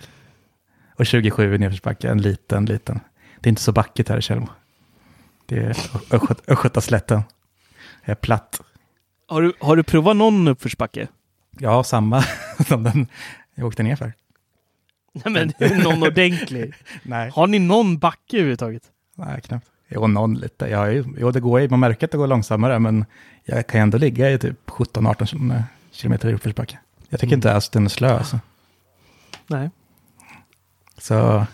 Och 0.96 1.06
27 1.06 1.56
i 1.56 1.58
nedförsbacke, 1.58 2.10
en 2.10 2.22
liten, 2.22 2.66
liten. 2.66 3.00
Det 3.40 3.48
är 3.48 3.50
inte 3.50 3.62
så 3.62 3.72
backigt 3.72 4.10
här 4.10 4.18
i 4.18 4.22
Tjällmo. 4.22 4.48
Det 5.46 5.58
är 5.58 5.70
Östgöt- 5.70 6.42
Östgötaslätten. 6.48 7.22
Det 8.06 8.12
är 8.12 8.16
platt. 8.16 8.62
Har 9.28 9.42
du, 9.42 9.54
har 9.60 9.76
du 9.76 9.84
provat 9.84 10.16
någon 10.16 10.48
uppförsbacke? 10.48 11.08
Ja, 11.60 11.84
samma 11.84 12.22
som 12.68 12.84
den 12.84 13.08
jag 13.56 13.68
åkte 13.68 13.84
ner 13.84 13.96
för. 13.96 14.14
Nej, 15.26 15.52
men 15.60 15.78
någon 15.84 16.04
ordentlig. 16.04 16.74
Nej, 17.04 17.32
Har 17.36 17.48
ni 17.48 17.60
någon 17.60 17.98
backe 17.98 18.38
överhuvudtaget? 18.38 18.84
nej 19.16 19.42
knappt. 19.42 19.66
Jo, 19.90 20.08
någon 20.08 20.34
lite. 20.36 20.68
Ja, 20.68 20.92
ju- 20.92 21.06
jo, 21.18 21.32
det 21.32 21.40
går 21.40 21.62
ju, 21.62 21.70
man 21.70 21.80
märker 21.80 22.08
att 22.08 22.12
det 22.12 22.18
går 22.18 22.28
långsammare, 22.28 22.80
men 22.80 23.06
jag 23.44 23.68
kan 23.68 23.82
ändå 23.82 23.98
ligga 23.98 24.32
i 24.32 24.38
typ 24.40 24.66
17-18 24.70 25.64
kilometer 25.92 26.30
i 26.30 26.34
uppförsbacke. 26.34 26.80
Jag 27.10 27.20
tycker 27.20 27.36
inte 27.36 27.54
alls 27.54 27.70
den 27.70 27.86
är 27.86 27.90
slö 27.90 28.18
alltså. 28.18 28.40
Nej. 29.48 29.70
Så 30.98 31.46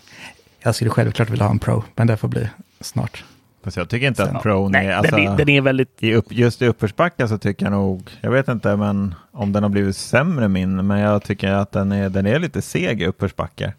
jag 0.59 0.75
skulle 0.75 0.89
självklart 0.91 1.29
vilja 1.29 1.45
ha 1.45 1.51
en 1.51 1.59
Pro, 1.59 1.83
men 1.95 2.07
det 2.07 2.17
får 2.17 2.27
bli 2.27 2.49
snart. 2.79 3.23
Fast 3.63 3.77
jag 3.77 3.89
tycker 3.89 4.07
inte 4.07 4.25
Sen- 4.25 4.35
att 4.35 4.43
Pro 4.43 4.69
Nej, 4.69 4.87
är... 4.87 4.95
Alltså, 4.95 5.15
den, 5.15 5.27
är, 5.27 5.37
den 5.37 5.49
är 5.49 5.61
väldigt... 5.61 6.03
i 6.03 6.13
upp, 6.13 6.25
just 6.29 6.61
i 6.61 6.67
uppförsbacka 6.67 7.27
så 7.27 7.37
tycker 7.37 7.65
jag 7.65 7.71
nog, 7.71 8.09
jag 8.21 8.31
vet 8.31 8.47
inte 8.47 8.75
men 8.75 9.15
om 9.31 9.51
den 9.51 9.63
har 9.63 9.69
blivit 9.69 9.95
sämre 9.95 10.47
min, 10.47 10.87
men 10.87 10.99
jag 10.99 11.23
tycker 11.23 11.51
att 11.51 11.71
den 11.71 11.91
är, 11.91 12.09
den 12.09 12.25
är 12.25 12.39
lite 12.39 12.61
seg 12.61 13.01
i 13.01 13.05
uppförsbackar. 13.05 13.73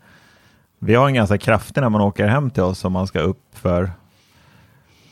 Vi 0.79 0.95
har 0.95 1.07
en 1.07 1.15
ganska 1.15 1.39
kraftig 1.39 1.81
när 1.81 1.89
man 1.89 2.01
åker 2.01 2.27
hem 2.27 2.51
till 2.51 2.63
oss 2.63 2.79
som 2.79 2.93
man 2.93 3.07
ska 3.07 3.21
upp 3.21 3.45
för. 3.53 3.91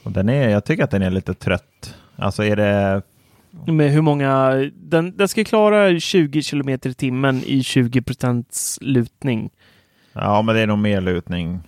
Och 0.02 0.12
den 0.12 0.28
är, 0.28 0.48
jag 0.48 0.64
tycker 0.64 0.85
att 0.85 0.90
den 0.90 1.02
är 1.02 1.11
lite 1.11 1.35
trött. 1.35 1.94
Alltså 2.16 2.44
är 2.44 2.56
det, 2.56 3.02
Med 3.72 3.90
hur 3.90 4.02
många... 4.02 4.50
Den, 4.74 5.16
den 5.16 5.28
ska 5.28 5.44
klara 5.44 6.00
20 6.00 6.42
kilometer 6.42 6.90
i 6.90 6.94
timmen 6.94 7.42
i 7.46 7.62
20 7.62 8.02
procents 8.02 8.78
lutning. 8.80 9.50
ja 10.12 10.42
men 10.42 10.54
det 10.54 10.61
är 10.61 10.66
nog 10.66 10.78
mer 10.78 11.00
lutning 11.00 11.61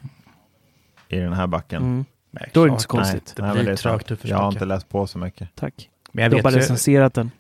i 1.09 1.17
den 1.19 1.33
här 1.33 1.47
backen. 1.47 1.83
Mm, 1.83 2.05
Nej, 2.35 2.51
Då 2.53 2.63
är 2.63 2.67
det 2.67 2.71
inte 2.71 2.83
så 2.83 2.89
konstigt. 2.89 3.33
Det 3.37 3.43
Nej, 3.43 3.53
blir 3.53 3.63
men 3.65 3.73
är 3.73 3.77
trögt 3.77 4.11
uppförsbacke. 4.11 4.29
Jag 4.29 4.39
har 4.39 4.53
inte 4.53 4.65
läst 4.65 4.89
på 4.89 5.07
så 5.07 5.19
mycket. 5.19 5.49
tack. 5.55 5.89
Men 6.13 6.23
jag 6.23 6.31
Du 6.33 6.37
har 6.37 6.43
bara 6.43 6.49
vet, 6.51 6.57
ju, 6.57 6.61
recenserat 6.61 7.15
den. 7.15 7.31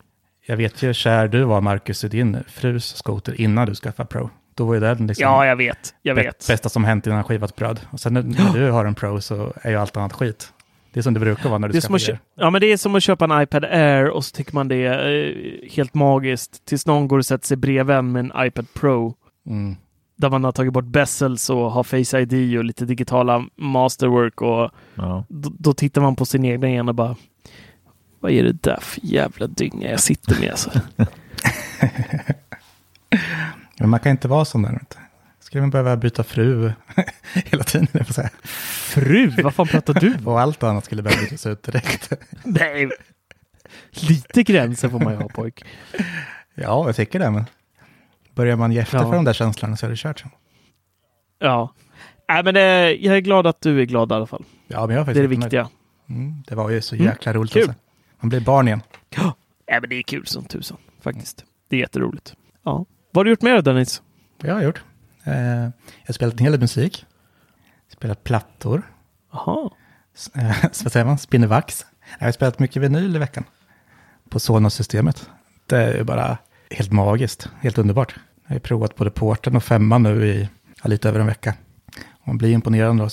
jag 0.46 0.56
vet 0.56 0.82
ju 0.82 0.86
hur 0.86 0.94
kär 0.94 1.28
du 1.28 1.42
var, 1.44 1.60
Marcus, 1.60 2.04
i 2.04 2.08
din 2.08 2.38
frus 2.48 2.96
skoter 2.96 3.40
innan 3.40 3.66
du 3.66 3.74
skaffade 3.74 4.06
Pro. 4.06 4.30
Då 4.54 4.64
var 4.64 4.74
ju 4.74 4.80
den 4.80 5.06
liksom 5.06 5.22
Ja, 5.22 5.46
jag 5.46 5.56
vet. 5.56 5.94
Jag 6.02 6.14
vet. 6.14 6.46
bästa 6.48 6.68
som 6.68 6.84
hänt 6.84 7.06
innan 7.06 7.24
skivat 7.24 7.56
bröd. 7.56 7.80
Och 7.90 8.00
sen 8.00 8.14
när, 8.14 8.22
när 8.22 8.52
du 8.54 8.70
har 8.70 8.84
en 8.84 8.94
Pro 8.94 9.20
så 9.20 9.52
är 9.62 9.70
ju 9.70 9.76
allt 9.76 9.96
annat 9.96 10.12
skit. 10.12 10.52
Det 10.92 11.00
är 11.00 11.02
som 11.02 11.14
det 11.14 11.20
brukar 11.20 11.48
vara 11.48 11.58
när 11.58 11.68
du 11.68 11.72
Det 11.72 11.80
skaffar 11.80 11.94
att 11.96 12.02
grejer. 12.06 12.20
ja, 12.34 12.50
men 12.50 12.60
det 12.60 12.66
är 12.72 12.76
som 12.76 12.94
att 12.94 13.02
köpa 13.02 13.24
en 13.24 13.42
iPad 13.42 13.64
Air 13.64 14.08
och 14.10 14.24
så 14.24 14.36
tycker 14.36 14.54
man 14.54 14.68
det 14.68 14.76
är 14.86 15.26
eh, 15.28 15.70
helt 15.70 15.94
magiskt 15.94 16.64
tills 16.64 16.86
någon 16.86 17.08
går 17.08 17.18
och 17.18 17.26
sätter 17.26 17.46
sig 17.46 17.56
bredvid 17.56 17.96
en 17.96 18.12
med 18.12 18.20
en 18.20 18.46
iPad 18.46 18.66
Pro 18.74 19.14
Mm. 19.46 19.76
Där 20.16 20.30
man 20.30 20.44
har 20.44 20.52
tagit 20.52 20.72
bort 20.72 20.84
bezels 20.84 21.50
och 21.50 21.72
har 21.72 21.82
Face 21.84 22.20
ID 22.20 22.58
och 22.58 22.64
lite 22.64 22.84
digitala 22.84 23.44
masterwork 23.56 24.40
och 24.42 24.70
Ja. 24.94 25.24
då, 25.28 25.52
då 25.58 25.74
tittar 25.74 26.00
man 26.00 26.16
på 26.16 26.24
sin 26.26 26.44
egna 26.44 26.68
igen 26.68 26.88
och 26.88 26.94
bara 26.94 27.16
vad 28.20 28.32
är 28.32 28.42
det 28.42 28.52
där 28.62 28.78
för 28.80 29.00
jävla 29.04 29.46
dynga 29.46 29.90
jag 29.90 30.00
sitter 30.00 30.40
med 30.40 30.50
alltså? 30.50 30.70
Men 33.78 33.88
man 33.90 34.00
kan 34.00 34.10
inte 34.12 34.28
vara 34.28 34.44
sån 34.44 34.62
där. 34.62 34.72
inte. 34.72 34.96
Skulle 35.40 35.60
man 35.60 35.70
behöva 35.70 35.96
byta 35.96 36.22
fru 36.24 36.72
hela 37.34 37.64
tiden, 37.64 37.86
jag 37.92 38.06
får 38.06 38.14
säga. 38.14 38.30
Fru, 38.42 39.30
vad 39.42 39.54
fan 39.54 39.66
pratar 39.66 39.94
du 39.94 40.14
om? 40.14 40.26
Och 40.28 40.40
allt 40.40 40.62
annat 40.62 40.84
skulle 40.84 41.02
behöva 41.02 41.22
bytas 41.22 41.46
ut 41.46 41.62
direkt. 41.62 42.12
Nej, 42.44 42.90
lite 43.90 44.42
gränser 44.42 44.88
får 44.88 44.98
man 45.00 45.12
ju 45.12 45.18
ha 45.18 45.28
pojk. 45.28 45.64
Ja, 46.54 46.86
jag 46.86 46.96
tycker 46.96 47.18
det. 47.18 47.30
Men 47.30 47.44
börjar 48.34 48.56
man 48.56 48.72
ge 48.72 48.78
efter 48.80 48.98
Ja. 48.98 49.04
för 49.04 49.12
de 49.12 49.24
där 49.24 49.32
känslorna 49.32 49.76
så 49.76 49.86
är 49.86 49.90
det 49.90 49.96
kört. 49.96 50.18
sen. 50.20 50.30
Ja. 51.38 51.74
Nej, 52.28 52.44
men 52.44 52.56
eh, 52.56 52.62
jag 53.06 53.16
är 53.16 53.20
glad 53.20 53.46
att 53.46 53.60
du 53.60 53.80
är 53.80 53.84
glad 53.84 54.12
i 54.12 54.14
alla 54.14 54.26
fall. 54.26 54.44
Ja, 54.68 54.86
men 54.86 54.96
jag 54.96 55.08
är 55.08 55.14
Det 55.14 55.20
är 55.20 55.22
det 55.22 55.28
viktiga. 55.28 55.68
Mm, 56.08 56.42
det 56.46 56.54
var 56.54 56.70
ju 56.70 56.80
så 56.82 56.94
Mm, 56.94 57.06
jäkla 57.06 57.32
roligt. 57.32 57.52
kul. 57.52 57.62
Alltså. 57.62 57.78
Man 58.20 58.28
blir 58.28 58.40
barn 58.40 58.68
igen. 58.68 58.82
Ja, 59.16 59.80
men 59.80 59.88
det 59.90 59.96
är 59.96 60.02
kul 60.02 60.26
som 60.26 60.44
tusan 60.44 60.76
faktiskt. 61.00 61.44
Det 61.68 61.76
är 61.76 61.80
jätteroligt. 61.80 62.34
Ja. 62.62 62.84
Vad 63.12 63.20
har 63.20 63.24
du 63.24 63.30
gjort 63.30 63.42
mer 63.42 63.62
Dennis? 63.62 64.02
Vad 64.40 64.50
jag 64.50 64.54
har 64.54 64.62
gjort. 64.62 64.82
Eh, 65.24 65.34
jag 65.34 65.72
har 66.06 66.12
spelat 66.12 66.34
en 66.34 66.38
hel 66.40 66.52
del 66.52 66.60
musik. 66.60 67.06
Spelat 67.92 68.24
plattor. 68.24 68.82
Jaha. 69.32 69.70
Eh, 70.34 70.56
vad 70.62 70.92
säger 70.92 71.06
man? 71.06 71.18
Spinnevax. 71.18 71.86
Jag 72.18 72.26
har 72.26 72.32
spelat 72.32 72.58
mycket 72.58 72.82
vinyl 72.82 73.16
i 73.16 73.18
veckan. 73.18 73.44
På 74.28 74.38
Sonos-systemet. 74.40 75.30
Det 75.66 75.76
är 75.98 76.04
bara 76.04 76.38
helt 76.72 76.92
magiskt. 76.92 77.48
Helt 77.60 77.78
underbart. 77.78 78.14
Jag 78.46 78.54
har 78.54 78.60
provat 78.60 78.96
både 78.96 79.10
porten 79.10 79.56
och 79.56 79.64
femman 79.64 80.02
nu 80.02 80.26
i 80.26 80.48
ja, 80.82 80.88
lite 80.88 81.08
över 81.08 81.20
en 81.20 81.26
vecka. 81.26 81.54
Man 82.24 82.38
blir 82.38 82.52
imponerad 82.52 82.96
då. 82.96 83.08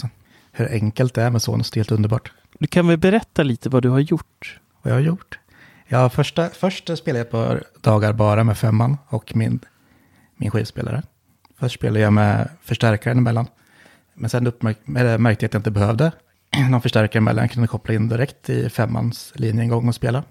Hur 0.52 0.72
enkelt 0.72 1.14
det 1.14 1.22
är 1.22 1.30
med 1.30 1.42
Sonos. 1.42 1.72
Det 1.72 1.78
är 1.78 1.80
helt 1.80 1.92
underbart. 1.92 2.32
Du 2.60 2.68
kan 2.68 2.88
väl 2.88 2.98
berätta 2.98 3.44
lite 3.44 3.70
vad 3.70 3.84
du 3.84 3.90
har 3.90 4.00
gjort? 4.00 4.60
Vad 4.82 4.92
jag 4.92 4.96
har 4.98 5.02
gjort? 5.02 5.40
Ja, 5.88 6.10
första, 6.10 6.50
först 6.50 6.98
spelade 6.98 7.20
jag 7.20 7.26
ett 7.26 7.32
par 7.32 7.64
dagar 7.82 8.14
bara 8.14 8.44
med 8.44 8.58
femman 8.58 8.98
och 9.08 9.36
min, 9.36 9.60
min 10.38 10.52
skivspelare. 10.52 11.04
Först 11.60 11.76
spelade 11.76 12.00
jag 12.00 12.14
med 12.14 12.50
förstärkaren 12.62 13.18
emellan. 13.18 13.48
Men 14.14 14.30
sen 14.30 14.44
märkte 14.44 15.44
jag 15.44 15.48
att 15.48 15.54
jag 15.54 15.60
inte 15.60 15.72
behövde 15.72 16.12
någon 16.70 16.82
förstärkare 16.82 17.18
emellan. 17.18 17.44
Jag 17.44 17.52
kunde 17.52 17.68
koppla 17.68 17.94
in 17.94 18.10
direkt 18.10 18.50
i 18.50 18.70
femmans 18.70 19.34
linjeingång 19.36 19.88
och 19.88 19.96
spela. 19.96 20.24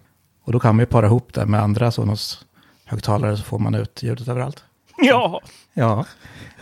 Och 0.45 0.53
då 0.53 0.61
kan 0.61 0.77
man 0.77 0.83
ju 0.83 0.87
para 0.87 1.07
ihop 1.07 1.35
det 1.35 1.47
med 1.47 1.63
andra 1.63 1.91
Sonos 1.91 2.45
högtalare 2.89 3.37
så 3.37 3.43
får 3.43 3.59
man 3.59 3.75
ut 3.75 4.03
ljudet 4.03 4.29
överallt. 4.29 4.65
Ja, 5.03 5.41
Ja, 5.73 6.05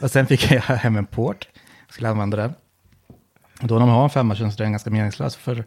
och 0.00 0.10
sen 0.10 0.26
fick 0.26 0.50
jag 0.50 0.60
hem 0.60 0.96
en 0.96 1.06
port. 1.06 1.48
Jag 1.86 1.94
skulle 1.94 2.08
använda 2.08 2.36
den. 2.36 2.54
Och 3.62 3.68
då 3.68 3.78
när 3.78 3.86
man 3.86 3.94
har 3.94 4.04
en 4.04 4.10
femma 4.10 4.34
känns 4.34 4.56
det 4.56 4.70
ganska 4.70 4.90
meningslöst. 4.90 5.36
För 5.36 5.64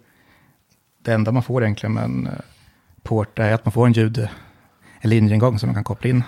det 1.03 1.13
enda 1.13 1.31
man 1.31 1.43
får 1.43 1.63
egentligen 1.63 1.93
med 1.93 2.03
en 2.03 2.27
eh, 2.27 2.33
port 3.03 3.39
är 3.39 3.53
att 3.53 3.65
man 3.65 3.71
får 3.71 3.85
en 3.87 3.93
ljud, 3.93 4.29
en 5.01 5.09
linjeingång 5.09 5.59
som 5.59 5.67
man 5.67 5.73
kan 5.75 5.83
koppla 5.83 6.09
in 6.09 6.23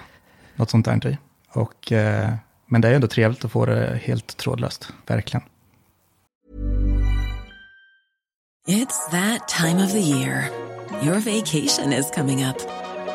något 0.55 0.69
sånt 0.69 0.85
där 0.85 1.07
i. 1.07 1.17
Och, 1.49 1.91
eh, 1.91 2.33
men 2.65 2.81
det 2.81 2.87
är 2.87 2.93
ändå 2.93 3.07
trevligt 3.07 3.45
att 3.45 3.51
få 3.51 3.65
det 3.65 3.99
helt 4.03 4.37
trådlöst, 4.37 4.93
verkligen. 5.07 5.43
It's 8.67 9.09
that 9.11 9.47
time 9.47 9.85
of 9.85 9.91
the 9.91 9.99
year. 9.99 10.49
Your 11.03 11.19
vacation 11.19 11.93
is 11.93 12.11
coming 12.15 12.45
up. 12.45 12.80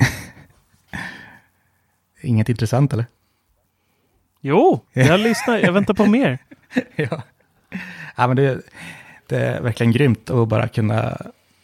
Inget 2.22 2.48
intressant 2.48 2.92
eller? 2.92 3.06
jo, 4.40 4.80
jag 4.92 5.20
lyssnar. 5.20 5.58
Jag 5.58 5.72
väntar 5.72 5.94
på 5.94 6.06
mer. 6.06 6.38
ja. 6.96 7.22
ja, 8.16 8.26
men 8.26 8.36
det, 8.36 8.60
det 9.26 9.36
är 9.36 9.60
verkligen 9.60 9.92
grymt 9.92 10.30
att 10.30 10.48
bara 10.48 10.68
kunna 10.68 11.18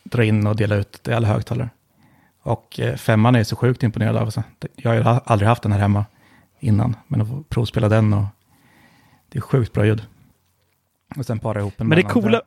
dra 0.05 0.25
in 0.25 0.47
och 0.47 0.57
dela 0.57 0.75
ut 0.75 1.01
det 1.03 1.11
i 1.11 1.15
alla 1.15 1.29
högtalare. 1.29 1.71
Och 2.43 2.81
eh, 2.81 2.97
femman 2.97 3.35
är 3.35 3.45
så 3.45 3.57
sjukt 3.57 3.83
imponerad 3.83 4.17
av. 4.17 4.23
Alltså. 4.23 4.43
Jag 4.77 4.91
har 4.91 4.97
ju 4.97 5.21
aldrig 5.25 5.49
haft 5.49 5.63
den 5.63 5.73
här 5.73 5.79
hemma 5.79 6.05
innan, 6.61 6.97
men 7.07 7.21
att 7.21 7.29
få 7.29 7.43
provspela 7.49 7.89
den 7.89 8.13
och 8.13 8.25
det 9.29 9.39
är 9.39 9.43
sjukt 9.43 9.73
bra 9.73 9.87
ljud. 9.87 10.07
Och 11.17 11.27
sen 11.27 11.39
para 11.39 11.61
ihop 11.61 11.81
en 11.81 11.89
Men 11.89 11.97
det 11.97 12.03
coola, 12.03 12.43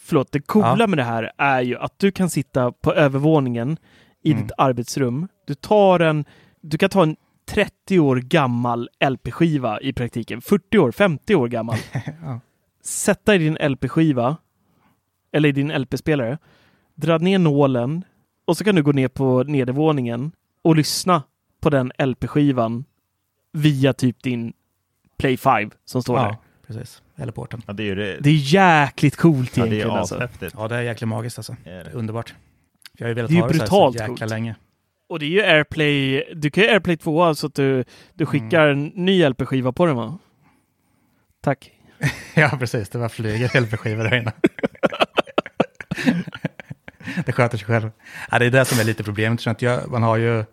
förlåt, 0.00 0.32
det 0.32 0.40
coola 0.40 0.76
Ja. 0.78 0.86
med 0.86 0.98
det 0.98 1.04
här 1.04 1.32
är 1.38 1.60
ju 1.60 1.78
att 1.78 1.98
du 1.98 2.12
kan 2.12 2.30
sitta 2.30 2.72
på 2.72 2.94
övervåningen 2.94 3.76
i 4.22 4.32
Mm. 4.32 4.42
ditt 4.42 4.52
arbetsrum. 4.58 5.28
Du 5.46 5.54
tar 5.54 6.00
en, 6.00 6.24
du 6.60 6.78
kan 6.78 6.90
ta 6.90 7.02
en 7.02 7.16
30 7.46 7.98
år 8.00 8.16
gammal 8.16 8.88
LP-skiva 9.10 9.80
i 9.80 9.92
praktiken, 9.92 10.40
40 10.40 10.78
år, 10.78 10.92
50 10.92 11.34
år 11.34 11.48
gammal. 11.48 11.76
Ja. 12.22 12.40
Sätta 12.82 13.34
i 13.34 13.38
din 13.38 13.56
LP-skiva, 13.60 14.36
eller 15.32 15.48
i 15.48 15.52
din 15.52 15.70
LP-spelare, 15.82 16.38
dra 16.94 17.18
ner 17.18 17.38
nålen 17.38 18.04
och 18.44 18.56
så 18.56 18.64
kan 18.64 18.74
du 18.74 18.82
gå 18.82 18.92
ner 18.92 19.08
på 19.08 19.42
nedervåningen 19.42 20.32
och 20.62 20.76
lyssna 20.76 21.22
på 21.60 21.70
den 21.70 21.92
LP-skivan 21.98 22.84
via 23.52 23.92
typ 23.92 24.22
din 24.22 24.52
Play 25.18 25.36
5 25.36 25.70
som 25.84 26.02
står 26.02 26.16
där. 26.16 26.24
Ja, 26.24 26.36
precis. 26.66 27.02
Eller 27.16 27.32
porten. 27.32 27.62
Ja, 27.66 27.72
det 27.72 27.82
är 27.82 27.84
ju 27.86 27.94
det. 27.94 28.16
Det 28.20 28.30
är 28.30 28.34
jäkligt 28.54 29.16
coolt 29.16 29.56
ja, 29.56 29.64
det 29.64 29.68
är 29.70 29.72
egentligen. 29.74 29.98
alltså. 29.98 30.28
Ja, 30.58 30.68
det 30.68 30.76
är 30.76 30.82
jäkligt 30.82 31.08
magiskt 31.08 31.38
alltså. 31.38 31.56
Det 31.64 31.70
är 31.70 31.84
det. 31.84 31.90
Underbart. 31.90 32.34
Jag 33.00 33.06
har 33.06 33.08
ju 33.08 33.14
velat 33.14 33.28
Det 33.30 33.34
är 33.34 33.36
ju 33.36 33.42
ha 33.42 33.48
det 33.48 33.54
så, 33.54 33.60
här 33.62 33.68
brutalt 33.68 33.96
så 33.96 34.02
jäkla 34.02 34.16
coolt. 34.16 34.30
länge. 34.30 34.54
Och 35.08 35.18
det 35.18 35.26
är 35.26 35.30
ju 35.30 35.42
AirPlay, 35.42 36.24
du 36.34 36.50
kan 36.50 36.64
ju 36.64 36.70
AirPlay 36.70 36.96
2 36.96 37.34
så 37.34 37.46
att 37.46 37.54
du, 37.54 37.84
du 38.14 38.26
skickar 38.26 38.66
en 38.68 38.84
ny 38.94 39.28
LP-skiva 39.28 39.72
på 39.72 39.86
den 39.86 39.96
va? 39.96 40.18
Tack. 41.42 41.70
Ja, 42.34 42.50
precis. 42.58 42.88
Det 42.88 42.98
var 42.98 43.08
flyger 43.08 43.60
LP-skivor 43.60 44.04
där 44.04 44.14
inne. 44.14 44.32
det 47.26 47.32
sköter 47.32 47.58
sig 47.58 47.66
själv. 47.66 47.90
Ja, 48.30 48.38
det 48.38 48.46
är 48.46 48.50
det 48.50 48.64
som 48.64 48.80
är 48.80 48.84
lite 48.84 49.04
problemet. 49.04 49.40
så 49.40 49.50
att 49.50 49.62
jag, 49.62 49.90
man 49.90 50.02
har 50.02 50.16
ju... 50.16 50.44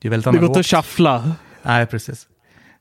Det 0.00 0.08
är 0.08 0.10
väldigt 0.10 0.24
Det 0.24 0.30
går 0.30 0.34
inte 0.34 0.38
analogt. 0.38 0.56
att 0.58 0.66
shuffla. 0.66 1.32
Nej, 1.62 1.86
precis. 1.86 2.28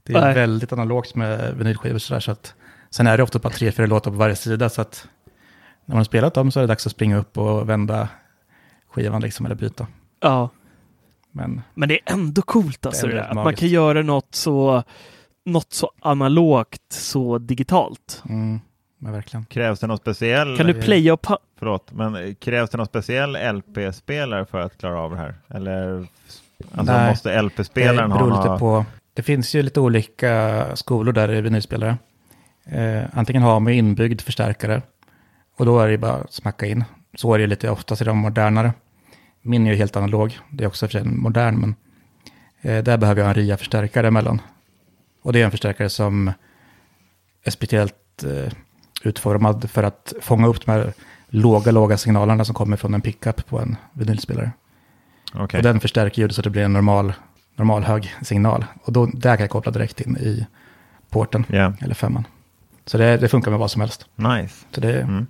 Det 0.03 0.13
är 0.13 0.21
Nej. 0.21 0.33
väldigt 0.33 0.73
analogt 0.73 1.15
med 1.15 1.55
vinylskivor 1.57 1.99
sådär. 1.99 2.19
Så 2.19 2.31
att, 2.31 2.53
sen 2.89 3.07
är 3.07 3.17
det 3.17 3.23
ofta 3.23 3.39
bara 3.39 3.53
tre, 3.53 3.71
fyra 3.71 3.85
låtar 3.87 4.11
på 4.11 4.17
varje 4.17 4.35
sida. 4.35 4.69
Så 4.69 4.81
att 4.81 5.07
när 5.85 5.93
man 5.93 5.97
har 5.97 6.03
spelat 6.03 6.33
dem 6.33 6.51
så 6.51 6.59
är 6.59 6.61
det 6.61 6.67
dags 6.67 6.85
att 6.85 6.91
springa 6.91 7.17
upp 7.17 7.37
och 7.37 7.69
vända 7.69 8.07
skivan 8.91 9.21
liksom, 9.21 9.45
eller 9.45 9.55
byta. 9.55 9.87
Ja. 10.19 10.49
Men 11.31 11.61
Men 11.73 11.89
det 11.89 11.95
är 11.95 12.13
ändå 12.13 12.41
coolt 12.41 12.85
alltså 12.85 13.07
Det 13.07 13.13
är 13.13 13.15
det. 13.15 13.25
Att 13.27 13.35
man 13.35 13.55
kan 13.55 13.67
göra 13.67 14.01
något 14.01 14.35
så, 14.35 14.83
något 15.45 15.73
så 15.73 15.91
analogt, 16.01 16.81
så 16.93 17.37
digitalt. 17.37 18.23
mm, 18.29 18.59
men 18.97 19.11
verkligen. 19.11 19.45
Krävs 19.45 19.79
det 19.79 19.87
någon 19.87 19.97
speciell... 19.97 20.57
Kan 20.57 20.67
du 20.67 20.73
playa 20.73 21.13
och 21.13 21.27
Förlåt, 21.59 21.91
men 21.91 22.35
krävs 22.35 22.69
det 22.69 22.77
någon 22.77 22.87
speciell 22.87 23.37
LP-spelare 23.55 24.45
för 24.45 24.59
att 24.59 24.77
klara 24.77 24.99
av 24.99 25.11
det 25.11 25.17
här? 25.17 25.35
Eller 25.47 26.07
alltså, 26.75 26.93
Nej, 26.93 27.09
måste 27.09 27.41
LP-spelaren 27.41 28.11
ha 28.11 28.25
några... 28.27 28.59
på. 28.59 28.85
Det 29.13 29.23
finns 29.23 29.55
ju 29.55 29.63
lite 29.63 29.79
olika 29.79 30.65
skolor 30.75 31.13
där 31.13 31.31
i 31.33 31.41
vinylspelare. 31.41 31.97
Eh, 32.65 33.03
antingen 33.13 33.41
har 33.41 33.59
man 33.59 33.73
inbyggd 33.73 34.21
förstärkare 34.21 34.81
och 35.57 35.65
då 35.65 35.79
är 35.79 35.87
det 35.87 35.97
bara 35.97 36.13
att 36.13 36.33
smacka 36.33 36.65
in. 36.65 36.83
Så 37.15 37.33
är 37.33 37.39
det 37.39 37.47
lite 37.47 37.69
oftast 37.69 38.01
i 38.01 38.05
de 38.05 38.17
modernare. 38.17 38.73
Min 39.41 39.67
är 39.67 39.71
ju 39.71 39.77
helt 39.77 39.95
analog. 39.95 40.39
Det 40.49 40.63
är 40.63 40.67
också 40.67 40.87
för 40.87 40.91
sig 40.91 41.03
modern, 41.03 41.55
men 41.59 41.75
eh, 42.61 42.83
där 42.83 42.97
behöver 42.97 43.21
jag 43.21 43.29
en 43.29 43.35
RIA-förstärkare 43.35 44.07
emellan. 44.07 44.41
Och 45.21 45.33
det 45.33 45.41
är 45.41 45.45
en 45.45 45.51
förstärkare 45.51 45.89
som 45.89 46.31
är 47.43 47.51
speciellt 47.51 48.23
eh, 48.23 48.53
utformad 49.03 49.69
för 49.69 49.83
att 49.83 50.13
fånga 50.21 50.47
upp 50.47 50.65
de 50.65 50.71
här 50.71 50.93
låga, 51.27 51.71
låga 51.71 51.97
signalerna 51.97 52.45
som 52.45 52.55
kommer 52.55 52.77
från 52.77 52.93
en 52.93 53.01
pickup 53.01 53.45
på 53.47 53.59
en 53.59 53.75
vinylspelare. 53.93 54.51
Okej. 55.33 55.57
Och 55.57 55.63
den 55.63 55.79
förstärker 55.79 56.21
ljudet 56.21 56.35
så 56.35 56.41
att 56.41 56.43
det 56.43 56.49
blir 56.49 56.63
en 56.63 56.73
normal, 56.73 57.13
normal 57.55 57.83
hög 57.83 58.15
signal. 58.21 58.65
Och 58.83 58.93
då, 58.93 59.05
där 59.05 59.35
kan 59.35 59.43
jag 59.43 59.49
koppla 59.49 59.71
direkt 59.71 60.01
in 60.01 60.17
i 60.17 60.45
porten, 61.09 61.45
Ja, 61.49 61.73
eller 61.81 61.95
femman. 61.95 62.27
Så 62.85 62.97
det, 62.97 63.17
det 63.17 63.27
funkar 63.27 63.51
med 63.51 63.59
vad 63.59 63.71
som 63.71 63.81
helst. 63.81 64.05
nice. 64.15 64.65
Så 64.71 64.81
det, 64.81 65.01
Mm. 65.01 65.27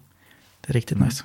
det 0.62 0.70
är 0.70 0.74
riktigt 0.74 1.00
nice. 1.00 1.24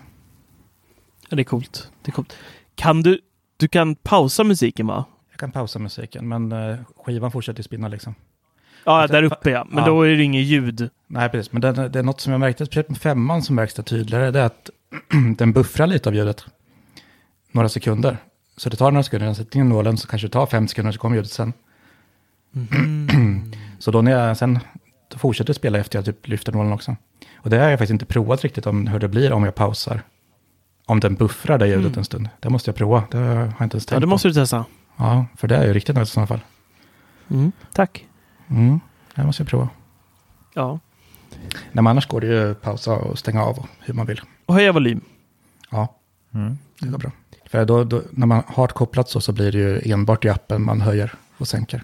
Ja, 1.29 1.37
det 1.37 1.43
är 1.43 1.45
coolt. 1.45 1.91
Det 2.03 2.11
är 2.11 2.13
coolt. 2.13 2.37
Kan 2.75 3.03
du, 3.03 3.21
du 3.57 3.69
kan 3.69 3.95
pausa 3.95 4.45
musiken 4.45 4.87
va? 4.87 5.05
Jag 5.31 5.41
kan 5.41 5.53
pausa 5.53 5.79
musiken, 5.79 6.29
men 6.29 6.53
eh, 6.53 6.77
skivan 7.05 7.33
fortsätter 7.33 7.63
spinna 7.63 7.89
liksom. 7.89 8.15
Ja, 8.85 9.07
där 9.07 9.23
uppe 9.23 9.51
ja. 9.51 9.67
Men 9.71 9.79
ja. 9.79 9.87
då 9.87 10.03
är 10.03 10.17
det 10.17 10.23
inget 10.23 10.45
ljud. 10.45 10.91
Nej, 11.07 11.29
precis. 11.29 11.53
Men 11.53 11.61
det, 11.61 11.89
det 11.89 11.99
är 11.99 12.03
något 12.03 12.21
som 12.21 12.33
jag 12.33 12.41
märkte, 12.41 12.67
speciellt 12.67 12.89
med 12.89 12.99
femman 12.99 13.43
som 13.43 13.57
märks 13.57 13.75
det 13.75 13.83
tydligare, 13.83 14.31
det 14.31 14.41
är 14.41 14.45
att 14.45 14.71
den 15.39 15.53
buffrar 15.53 15.87
lite 15.87 16.09
av 16.09 16.15
ljudet. 16.15 16.47
Några 17.53 17.69
sekunder. 17.69 18.17
Så 18.57 18.69
det 18.69 18.77
tar 18.77 18.91
några 18.91 19.03
sekunder, 19.03 19.27
den 19.27 19.35
sätter 19.35 19.59
in 19.59 19.69
nålen, 19.69 19.97
så 19.97 20.09
kanske 20.09 20.29
det 20.29 20.33
tar 20.33 20.47
fem 20.47 20.69
sekunder, 20.69 20.93
så 20.93 20.99
kommer 20.99 21.17
ljudet 21.17 21.33
sen. 21.33 21.53
så 23.79 23.91
då 23.91 24.03
när 24.03 24.13
jag 24.13 24.37
sen 24.37 24.59
då 25.09 25.19
fortsätter 25.19 25.53
spela 25.53 25.79
efter 25.79 25.99
jag 25.99 26.05
typ 26.05 26.29
lyfter 26.29 26.53
nålen 26.53 26.73
också. 26.73 26.97
Och 27.37 27.51
det 27.51 27.59
har 27.59 27.71
jag 27.71 27.79
faktiskt 27.79 27.93
inte 27.93 28.07
provat 28.07 28.43
riktigt 28.43 28.67
om 28.67 28.87
hur 28.87 28.99
det 28.99 29.09
blir 29.09 29.33
om 29.33 29.45
jag 29.45 29.55
pausar. 29.55 30.03
Om 30.89 31.01
den 31.01 31.15
buffrar 31.15 31.59
det 31.59 31.67
ljudet 31.69 31.97
en 31.97 32.05
stund. 32.05 32.29
Det 32.41 32.51
måste 32.51 32.69
jag 32.71 32.77
prova, 32.77 33.05
det 33.11 33.19
har 33.19 33.25
jag 33.35 33.47
inte 33.47 33.61
ens 33.61 33.71
tänkt 33.87 33.91
Ja, 33.91 34.01
det 34.01 34.07
på. 34.07 34.11
måste 34.11 34.29
du 34.29 34.35
testa. 34.35 34.65
Ja, 34.97 35.27
för 35.37 35.49
det 35.49 35.57
är 35.57 35.67
ju 35.67 35.73
riktigt 35.73 35.97
nice 35.97 36.03
i 36.03 36.07
sådana 36.07 36.27
fall. 36.27 36.41
Mm. 37.31 37.53
Tack. 37.73 38.07
Mm, 38.49 38.81
det 39.15 39.25
måste 39.25 39.43
jag 39.43 39.49
prova. 39.49 39.69
Ja. 40.55 40.81
Nej, 41.31 41.49
men 41.73 41.87
annars 41.87 42.07
går 42.07 42.21
det 42.21 42.27
ju 42.27 42.51
att 42.51 42.63
pausa 42.63 42.93
och 42.93 43.19
stänga 43.19 43.43
av 43.45 43.67
hur 43.81 43.95
man 43.95 44.07
vill. 44.07 44.21
Och 44.47 44.55
höja 44.55 44.73
volym. 44.73 45.01
Ja, 45.71 45.95
Mm. 46.35 46.59
det 46.81 46.89
går 46.89 46.99
bra. 46.99 47.11
För 47.47 47.65
då, 47.65 47.85
då, 47.85 48.03
när 48.11 48.27
man 48.27 48.43
har 48.47 48.67
kopplat 48.69 49.09
så, 49.09 49.21
så 49.21 49.33
blir 49.33 49.53
det 49.53 49.59
ju 49.59 49.93
enbart 49.93 50.25
i 50.25 50.29
appen 50.29 50.63
man 50.65 50.81
höjer 50.81 51.15
och 51.39 51.49
sänker. 51.49 51.83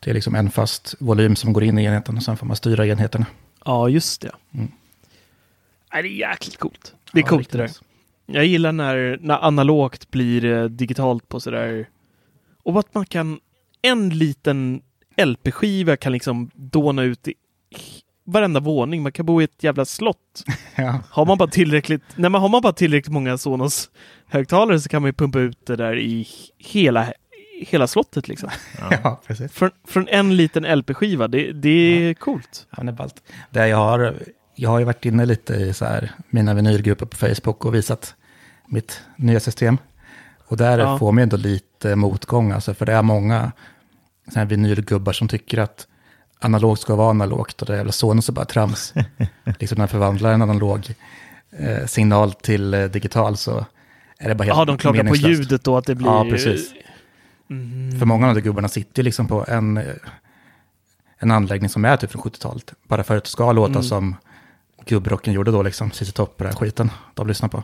Det 0.00 0.10
är 0.10 0.14
liksom 0.14 0.34
en 0.34 0.50
fast 0.50 0.94
volym 1.00 1.36
som 1.36 1.52
går 1.52 1.64
in 1.64 1.78
i 1.78 1.84
enheten 1.84 2.16
och 2.16 2.22
sen 2.22 2.36
får 2.36 2.46
man 2.46 2.56
styra 2.56 2.86
enheterna. 2.86 3.26
Ja, 3.64 3.88
just 3.88 4.20
det. 4.20 4.30
Mm. 4.54 4.72
Nej, 5.92 6.02
det 6.02 6.08
är 6.08 6.30
jäkligt 6.30 6.58
coolt. 6.58 6.94
Det 7.12 7.18
är 7.18 7.22
Ja, 7.22 7.28
coolt 7.28 7.50
det 7.50 7.58
där. 7.58 7.64
riktigt. 7.64 7.85
Jag 8.26 8.46
gillar 8.46 8.72
när, 8.72 9.18
när 9.20 9.44
analogt 9.44 10.10
blir 10.10 10.44
eh, 10.44 10.64
digitalt 10.64 11.28
på 11.28 11.40
sådär. 11.40 11.88
Och 12.62 12.78
att 12.78 12.94
man 12.94 13.06
kan, 13.06 13.40
en 13.82 14.08
liten 14.08 14.82
LP-skiva 15.16 15.96
kan 15.96 16.12
liksom 16.12 16.50
dåna 16.54 17.02
ut 17.02 17.28
i 17.28 17.34
varenda 18.24 18.60
våning. 18.60 19.02
Man 19.02 19.12
kan 19.12 19.26
bo 19.26 19.40
i 19.40 19.44
ett 19.44 19.62
jävla 19.62 19.84
slott. 19.84 20.44
Ja. 20.78 21.00
Har 21.10 21.26
man 21.26 21.38
bara 21.38 21.48
tillräckligt, 21.48 22.02
nej, 22.16 22.30
men 22.30 22.40
har 22.40 22.48
man 22.48 22.62
bara 22.62 22.72
tillräckligt 22.72 23.12
många 23.12 23.38
Sonos 23.38 23.90
högtalare 24.26 24.80
så 24.80 24.88
kan 24.88 25.02
man 25.02 25.08
ju 25.08 25.12
pumpa 25.12 25.38
ut 25.38 25.66
det 25.66 25.76
där 25.76 25.98
i 25.98 26.28
hela, 26.58 27.12
hela 27.60 27.86
slottet 27.86 28.28
liksom. 28.28 28.50
Ja. 28.90 29.20
precis. 29.26 29.52
Från, 29.52 29.70
från 29.88 30.08
en 30.08 30.36
liten 30.36 30.78
LP-skiva, 30.78 31.28
det, 31.28 31.52
det 31.52 31.68
är 31.68 32.14
coolt. 32.14 32.66
Ja, 32.76 32.82
det 32.82 32.90
är 32.90 32.92
ballt. 32.92 33.22
Det 33.50 33.68
jag, 33.68 33.76
har, 33.76 34.14
jag 34.56 34.70
har 34.70 34.78
ju 34.78 34.84
varit 34.84 35.04
inne 35.04 35.26
lite 35.26 35.54
i 35.54 35.72
så 35.72 35.84
här, 35.84 36.12
mina 36.30 36.54
vinylgrupper 36.54 37.06
på 37.06 37.16
Facebook 37.16 37.64
och 37.64 37.74
visat 37.74 38.14
mitt 38.66 39.00
nya 39.16 39.40
system. 39.40 39.78
Och 40.48 40.56
där 40.56 40.78
Ja. 40.78 40.98
får 40.98 41.12
man 41.12 41.18
ju 41.18 41.22
ändå 41.22 41.36
lite 41.36 41.96
motgång, 41.96 42.52
alltså, 42.52 42.74
för 42.74 42.86
det 42.86 42.92
är 42.92 43.02
många 43.02 43.52
så 44.32 44.38
här 44.38 44.46
vinylgubbar 44.46 45.12
som 45.12 45.28
tycker 45.28 45.58
att 45.58 45.86
analogt 46.40 46.80
ska 46.80 46.94
vara 46.94 47.10
analogt 47.10 47.60
och 47.62 47.66
det 47.66 47.72
är 47.72 47.76
jävla 47.76 47.92
Sonos 47.92 48.28
är 48.28 48.32
bara 48.32 48.44
trams. 48.44 48.94
liksom 49.58 49.76
när 49.76 49.80
man 49.82 49.88
förvandlar 49.88 50.32
en 50.32 50.42
analog 50.42 50.94
eh, 51.58 51.86
signal 51.86 52.32
till 52.32 52.74
eh, 52.74 52.84
digital 52.84 53.36
så 53.36 53.66
är 54.18 54.28
det 54.28 54.34
bara 54.34 54.44
helt 54.44 54.56
Ja, 54.58 54.64
de 54.64 54.78
klagar 54.78 55.04
på 55.04 55.16
ljudet 55.16 55.64
då 55.64 55.76
att 55.76 55.84
det 55.86 55.94
blir... 55.94 56.06
Ja, 56.06 56.24
precis. 56.30 56.72
Mm. 57.50 57.98
För 57.98 58.06
många 58.06 58.28
av 58.28 58.34
de 58.34 58.40
gubbarna 58.40 58.68
sitter 58.68 59.02
ju 59.02 59.04
liksom 59.04 59.28
på 59.28 59.44
en, 59.48 59.76
eh, 59.76 59.84
en 61.18 61.30
anläggning 61.30 61.68
som 61.68 61.84
är 61.84 61.96
typ 61.96 62.10
från 62.10 62.22
70-talet. 62.22 62.72
Bara 62.88 63.04
för 63.04 63.16
att 63.16 63.24
det 63.24 63.30
ska 63.30 63.52
låta 63.52 63.70
Mm. 63.70 63.82
som 63.82 64.16
gubbrocken 64.86 65.32
gjorde 65.32 65.50
då, 65.50 65.62
liksom. 65.62 65.90
Den 66.36 66.46
här 66.46 66.52
skiten 66.52 66.90
de 67.14 67.26
lyssnar 67.26 67.48
på. 67.48 67.62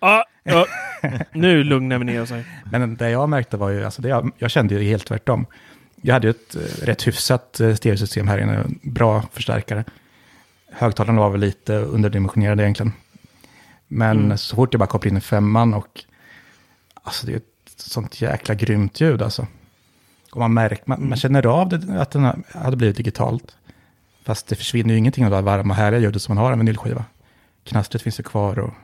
Ah, 0.00 0.22
ja. 0.42 0.66
Nu 1.32 1.64
lugnar 1.64 1.98
vi 1.98 2.04
ner 2.04 2.22
oss 2.22 2.30
här. 2.30 2.44
Men 2.72 2.96
det 2.96 3.10
jag 3.10 3.28
märkte 3.28 3.56
var 3.56 3.70
ju, 3.70 3.84
alltså 3.84 4.02
det 4.02 4.08
jag, 4.08 4.30
jag 4.38 4.50
kände 4.50 4.74
ju 4.74 4.82
helt 4.82 5.06
tvärtom. 5.06 5.46
Jag 6.02 6.14
hade 6.14 6.26
ju 6.26 6.30
ett 6.30 6.54
eh, 6.54 6.84
rätt 6.86 7.06
hyfsat 7.06 7.60
eh, 7.60 7.74
stereosystem 7.74 8.28
här 8.28 8.38
inne, 8.38 8.64
bra 8.82 9.22
förstärkare. 9.32 9.84
Högtalarna 10.72 11.20
var 11.20 11.30
väl 11.30 11.40
lite 11.40 11.74
underdimensionerade 11.76 12.62
egentligen. 12.62 12.92
Men 13.88 14.18
Mm. 14.24 14.38
så 14.38 14.56
fort 14.56 14.74
jag 14.74 14.78
bara 14.78 14.86
kopplade 14.86 15.14
in 15.14 15.20
femman 15.20 15.74
och 15.74 16.04
alltså 17.02 17.26
det 17.26 17.32
är 17.32 17.36
ett 17.36 17.42
sånt 17.76 18.20
jäkla 18.20 18.54
grymt 18.54 19.00
ljud 19.00 19.22
alltså. 19.22 19.46
Och 20.32 20.38
man 20.40 20.54
märker, 20.54 20.82
man, 20.86 20.98
Mm. 20.98 21.08
man 21.08 21.18
känner 21.18 21.46
av 21.46 21.68
det, 21.68 22.00
att 22.02 22.10
den 22.10 22.44
hade 22.54 22.76
blivit 22.76 22.96
digitalt. 22.96 23.56
Fast 24.22 24.46
det 24.46 24.56
försvinner 24.56 24.94
ju 24.94 24.98
ingenting 24.98 25.24
av 25.24 25.30
det 25.30 25.36
här 25.36 25.42
varma 25.42 25.74
härliga 25.74 26.00
ljudet 26.00 26.22
som 26.22 26.34
man 26.34 26.44
har 26.44 26.52
en 26.52 26.58
vinylskiva. 26.58 27.04
Knastret 27.64 28.02
finns 28.02 28.20
ju 28.20 28.24
kvar 28.24 28.58
och 28.58 28.74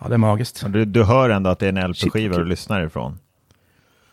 ja, 0.00 0.08
det 0.08 0.14
är 0.14 0.18
magiskt. 0.18 0.64
Du, 0.68 0.84
du 0.84 1.04
hör 1.04 1.30
ändå 1.30 1.50
att 1.50 1.58
det 1.58 1.66
är 1.68 1.72
en 1.72 1.90
LP-skiva 1.90 2.36
du 2.38 2.44
lyssnar 2.44 2.86
ifrån. 2.86 3.18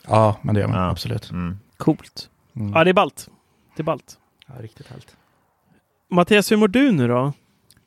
Ja, 0.07 0.37
men 0.41 0.55
det 0.55 0.61
gör 0.61 0.67
man 0.67 0.77
Ja. 0.77 0.89
absolut. 0.89 1.31
Mm. 1.31 1.59
Coolt. 1.77 2.29
Mm. 2.55 2.73
Ja, 2.73 2.83
det 2.83 2.89
är 2.89 2.93
ballt. 2.93 3.29
Det 3.75 3.81
är 3.81 3.83
ballt. 3.83 4.17
Ja, 4.47 4.53
riktigt 4.59 4.87
härligt. 4.87 5.17
Mattias, 6.09 6.51
hur 6.51 6.57
mår 6.57 6.67
du 6.67 6.91
nu 6.91 7.07
då? 7.07 7.33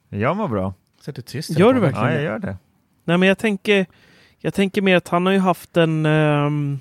Jag 0.09 0.37
mår 0.37 0.49
bra. 0.49 0.75
Så 1.01 1.13
du 1.13 1.23
tyst 1.23 1.51
Gör 1.59 1.75
du 1.75 1.81
verkligen? 1.81 2.07
Ja, 2.07 2.15
jag 2.15 2.23
gör 2.23 2.39
det. 2.39 2.57
Nej, 3.05 3.19
men 3.19 3.29
jag 3.29 3.39
tänker, 3.39 3.87
jag 4.39 4.55
tänker 4.55 4.83
mer 4.83 4.97
att 4.97 5.09
han 5.09 5.27
har 5.27 5.33
ju 5.33 5.39
haft 5.39 5.77
en... 5.77 6.07
ehm, 6.07 6.79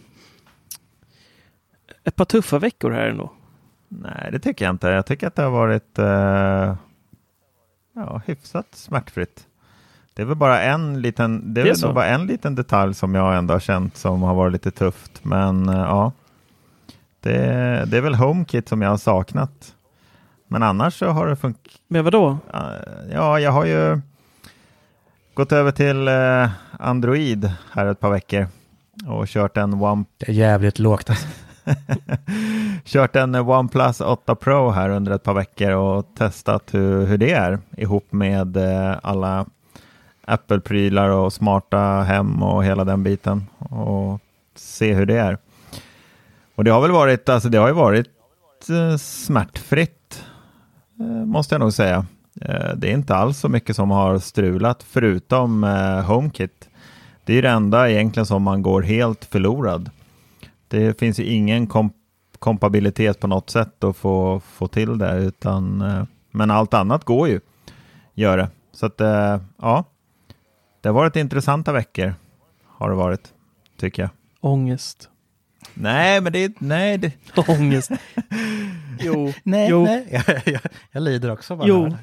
ett 2.04 2.16
par 2.16 2.26
tuffa 2.26 2.60
veckor 2.60 2.92
här 2.92 3.08
ändå. 3.08 3.34
Nej, 4.02 4.30
det 4.32 4.40
tycker 4.40 4.66
jag 4.66 4.74
inte. 4.74 4.88
Jag 4.88 5.06
tycker 5.06 5.28
att 5.28 5.36
det 5.36 5.44
har 5.44 5.52
varit 5.52 6.00
eh, 6.00 6.76
ja, 7.96 8.22
hyfsat 8.26 8.68
smärtfritt. 8.72 9.48
Det 10.14 10.22
är 10.22 10.26
väl 10.26 10.38
bara 10.38 10.62
en 10.62 11.02
liten, 11.02 11.54
det 11.54 11.62
är 11.62 11.66
Det 11.66 11.72
är 11.72 11.86
väl 11.86 11.94
bara 11.94 12.08
en 12.08 12.28
liten 12.28 12.56
detalj 12.56 12.94
som 12.94 13.16
jag 13.16 13.38
ändå 13.38 13.54
har 13.54 13.60
känt 13.60 13.98
som 13.98 14.22
har 14.22 14.36
varit 14.36 14.54
lite 14.54 14.72
tufft. 14.72 15.26
Men 15.26 15.70
eh, 15.70 15.76
ja, 15.76 16.12
det, 17.20 17.32
det 17.88 17.98
är 17.98 18.02
väl 18.02 18.16
HomeKit 18.16 18.70
som 18.70 18.82
jag 18.82 18.90
har 18.90 18.98
saknat. 18.98 19.76
Men 20.48 20.64
annars 20.64 21.00
så 21.00 21.10
har 21.10 21.28
det 21.28 21.36
funkat. 21.36 21.74
Men 21.88 22.04
vadå? 22.04 22.38
Ja, 23.12 23.40
jag 23.40 23.52
har 23.52 23.66
ju 23.66 24.02
gått 25.34 25.52
över 25.52 25.72
till 25.72 26.08
eh, 26.08 26.50
Android 26.72 27.52
här 27.72 27.86
ett 27.86 28.00
par 28.00 28.12
veckor 28.12 28.48
och 29.08 29.28
kört 29.28 29.58
en 29.58 29.74
One 29.74 30.06
Det 30.18 30.30
är 30.30 30.34
jävligt 30.34 30.80
lågt 30.80 31.10
alltså. 31.10 31.28
kört 32.84 33.16
en 33.16 33.36
OnePlus 33.36 34.02
8 34.02 34.36
Pro 34.36 34.70
här 34.70 34.90
under 34.90 35.12
ett 35.12 35.24
par 35.24 35.34
veckor 35.34 35.72
och 35.72 36.06
testat 36.18 36.74
hur, 36.74 37.06
hur 37.06 37.18
det 37.18 37.32
är 37.32 37.60
ihop 37.78 38.06
med 38.10 38.58
eh, 38.58 38.98
alla 39.04 39.46
Apple-prylar 40.26 41.10
och 41.10 41.34
smarta 41.34 41.78
hem 42.02 42.44
och 42.44 42.66
hela 42.66 42.84
den 42.84 43.04
biten 43.04 43.46
och 43.60 44.20
se 44.56 44.94
hur 44.94 45.06
det 45.06 45.18
är. 45.18 45.38
Och 46.56 46.64
det 46.64 46.72
har 46.72 46.82
väl 46.82 46.92
varit, 46.92 47.30
alltså 47.30 47.50
det 47.50 47.58
har 47.58 47.68
ju 47.68 47.74
varit 47.74 48.10
eh, 48.70 48.98
smärtfritt 48.98 50.24
eh, 51.00 51.06
måste 51.06 51.56
jag 51.56 51.60
nog 51.60 51.74
säga. 51.74 52.06
Det 52.76 52.90
är 52.90 52.94
inte 52.94 53.16
alls 53.16 53.40
så 53.40 53.50
mycket 53.50 53.76
som 53.76 53.92
har 53.92 54.20
strulat 54.20 54.84
förutom 54.84 55.64
HomeKit. 56.08 56.70
Det 57.26 57.34
är 57.34 57.42
det 57.42 57.50
enda 57.50 57.90
egentligen 57.90 58.26
som 58.26 58.44
man 58.44 58.62
går 58.62 58.82
helt 58.82 59.26
förlorad. 59.26 59.90
Det 60.68 61.00
finns 61.00 61.20
ju 61.20 61.24
ingen 61.24 61.68
komp 61.68 61.94
kompabilitet 62.46 63.20
på 63.20 63.28
något 63.28 63.50
sätt 63.50 63.84
att 63.84 63.98
få, 63.98 64.40
få 64.40 64.68
till 64.68 64.98
det, 64.98 65.18
utan, 65.18 65.82
eh, 65.82 66.04
men 66.32 66.52
allt 66.52 66.74
annat 66.74 67.04
går 67.04 67.28
ju. 67.28 67.40
Gör 68.14 68.38
det. 68.38 68.50
Så 68.72 68.86
att, 68.86 69.02
eh, 69.02 69.40
ja, 69.62 69.84
det 70.82 70.90
har 70.90 70.94
varit 70.94 71.16
intressanta 71.16 71.72
veckor, 71.72 72.14
har 72.66 72.90
det 72.90 72.96
varit, 72.96 73.34
tycker 73.78 74.02
jag. 74.02 74.10
Ångest. 74.42 75.10
Nej, 75.74 76.22
men 76.22 76.34
det 76.34 76.40
är, 76.44 76.54
nej, 76.60 76.98
det, 76.98 77.12
Ångest. 77.48 77.92
jo. 79.00 79.34
Nej, 79.44 79.68
jo. 79.70 79.84
nej. 79.86 80.08
Jag, 80.28 80.42
jag, 80.46 80.62
jag 80.92 81.04
lider 81.04 81.32
också 81.32 81.56
bara. 81.56 81.68
Jo. 81.68 81.84
här. 81.84 81.98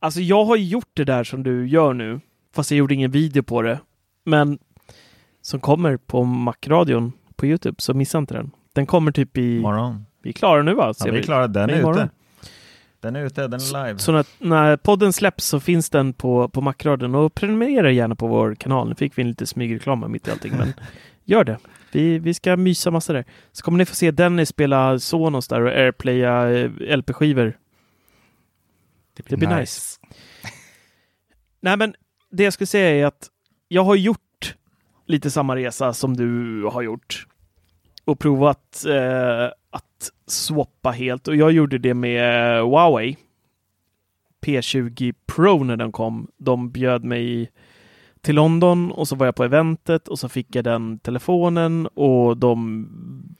Alltså 0.00 0.20
jag 0.20 0.44
har 0.44 0.56
gjort 0.56 0.90
det 0.94 1.04
där 1.04 1.24
som 1.24 1.42
du 1.42 1.68
gör 1.68 1.92
nu, 1.94 2.20
fast 2.54 2.70
jag 2.70 2.78
gjorde 2.78 2.94
ingen 2.94 3.10
video 3.10 3.42
på 3.42 3.62
det. 3.62 3.80
Men 4.24 4.58
som 5.42 5.60
kommer 5.60 5.96
på 5.96 6.24
Macradion 6.24 7.12
på 7.36 7.46
Youtube, 7.46 7.76
så 7.78 7.94
missa 7.94 8.18
inte 8.18 8.34
den. 8.34 8.50
Den 8.78 8.86
kommer 8.86 9.12
typ 9.12 9.38
i... 9.38 9.60
morgon. 9.60 10.06
Vi 10.22 10.28
är 10.28 10.32
klara 10.32 10.62
nu 10.62 10.74
va? 10.74 10.86
Ja, 10.86 10.94
Ser 10.94 11.12
vi 11.12 11.18
är 11.18 11.22
klara, 11.22 11.48
den 11.48 11.70
är 11.70 11.78
imorgon. 11.78 12.02
ute. 12.02 12.10
Den 13.00 13.16
är 13.16 13.24
ute, 13.24 13.48
den 13.48 13.60
är 13.60 13.86
live. 13.86 13.98
Så 13.98 14.12
när, 14.12 14.26
när 14.38 14.76
podden 14.76 15.12
släpps 15.12 15.44
så 15.44 15.60
finns 15.60 15.90
den 15.90 16.12
på, 16.12 16.48
på 16.48 16.60
Macradion 16.60 17.14
och 17.14 17.34
prenumerera 17.34 17.90
gärna 17.90 18.14
på 18.14 18.26
vår 18.26 18.54
kanal. 18.54 18.88
Nu 18.88 18.94
fick 18.94 19.18
vi 19.18 19.22
en 19.22 19.28
lite 19.28 19.46
smygreklam 19.46 20.12
mitt 20.12 20.28
i 20.28 20.30
allting, 20.30 20.52
men 20.56 20.72
gör 21.24 21.44
det. 21.44 21.58
Vi, 21.92 22.18
vi 22.18 22.34
ska 22.34 22.56
mysa 22.56 22.90
massa 22.90 23.12
där. 23.12 23.24
Så 23.52 23.62
kommer 23.62 23.78
ni 23.78 23.84
få 23.84 23.94
se 23.94 24.10
Dennis 24.10 24.48
spela 24.48 24.98
Sonos 24.98 25.48
där 25.48 25.60
och 25.60 25.70
airplaya 25.70 26.50
eh, 26.50 26.96
LP-skivor. 26.96 27.58
Det 29.16 29.36
blir 29.36 29.58
nice. 29.58 30.00
Nej, 31.60 31.76
men 31.76 31.94
det 32.30 32.44
jag 32.44 32.52
skulle 32.52 32.66
säga 32.66 32.90
är 32.90 33.06
att 33.06 33.28
jag 33.68 33.84
har 33.84 33.94
gjort 33.94 34.54
lite 35.06 35.30
samma 35.30 35.56
resa 35.56 35.92
som 35.94 36.16
du 36.16 36.64
har 36.64 36.82
gjort 36.82 37.26
och 38.08 38.18
provat 38.18 38.84
eh, 38.88 39.44
att 39.70 40.10
swappa 40.26 40.90
helt 40.90 41.28
och 41.28 41.36
jag 41.36 41.52
gjorde 41.52 41.78
det 41.78 41.94
med 41.94 42.54
Huawei 42.62 43.16
P20 44.46 45.14
Pro 45.26 45.64
när 45.64 45.76
den 45.76 45.92
kom. 45.92 46.28
De 46.36 46.70
bjöd 46.70 47.04
mig 47.04 47.50
till 48.20 48.34
London 48.34 48.90
och 48.90 49.08
så 49.08 49.16
var 49.16 49.26
jag 49.26 49.34
på 49.34 49.44
eventet 49.44 50.08
och 50.08 50.18
så 50.18 50.28
fick 50.28 50.56
jag 50.56 50.64
den 50.64 50.98
telefonen 50.98 51.86
och 51.86 52.36
de, 52.36 52.88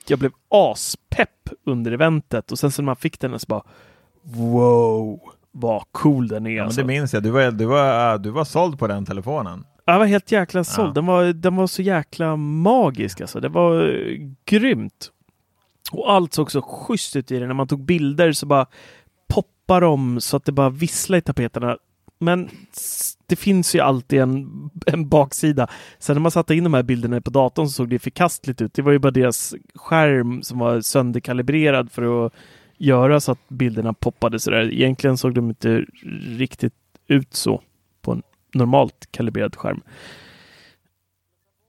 jag 0.07 0.19
blev 0.19 0.31
aspepp 0.49 1.49
under 1.65 1.91
eventet 1.91 2.51
och 2.51 2.59
sen 2.59 2.71
så 2.71 2.81
när 2.81 2.85
man 2.85 2.95
fick 2.95 3.19
den 3.19 3.39
så 3.39 3.45
bara 3.47 3.63
wow 4.23 5.19
vad 5.51 5.83
cool 5.91 6.27
den 6.27 6.47
är. 6.47 6.51
Ja, 6.51 6.63
alltså. 6.63 6.81
det 6.81 6.87
minns 6.87 7.13
jag, 7.13 7.23
du 7.23 7.29
var, 7.29 7.51
du, 7.51 7.65
var, 7.65 8.17
du 8.17 8.29
var 8.29 8.45
såld 8.45 8.79
på 8.79 8.87
den 8.87 9.05
telefonen. 9.05 9.63
Jag 9.91 9.99
var 9.99 10.05
helt 10.05 10.31
jäkla 10.31 10.63
såld. 10.63 10.89
Ja. 10.89 10.93
Den, 10.93 11.05
var, 11.05 11.23
den 11.25 11.55
var 11.55 11.67
så 11.67 11.81
jäkla 11.81 12.35
magisk 12.35 13.21
alltså. 13.21 13.39
Det 13.39 13.49
var 13.49 13.87
eh, 13.87 14.17
grymt. 14.45 15.11
Och 15.91 16.11
allt 16.11 16.33
såg 16.33 16.51
så 16.51 16.61
schysst 16.61 17.15
ut 17.15 17.31
i 17.31 17.39
den. 17.39 17.47
När 17.47 17.55
man 17.55 17.67
tog 17.67 17.85
bilder 17.85 18.31
så 18.31 18.45
bara 18.45 18.65
poppar 19.27 19.81
de 19.81 20.21
så 20.21 20.37
att 20.37 20.45
det 20.45 20.51
bara 20.51 20.69
visslar 20.69 21.17
i 21.17 21.21
tapeterna. 21.21 21.77
Men 22.19 22.49
det 23.27 23.35
finns 23.35 23.75
ju 23.75 23.79
alltid 23.79 24.19
en, 24.19 24.69
en 24.85 25.09
baksida. 25.09 25.67
Sen 25.99 26.15
när 26.15 26.21
man 26.21 26.31
satte 26.31 26.55
in 26.55 26.63
de 26.63 26.73
här 26.73 26.83
bilderna 26.83 27.21
på 27.21 27.29
datorn 27.29 27.67
så 27.67 27.71
såg 27.71 27.89
det 27.89 27.99
förkastligt 27.99 28.61
ut. 28.61 28.73
Det 28.73 28.81
var 28.81 28.91
ju 28.91 28.99
bara 28.99 29.11
deras 29.11 29.55
skärm 29.75 30.41
som 30.41 30.59
var 30.59 30.81
sönderkalibrerad 30.81 31.91
för 31.91 32.25
att 32.25 32.33
göra 32.77 33.19
så 33.19 33.31
att 33.31 33.49
bilderna 33.49 33.93
poppade 33.93 34.39
sådär. 34.39 34.73
Egentligen 34.73 35.17
såg 35.17 35.33
de 35.33 35.49
inte 35.49 35.85
riktigt 36.37 36.73
ut 37.07 37.33
så 37.33 37.61
normalt 38.53 39.07
kalibrerad 39.11 39.55
skärm. 39.55 39.81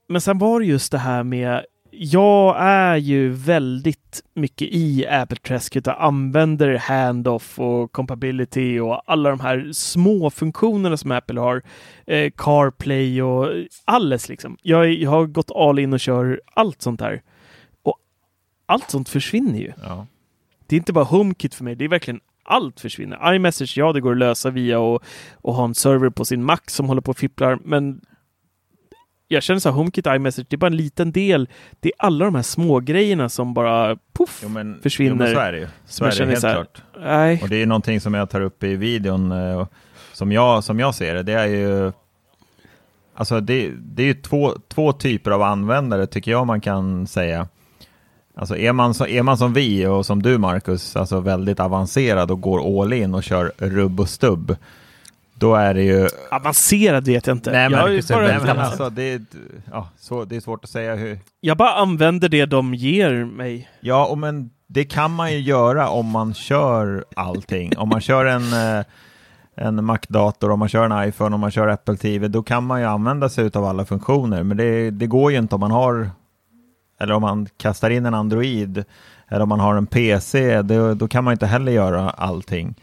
Men 0.07 0.21
sen 0.21 0.37
var 0.37 0.59
det 0.59 0.65
just 0.65 0.91
det 0.91 0.97
här 0.97 1.23
med 1.23 1.65
jag 1.93 2.55
är 2.59 2.95
ju 2.95 3.29
väldigt 3.29 4.23
mycket 4.33 4.67
i 4.71 5.07
Apple-träsket 5.07 5.87
och 5.87 6.03
använder 6.03 6.77
handoff 6.77 7.59
och 7.59 7.91
compatibility 7.91 8.79
och 8.79 9.11
alla 9.11 9.29
de 9.29 9.39
här 9.39 9.69
små 9.73 10.29
funktionerna 10.29 10.97
som 10.97 11.11
Apple 11.11 11.39
har. 11.39 11.61
Eh, 12.07 12.31
CarPlay 12.37 13.21
och 13.21 13.47
alles 13.85 14.29
liksom. 14.29 14.57
Jag, 14.61 14.93
jag 14.93 15.09
har 15.09 15.25
gått 15.25 15.51
all 15.51 15.79
in 15.79 15.93
och 15.93 15.99
kör 15.99 16.41
allt 16.53 16.81
sånt 16.81 17.01
här. 17.01 17.21
Och 17.83 17.97
allt 18.65 18.89
sånt 18.89 19.09
försvinner 19.09 19.59
ju. 19.59 19.73
Ja. 19.81 20.07
Det 20.67 20.75
är 20.75 20.77
inte 20.77 20.93
bara 20.93 21.05
HomeKit 21.05 21.55
för 21.55 21.63
mig, 21.63 21.75
det 21.75 21.85
är 21.85 21.89
verkligen 21.89 22.19
allt 22.51 22.79
försvinner. 22.79 23.33
iMessage, 23.33 23.77
ja, 23.77 23.93
det 23.93 24.01
går 24.01 24.11
att 24.11 24.17
lösa 24.17 24.49
via 24.49 24.79
och, 24.79 25.03
och 25.35 25.53
ha 25.53 25.65
en 25.65 25.75
server 25.75 26.09
på 26.09 26.25
sin 26.25 26.43
Mac 26.43 26.59
som 26.67 26.87
håller 26.87 27.01
på 27.01 27.11
och 27.11 27.17
fipplar, 27.17 27.59
men 27.63 28.01
jag 29.27 29.43
känner 29.43 29.59
så 29.59 29.69
här, 29.69 29.75
HomeKit 29.75 30.07
iMessage, 30.07 30.45
det 30.49 30.55
är 30.55 30.57
bara 30.57 30.67
en 30.67 30.77
liten 30.77 31.11
del. 31.11 31.49
Det 31.79 31.89
är 31.89 31.93
alla 31.97 32.25
de 32.25 32.35
här 32.35 32.41
små 32.41 32.79
grejerna 32.79 33.29
som 33.29 33.53
bara 33.53 33.97
poff 34.13 34.39
Jo, 34.43 34.49
men, 34.49 34.79
försvinner. 34.81 35.11
Jo, 35.11 35.15
men 35.15 35.33
så 35.33 35.39
är 35.39 35.51
det 35.51 35.59
ju. 35.59 35.67
Så 35.85 36.05
är 36.05 36.15
det 36.17 36.25
helt 36.25 36.43
här, 36.43 36.53
klart. 36.53 36.81
Nej. 36.99 37.39
Och 37.43 37.49
det 37.49 37.61
är 37.61 37.65
någonting 37.65 38.01
som 38.01 38.13
jag 38.13 38.29
tar 38.29 38.41
upp 38.41 38.63
i 38.63 38.75
videon, 38.75 39.31
eh, 39.31 39.67
som, 40.13 40.31
jag, 40.31 40.63
som 40.63 40.79
jag 40.79 40.95
ser 40.95 41.15
det, 41.15 41.23
det 41.23 41.33
är 41.33 41.47
ju 41.47 41.91
Alltså 43.13 43.39
det, 43.39 43.71
det 43.77 44.03
är 44.03 44.07
ju 44.07 44.13
två, 44.13 44.53
två 44.67 44.93
typer 44.93 45.31
av 45.31 45.41
användare 45.41 46.07
tycker 46.07 46.31
jag 46.31 46.47
man 46.47 46.61
kan 46.61 47.07
säga. 47.07 47.47
Alltså 48.41 48.57
är 48.57 48.73
man, 48.73 48.93
så, 48.93 49.07
är 49.07 49.23
man 49.23 49.37
som 49.37 49.53
vi 49.53 49.85
och 49.87 50.05
som 50.05 50.21
du 50.21 50.37
Marcus, 50.37 50.95
alltså 50.95 51.19
väldigt 51.19 51.59
avancerad 51.59 52.31
och 52.31 52.41
går 52.41 52.81
all 52.81 52.93
in 52.93 53.13
och 53.13 53.23
kör 53.23 53.51
rubb 53.57 53.99
och 53.99 54.09
stubb, 54.09 54.55
då 55.33 55.55
är 55.55 55.73
det 55.73 55.83
ju... 55.83 56.09
Avancerad 56.31 57.05
vet 57.05 57.27
jag 57.27 57.35
inte. 57.35 57.51
Nej, 57.51 57.69
men, 57.69 57.79
jag, 57.79 57.89
nej, 57.89 58.03
bara, 58.09 58.53
men 58.53 58.59
alltså, 58.59 58.89
det, 58.89 59.13
är, 59.13 59.21
ja, 59.71 59.89
så, 59.97 60.25
det 60.25 60.35
är 60.35 60.39
svårt 60.39 60.63
att 60.63 60.69
säga 60.69 60.95
hur... 60.95 61.19
jag 61.41 61.57
bara 61.57 61.73
använder 61.73 62.29
det 62.29 62.45
de 62.45 62.73
ger 62.73 63.25
mig. 63.25 63.69
Ja, 63.79 64.05
och 64.05 64.17
men 64.17 64.49
det 64.67 64.83
kan 64.83 65.11
man 65.11 65.31
ju 65.31 65.39
göra 65.39 65.89
om 65.89 66.05
man 66.05 66.33
kör 66.33 67.05
allting. 67.15 67.77
Om 67.77 67.89
man 67.89 68.01
kör 68.01 68.25
en, 68.25 68.77
eh, 68.77 68.85
en 69.55 69.85
Mac-dator, 69.85 70.51
om 70.51 70.59
man 70.59 70.69
kör 70.69 70.89
en 70.89 71.07
iPhone, 71.09 71.35
om 71.35 71.41
man 71.41 71.51
kör 71.51 71.67
Apple 71.67 71.97
TV, 71.97 72.27
då 72.27 72.43
kan 72.43 72.63
man 72.63 72.79
ju 72.79 72.87
använda 72.87 73.29
sig 73.29 73.51
av 73.53 73.65
alla 73.65 73.85
funktioner. 73.85 74.43
Men 74.43 74.57
det, 74.57 74.91
det 74.91 75.07
går 75.07 75.31
ju 75.31 75.37
inte 75.37 75.55
om 75.55 75.61
man 75.61 75.71
har, 75.71 76.09
eller 77.01 77.13
om 77.13 77.21
man 77.21 77.47
kastar 77.57 77.89
in 77.89 78.05
en 78.05 78.13
Android, 78.13 78.83
eller 79.27 79.41
om 79.41 79.49
man 79.49 79.59
har 79.59 79.75
en 79.75 79.87
PC, 79.87 80.61
då, 80.61 80.93
då 80.93 81.07
kan 81.07 81.23
man 81.23 81.31
inte 81.31 81.45
heller 81.45 81.71
göra 81.71 82.09
allting. 82.09 82.75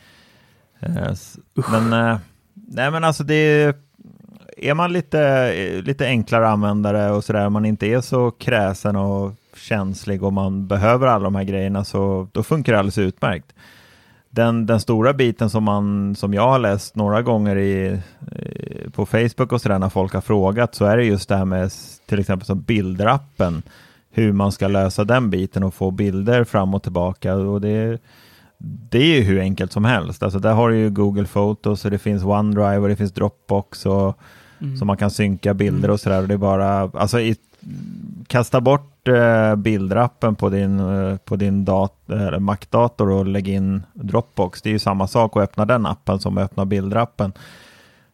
Eh, 0.80 1.12
Men, 1.70 1.92
eh, 1.92 2.18
nej 2.54 2.90
men 2.90 3.04
alltså 3.04 3.24
det 3.24 3.74
är 4.56 4.74
man 4.74 4.92
lite, 4.92 5.52
lite 5.82 6.06
enklare 6.06 6.48
användare 6.48 7.10
och 7.10 7.24
sådär, 7.24 7.48
man 7.48 7.64
inte 7.64 7.86
är 7.86 8.00
så 8.00 8.30
kräsen 8.30 8.96
och 8.96 9.34
känslig 9.56 10.22
och 10.22 10.32
man 10.32 10.66
behöver 10.66 11.06
alla 11.06 11.24
de 11.24 11.34
här 11.34 11.44
grejerna 11.44 11.84
så 11.84 12.28
då 12.32 12.42
funkar 12.42 12.72
det 12.72 12.78
alldeles 12.78 12.98
utmärkt. 12.98 13.54
Den, 14.30 14.66
den 14.66 14.80
stora 14.80 15.12
biten 15.12 15.50
som, 15.50 15.64
man, 15.64 16.14
som 16.16 16.34
jag 16.34 16.48
har 16.48 16.58
läst 16.58 16.96
några 16.96 17.22
gånger 17.22 17.56
i, 17.56 18.00
eh, 18.32 18.90
på 18.90 19.06
Facebook 19.06 19.52
och 19.52 19.60
sådär 19.60 19.78
när 19.78 19.88
folk 19.88 20.14
har 20.14 20.20
frågat 20.20 20.74
så 20.74 20.84
är 20.84 20.96
det 20.96 21.04
just 21.04 21.28
det 21.28 21.36
här 21.36 21.44
med 21.44 21.70
till 22.06 22.18
exempel 22.18 22.46
som 22.46 22.60
bilderappen, 22.60 23.62
hur 24.10 24.32
man 24.32 24.52
ska 24.52 24.68
lösa 24.68 25.04
den 25.04 25.30
biten 25.30 25.62
och 25.62 25.74
få 25.74 25.90
bilder 25.90 26.44
fram 26.44 26.74
och 26.74 26.82
tillbaka. 26.82 27.34
Och 27.34 27.60
det, 27.60 27.98
det 28.58 28.98
är 28.98 29.16
ju 29.16 29.22
hur 29.22 29.40
enkelt 29.40 29.72
som 29.72 29.84
helst. 29.84 30.22
Alltså 30.22 30.38
där 30.38 30.52
har 30.52 30.68
du 30.68 30.78
ju 30.78 30.90
Google 30.90 31.26
Photos 31.26 31.84
och 31.84 31.90
det 31.90 31.98
finns 31.98 32.24
OneDrive 32.24 32.78
och 32.78 32.88
det 32.88 32.96
finns 32.96 33.12
Dropbox 33.12 33.86
och 33.86 34.18
så 34.78 34.84
man 34.84 34.96
kan 34.96 35.10
synka 35.10 35.54
bilder 35.54 35.90
och 35.90 36.00
sådär. 36.00 36.22
Och 36.22 36.28
det 36.28 36.34
är 36.34 36.38
bara, 36.38 36.80
alltså 36.80 37.20
i, 37.20 37.36
kasta 38.26 38.60
bort 38.60 39.08
eh, 39.08 39.56
bildrappen 39.56 40.34
på 40.34 40.48
din, 40.48 40.80
eh, 40.80 41.16
på 41.16 41.36
din 41.36 41.64
dat, 41.64 42.10
eller 42.10 42.38
Mac-dator 42.38 43.10
och 43.10 43.26
lägg 43.26 43.48
in 43.48 43.82
Dropbox. 43.94 44.62
Det 44.62 44.68
är 44.68 44.72
ju 44.72 44.78
samma 44.78 45.06
sak 45.06 45.36
att 45.36 45.42
öppna 45.42 45.64
den 45.64 45.86
appen 45.86 46.20
som 46.20 46.38
att 46.38 46.44
öppna 46.44 46.66
bildrappen. 46.66 47.32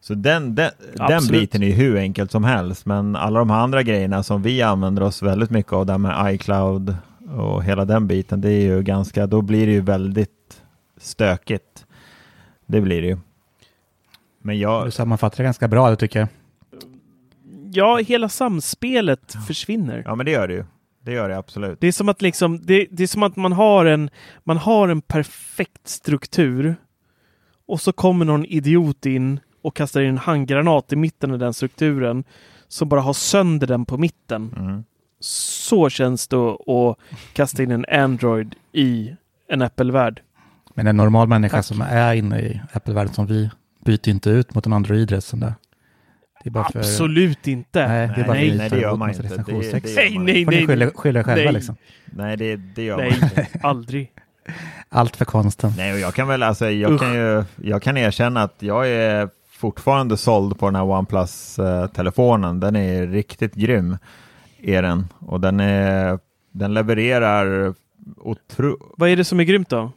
Så 0.07 0.13
den, 0.13 0.55
den, 0.55 0.71
den 0.93 1.27
biten 1.27 1.63
är 1.63 1.67
ju 1.67 1.73
hur 1.73 1.97
enkelt 1.97 2.31
som 2.31 2.43
helst. 2.43 2.85
Men 2.85 3.15
alla 3.15 3.39
de 3.39 3.49
här 3.49 3.59
andra 3.59 3.83
grejerna 3.83 4.23
som 4.23 4.41
vi 4.41 4.61
använder 4.61 5.03
oss 5.03 5.21
väldigt 5.21 5.49
mycket 5.49 5.73
av, 5.73 5.85
där 5.85 5.97
med 5.97 6.35
iCloud 6.35 6.95
och 7.37 7.63
hela 7.63 7.85
den 7.85 8.07
biten, 8.07 8.41
det 8.41 8.49
är 8.49 8.61
ju 8.61 8.81
ganska, 8.81 9.27
då 9.27 9.41
blir 9.41 9.67
det 9.67 9.73
ju 9.73 9.81
väldigt 9.81 10.61
stökigt. 10.97 11.85
Det 12.65 12.81
blir 12.81 13.01
det 13.01 13.07
ju. 13.07 13.17
Men 14.41 14.59
jag, 14.59 14.85
Du 14.85 14.91
sammanfattar 14.91 15.37
det 15.37 15.43
ganska 15.43 15.67
bra, 15.67 15.89
det 15.89 15.95
tycker 15.95 16.19
jag. 16.19 16.27
Ja, 17.71 17.97
hela 17.97 18.29
samspelet 18.29 19.35
försvinner. 19.47 20.03
ja 20.05 20.15
men 20.15 20.25
det 20.25 20.31
gör 20.31 20.47
det 20.47 20.53
ju. 20.53 20.65
Det 21.03 21.11
gör 21.11 21.29
det 21.29 21.37
absolut. 21.37 21.81
Det 21.81 21.87
är 21.87 21.91
som 21.91 22.09
att 22.09 22.21
liksom, 22.21 22.59
det, 22.65 22.87
det 22.91 23.03
är 23.03 23.07
som 23.07 23.23
att 23.23 23.35
man 23.35 23.51
har 23.51 23.85
en, 23.85 24.09
man 24.43 24.57
har 24.57 24.87
en 24.87 25.01
perfekt 25.01 25.87
struktur 25.87 26.75
och 27.67 27.81
så 27.81 27.91
kommer 27.91 28.25
någon 28.25 28.45
idiot 28.45 29.05
in 29.05 29.39
och 29.65 29.75
kastar 29.75 30.01
in 30.01 30.09
en 30.09 30.17
handgranat 30.17 30.93
i 30.93 30.95
mitten 30.95 31.31
av 31.31 31.39
den 31.39 31.53
strukturen 31.53 32.23
som 32.67 32.89
bara 32.89 33.01
har 33.01 33.13
sönder 33.13 33.67
den 33.67 33.85
på 33.85 33.97
mitten. 33.97 34.53
Mm. 34.57 34.83
Så 35.19 35.89
känns 35.89 36.27
det 36.27 36.37
att 36.37 36.97
kasta 37.33 37.63
in 37.63 37.71
en 37.71 37.85
Android 37.91 38.55
i 38.71 39.15
en 39.49 39.61
Apple-värld. 39.61 40.21
Men 40.73 40.87
en 40.87 40.97
normal 40.97 41.27
människa 41.27 41.57
Tack. 41.57 41.65
som 41.65 41.81
är 41.81 42.13
inne 42.13 42.39
i 42.39 42.61
Apple-världen 42.73 43.13
som 43.13 43.25
vi 43.25 43.49
byter 43.85 44.09
inte 44.09 44.29
ut 44.29 44.55
mot 44.55 44.65
en 44.65 44.73
Android-resten 44.73 45.39
där. 45.39 45.53
Det 46.43 46.49
är 46.49 46.51
bara 46.51 46.71
för... 46.71 46.79
Absolut 46.79 47.47
inte. 47.47 47.87
Nej, 47.87 48.07
det 48.15 48.21
är 48.21 48.25
bara 48.27 48.33
Nej, 48.33 48.57
nej, 48.57 48.65
att 48.65 48.71
det 48.71 48.79
gör 48.79 48.95
man 48.95 49.09
inte. 49.09 49.21
Det- 49.21 49.29
det 49.29 49.51
gör 49.51 49.95
Nej, 49.95 50.15
man 50.15 50.25
nej, 50.25 50.41
inte. 50.41 50.51
får 50.51 50.51
ni 50.51 50.75
nej. 50.75 50.91
skylla, 50.95 51.19
er 51.19 51.23
själva 51.23 51.43
Nej. 51.43 51.53
liksom. 51.53 51.75
Nej, 52.05 52.37
det, 52.37 52.55
det 52.55 52.83
gör 52.83 52.97
man 52.97 53.05
inte. 53.05 53.29
Nej, 53.35 53.49
aldrig. 53.63 54.11
Allt 54.89 55.15
för 55.15 55.25
konsten. 55.25 55.73
Nej, 55.77 55.93
och 55.93 55.99
jag 55.99 56.13
kan 56.13 56.27
väl, 56.27 56.43
alltså, 56.43 56.69
jag 56.69 56.91
Usch. 56.91 57.01
kan 57.01 57.13
ju, 57.13 57.43
jag 57.63 57.81
kan 57.81 57.97
erkänna 57.97 58.43
att 58.43 58.55
jag 58.59 58.87
är 58.89 59.29
fortfarande 59.65 60.17
såld 60.17 60.59
på 60.59 60.65
den 60.65 60.75
här 60.75 60.83
OnePlus-telefonen. 60.83 62.59
Den 62.59 62.75
är 62.75 63.07
riktigt 63.07 63.53
grym, 63.53 63.97
är 64.61 64.81
den. 64.81 65.07
Och 65.19 65.41
den, 65.41 65.59
är, 65.59 66.19
den 66.51 66.73
levererar 66.73 67.73
otro... 68.17 68.77
Vad 68.97 69.09
är 69.09 69.15
det 69.15 69.23
som 69.23 69.39
är 69.39 69.43
grymt 69.43 69.69
då? 69.69 69.91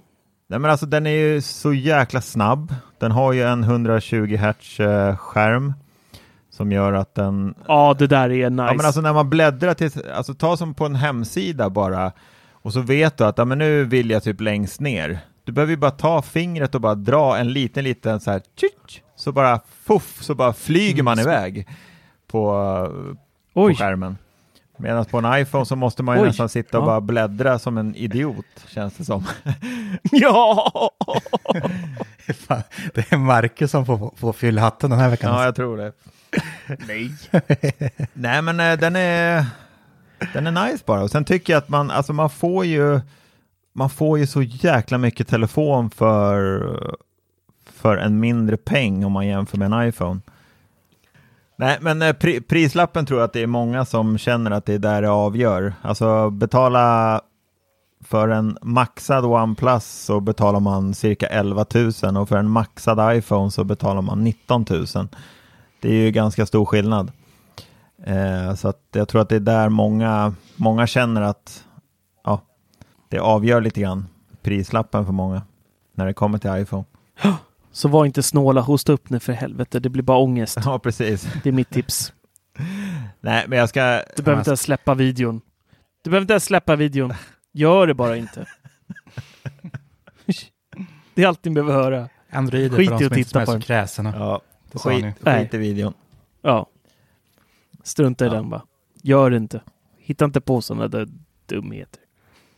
Nej, 0.49 0.59
men 0.59 0.71
alltså 0.71 0.87
den 0.87 1.07
är 1.07 1.11
ju 1.11 1.41
så 1.41 1.73
jäkla 1.73 2.21
snabb. 2.21 2.75
Den 2.99 3.12
har 3.12 3.33
ju 3.33 3.43
en 3.43 3.64
120 3.64 4.37
Hz 4.37 4.81
eh, 4.81 5.16
skärm 5.16 5.73
som 6.51 6.73
gör 6.73 6.93
att 6.93 7.14
den 7.14 7.55
Ja, 7.66 7.97
det 7.99 8.07
där 8.07 8.33
är 8.33 8.51
nice. 8.51 8.62
Ja, 8.62 8.75
men 8.75 8.87
alltså 8.87 9.01
när 9.01 9.12
man 9.12 9.31
bläddrar 9.31 9.75
till, 9.75 9.91
alltså 10.14 10.35
ta 10.35 10.57
som 10.57 10.75
på 10.75 10.87
en 10.87 10.95
hemsida 10.95 11.71
bara 11.71 12.12
och 12.53 12.73
så 12.73 12.81
vet 12.81 13.19
du 13.19 13.25
att 13.25 13.39
ja, 13.39 13.45
men 13.45 13.59
nu 13.59 13.85
vill 13.85 14.11
jag 14.11 14.23
typ 14.23 14.41
längst 14.41 14.81
ner. 14.81 15.21
Du 15.45 15.53
behöver 15.53 15.71
ju 15.71 15.77
bara 15.77 15.91
ta 15.91 16.23
fingret 16.23 16.75
och 16.75 16.81
bara 16.81 16.95
dra 16.95 17.37
en 17.39 17.53
liten, 17.53 17.85
liten 17.85 18.21
så 18.21 18.31
här, 18.31 18.43
tjut, 18.61 19.03
så 19.29 19.33
bara 19.33 19.61
fuff, 19.83 20.22
så 20.22 20.35
bara 20.35 20.53
flyger 20.53 21.03
man 21.03 21.18
iväg 21.18 21.68
på, 22.26 22.53
på 23.55 23.74
skärmen. 23.74 24.16
Medan 24.76 25.05
på 25.05 25.18
en 25.18 25.41
iPhone 25.43 25.66
så 25.66 25.76
måste 25.76 26.03
man 26.03 26.16
ju 26.16 26.22
Oj. 26.22 26.29
nästan 26.29 26.49
sitta 26.49 26.79
och 26.79 26.83
Ja. 26.83 26.87
bara 26.87 27.01
bläddra 27.01 27.59
som 27.59 27.79
en 27.79 27.95
idiot, 27.95 28.47
känns 28.68 28.95
det 28.97 29.05
som. 29.05 29.24
ja! 30.03 30.72
Fan, 32.47 32.62
Det 32.95 33.12
är 33.12 33.16
Marcus 33.16 33.70
som 33.70 33.87
får, 33.87 34.12
får 34.16 34.33
fylla 34.33 34.61
hatten 34.61 34.91
den 34.91 34.99
här 34.99 35.11
veckan. 35.11 35.35
Ja, 35.35 35.45
jag 35.45 35.55
tror 35.57 35.76
det. 35.76 35.93
Nej. 36.87 37.11
Nej, 38.12 38.43
men 38.43 38.61
eh, 38.61 38.79
den 38.79 38.97
är, 38.97 39.47
den 40.33 40.47
är 40.47 40.66
nice 40.70 40.85
bara. 40.87 41.03
Och 41.03 41.11
sen 41.11 41.24
tycker 41.24 41.53
jag 41.53 41.59
att 41.59 41.68
man, 41.68 41.91
alltså 41.91 42.12
man 42.12 42.31
får 42.31 42.64
ju, 42.64 43.01
man 43.72 43.91
får 43.91 44.18
ju 44.18 44.26
så 44.26 44.43
jäkla 44.43 44.99
mycket 44.99 45.29
telefon 45.29 45.91
för, 45.91 46.97
för 47.79 47.97
en 47.97 48.20
mindre 48.20 48.57
peng 48.57 49.05
om 49.05 49.12
man 49.12 49.26
jämför 49.26 49.59
med 49.59 49.72
en 49.72 49.89
iPhone. 49.89 50.20
Nej, 51.57 51.79
men 51.81 52.03
eh, 52.03 52.12
pri, 52.12 52.41
prislappen 52.41 53.07
tror 53.07 53.20
jag 53.20 53.24
att 53.24 53.33
det 53.33 53.43
är 53.43 53.47
många 53.47 53.85
som 53.85 54.18
känner 54.18 54.51
att 54.51 54.66
det 54.66 54.74
är 54.74 54.79
där 54.79 55.03
det 55.03 55.11
avgör. 55.11 55.74
Alltså 55.83 56.31
betala 56.31 57.20
för 58.01 58.29
en 58.29 58.59
maxad 58.62 59.24
OnePlus 59.24 59.85
så 59.85 60.20
betalar 60.20 60.61
man 60.61 60.95
cirka 60.95 61.26
11 61.26 61.66
000 62.03 62.16
och 62.16 62.29
för 62.29 62.37
en 62.37 62.51
maxad 62.51 63.16
iPhone 63.16 63.51
så 63.51 63.64
betalar 63.64 64.03
man 64.03 64.24
19 64.24 64.64
000. 64.70 64.87
Det 65.81 65.89
är 65.89 65.93
ju 65.93 66.11
ganska 66.11 66.47
stor 66.47 66.64
skillnad. 66.64 67.12
Eh, 68.05 68.55
så 68.55 68.68
att 68.68 68.83
jag 68.93 69.09
tror 69.09 69.22
att 69.22 69.29
det 69.29 69.37
är 69.37 69.41
där 69.41 69.68
många, 69.68 70.35
många 70.57 70.87
känner 70.87 71.22
att 71.22 71.64
ja, 72.24 72.41
det 73.09 73.18
avgör 73.18 73.61
lite 73.61 73.81
grann 73.81 74.07
prislappen 74.43 75.07
för 75.07 75.12
många 75.12 75.43
när 75.95 76.07
det 76.07 76.14
kommer 76.14 76.39
till 76.39 76.57
iPhone. 76.62 76.85
Så 77.79 77.89
var 77.89 78.05
inte 78.07 78.22
snåla, 78.22 78.61
hosta 78.61 78.93
upp 78.93 79.11
nu 79.11 79.20
för 79.20 79.33
helvete. 79.33 79.81
Det 79.81 79.89
blir 79.89 80.03
bara 80.03 80.18
ångest. 80.18 80.59
Ja, 80.64 80.79
precis. 80.79 81.29
Det 81.43 81.49
är 81.49 81.53
mitt 81.53 81.70
tips. 81.70 82.12
Nej, 83.20 83.45
men 83.49 83.59
jag 83.59 83.68
ska... 83.68 84.03
Du 84.16 84.22
behöver 84.22 84.41
inte 84.41 84.51
ens 84.51 84.61
släppa 84.61 84.95
videon. 84.95 85.41
Du 86.03 86.11
behöver 86.11 86.22
inte 86.22 86.33
ens 86.33 86.45
släppa 86.45 86.76
videon. 86.76 87.14
Gör 87.53 87.87
det 87.87 87.95
bara 87.95 88.16
inte. 88.16 88.47
Det 91.14 91.22
är 91.22 91.26
allt 91.29 91.45
ni 91.45 91.51
behöver 91.51 91.72
höra. 91.74 92.09
Android 92.31 92.72
är 92.72 92.76
Skit 92.76 92.89
för 92.89 92.93
de 92.93 92.99
som 92.99 93.05
inte 93.05 93.14
titta 93.24 93.41
är 93.41 93.45
på 93.45 93.47
så 93.47 93.53
den. 93.53 93.61
kräsna. 93.61 94.14
Ja, 94.16 94.41
skit, 94.74 95.14
skit 95.20 95.55
i 95.55 95.59
videon. 95.59 95.93
Ja. 96.43 96.66
Strunta 97.83 98.24
i 98.24 98.29
Ja. 98.29 98.35
den 98.35 98.51
bara. 98.51 98.62
Gör 99.03 99.31
det 99.31 99.37
inte. 99.37 99.61
Hitta 99.99 100.24
inte 100.24 100.41
på 100.41 100.61
sådana 100.62 100.89
där 100.89 101.09
dumheter. 101.47 102.01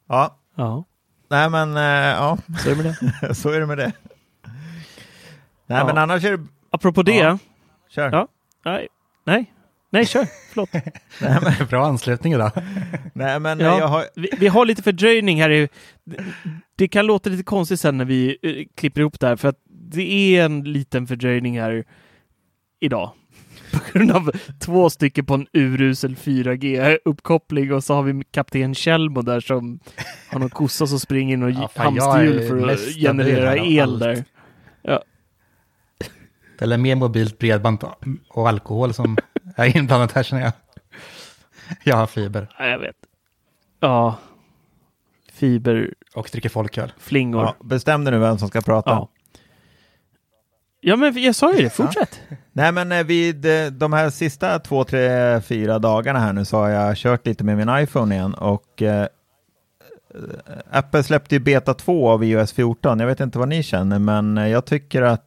Ja, 0.07 0.37
Ja, 0.55 0.83
nej 1.31 1.49
men 1.49 1.77
eh, 1.77 1.83
ja, 1.83 2.37
så 2.63 2.69
är 2.69 2.75
det 2.75 2.83
med 2.83 2.95
det. 3.21 3.35
så 3.35 3.49
är 3.49 3.59
det 3.59 3.65
med 3.65 3.77
det. 3.77 3.91
Nej 5.67 5.79
Ja. 5.79 5.85
men 5.85 5.97
annars 5.97 6.25
är 6.25 6.37
det, 6.37 6.45
Apropå 6.69 7.03
det. 7.03 7.15
Ja. 7.15 7.37
kör. 7.89 8.09
Ja. 8.11 8.27
Nej, 8.65 8.87
nej, 9.25 9.53
nej, 9.89 10.05
kör. 10.05 10.27
Förlåt. 10.53 10.69
Bra 11.69 11.85
anslutning 11.85 12.33
idag. 12.33 12.51
Nej 13.13 13.39
men 13.39 13.61
eh, 13.61 13.67
Ja. 13.67 13.79
jag 13.79 13.87
har, 13.87 14.05
Vi, 14.15 14.29
vi 14.39 14.47
har 14.47 14.65
lite 14.65 14.83
fördröjning 14.83 15.41
här. 15.41 15.49
Det, 15.49 15.69
det 16.75 16.87
kan 16.87 17.05
låta 17.05 17.29
lite 17.29 17.43
konstigt 17.43 17.79
sen 17.79 17.97
när 17.97 18.05
vi 18.05 18.37
eh, 18.41 18.65
klipper 18.75 19.01
ihop 19.01 19.19
det 19.19 19.27
här 19.27 19.35
för 19.35 19.47
att 19.49 19.57
det 19.67 20.37
är 20.37 20.45
en 20.45 20.63
liten 20.63 21.07
fördröjning 21.07 21.59
här 21.61 21.83
idag. 22.79 23.11
På 23.71 23.79
grund 23.93 24.11
av 24.11 24.31
två 24.59 24.89
stycken 24.89 25.25
på 25.25 25.33
en 25.33 25.47
urusel 25.53 26.15
4G-uppkoppling 26.15 27.71
och 27.71 27.83
så 27.83 27.93
har 27.93 28.03
vi 28.03 28.23
kapten 28.31 28.75
Kjellmo 28.75 29.21
där 29.21 29.39
som 29.39 29.79
har 30.31 30.39
någon 30.39 30.49
kossa 30.49 30.87
som 30.87 30.99
springer 30.99 31.33
in 31.33 31.43
och 31.43 31.51
Ja, 31.51 31.69
hamsterhjul 31.75 32.39
är 32.39 32.47
för 32.47 32.67
att 32.67 32.79
generera 32.79 33.57
el 33.57 33.99
där. 33.99 34.23
Eller 36.59 36.77
mer 36.77 36.95
mobilt 36.95 37.39
bredband 37.39 37.83
och 38.29 38.49
alkohol 38.49 38.93
som 38.93 39.17
är 39.55 39.77
inblandat 39.77 40.11
här 40.11 40.23
känner 40.23 40.43
jag. 40.43 40.53
Jag 41.83 41.95
har 41.95 42.07
fiber 42.07 42.47
Ja, 42.57 42.67
jag 42.67 42.79
vet. 42.79 42.95
Ja. 43.79 44.17
Fiberflingor. 45.31 45.93
och 46.15 46.29
dricker 46.31 46.49
folköl. 46.49 46.93
ja, 47.09 47.55
bestäm 47.63 48.03
dig 48.03 48.13
nu 48.13 48.19
vem 48.19 48.37
som 48.37 48.47
ska 48.47 48.61
prata. 48.61 48.89
Ja. 48.89 49.09
Ja, 50.83 50.95
men 50.95 51.21
jag 51.23 51.35
sa 51.35 51.53
ju 51.53 51.61
det. 51.63 51.69
Fortsätt. 51.69 52.21
Nej 52.51 52.71
men 52.71 52.91
eh, 52.91 53.03
vid 53.03 53.45
eh, 53.45 53.71
de 53.71 53.93
här 53.93 54.09
sista 54.09 54.59
två, 54.59 54.83
tre, 54.83 55.41
fyra 55.41 55.79
dagarna 55.79 56.19
här 56.19 56.33
nu 56.33 56.45
så 56.45 56.57
har 56.57 56.69
jag 56.69 56.97
kört 56.97 57.25
lite 57.25 57.43
med 57.43 57.57
min 57.57 57.69
iPhone 57.77 58.15
igen 58.15 58.33
och 58.33 58.81
eh, 58.81 59.01
eh, 59.01 59.07
Apple 60.71 61.03
släppte 61.03 61.35
ju 61.35 61.39
beta 61.39 61.73
2 61.73 62.09
av 62.09 62.23
iOS 62.23 62.53
14. 62.53 62.99
Jag 62.99 63.07
vet 63.07 63.19
inte 63.19 63.39
vad 63.39 63.47
ni 63.47 63.63
känner 63.63 63.99
men 63.99 64.37
jag 64.37 64.65
tycker 64.65 65.01
att 65.01 65.25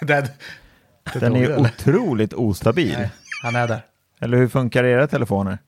den 0.00 1.32
tog 1.32 1.36
är 1.42 1.60
otroligt 1.60 2.32
ostabil. 2.34 2.94
Nej, 2.98 3.10
han 3.42 3.56
är 3.56 3.68
där. 3.68 3.80
Eller 4.20 4.36
hur 4.38 4.48
funkar 4.48 4.84
era 4.84 5.06
telefoner? 5.06 5.58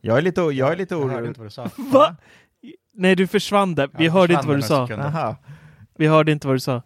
Jag 0.00 0.18
är 0.18 0.22
lite, 0.22 0.40
jag 0.40 0.72
är 0.72 0.76
lite 0.76 0.94
Jag 0.94 1.00
hörde 1.00 1.14
orolig. 1.14 1.28
inte 1.28 1.40
vad 1.40 1.46
du 1.46 1.50
sa. 1.50 1.70
Va? 1.76 2.16
Nej, 2.94 3.16
du 3.16 3.26
försvann 3.26 3.74
där. 3.74 3.88
Vi 3.98 4.04
Ja, 4.06 4.12
hörde 4.12 4.34
inte 4.34 4.46
vad 4.46 4.56
du 4.56 4.62
sa. 4.62 4.88
Aha. 4.92 5.36
Vi 5.98 6.06
hörde 6.06 6.32
inte 6.32 6.46
vad 6.46 6.56
du 6.56 6.60
sa. 6.60 6.82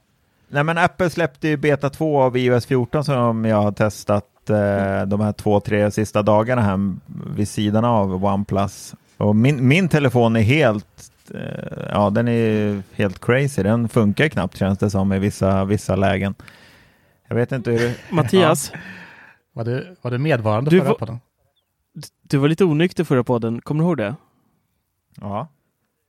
Nej 0.55 0.65
men 0.65 0.79
Apple 0.79 1.11
släppte 1.11 1.49
ju 1.49 1.57
beta 1.57 1.91
2 1.91 2.23
av 2.23 2.37
iOS 2.37 2.67
14 2.67 3.05
som 3.05 3.45
jag 3.45 3.63
har 3.63 3.73
testat 3.73 4.51
eh, 4.51 5.03
de 5.07 5.21
här 5.21 5.33
två, 5.33 5.61
tre 5.61 5.91
sista 5.91 6.23
dagarna 6.23 6.63
här 6.63 6.95
vid 7.37 7.49
sidan 7.49 7.85
av 7.85 8.25
OnePlus. 8.25 8.95
Och 9.17 9.37
min, 9.37 9.69
min 9.69 9.89
telefon 9.89 10.37
är 10.37 10.41
helt, 10.41 11.11
eh, 11.35 11.89
ja 11.93 12.11
den 12.11 12.29
är 12.29 12.83
helt 12.93 13.21
crazy. 13.25 13.63
Den 13.63 13.89
funkar 13.89 14.29
knappt 14.29 14.57
känns 14.57 14.79
det 14.79 14.91
som 14.91 15.13
i 15.13 15.19
vissa, 15.19 15.65
vissa 15.65 15.97
lägen. 15.97 16.35
Jag 17.29 17.37
vet 17.37 17.53
inte 17.53 17.71
hur 17.71 17.79
det... 17.79 17.95
Mattias, 18.11 18.73
Var 19.53 19.65
du, 19.65 19.97
var 20.03 20.11
du 20.11 20.19
medvarande 20.19 20.71
Du 20.71 20.79
förra 20.81 20.89
var- 20.89 20.99
podden? 20.99 21.21
du 22.23 22.39
var 22.39 22.49
lite 22.49 22.65
onykter 22.65 23.05
förra 23.05 23.25
podden. 23.25 23.61
Kommer 23.61 23.81
du 23.85 23.87
ihåg 23.89 23.97
det? 23.97 24.15
Ja. 25.21 25.49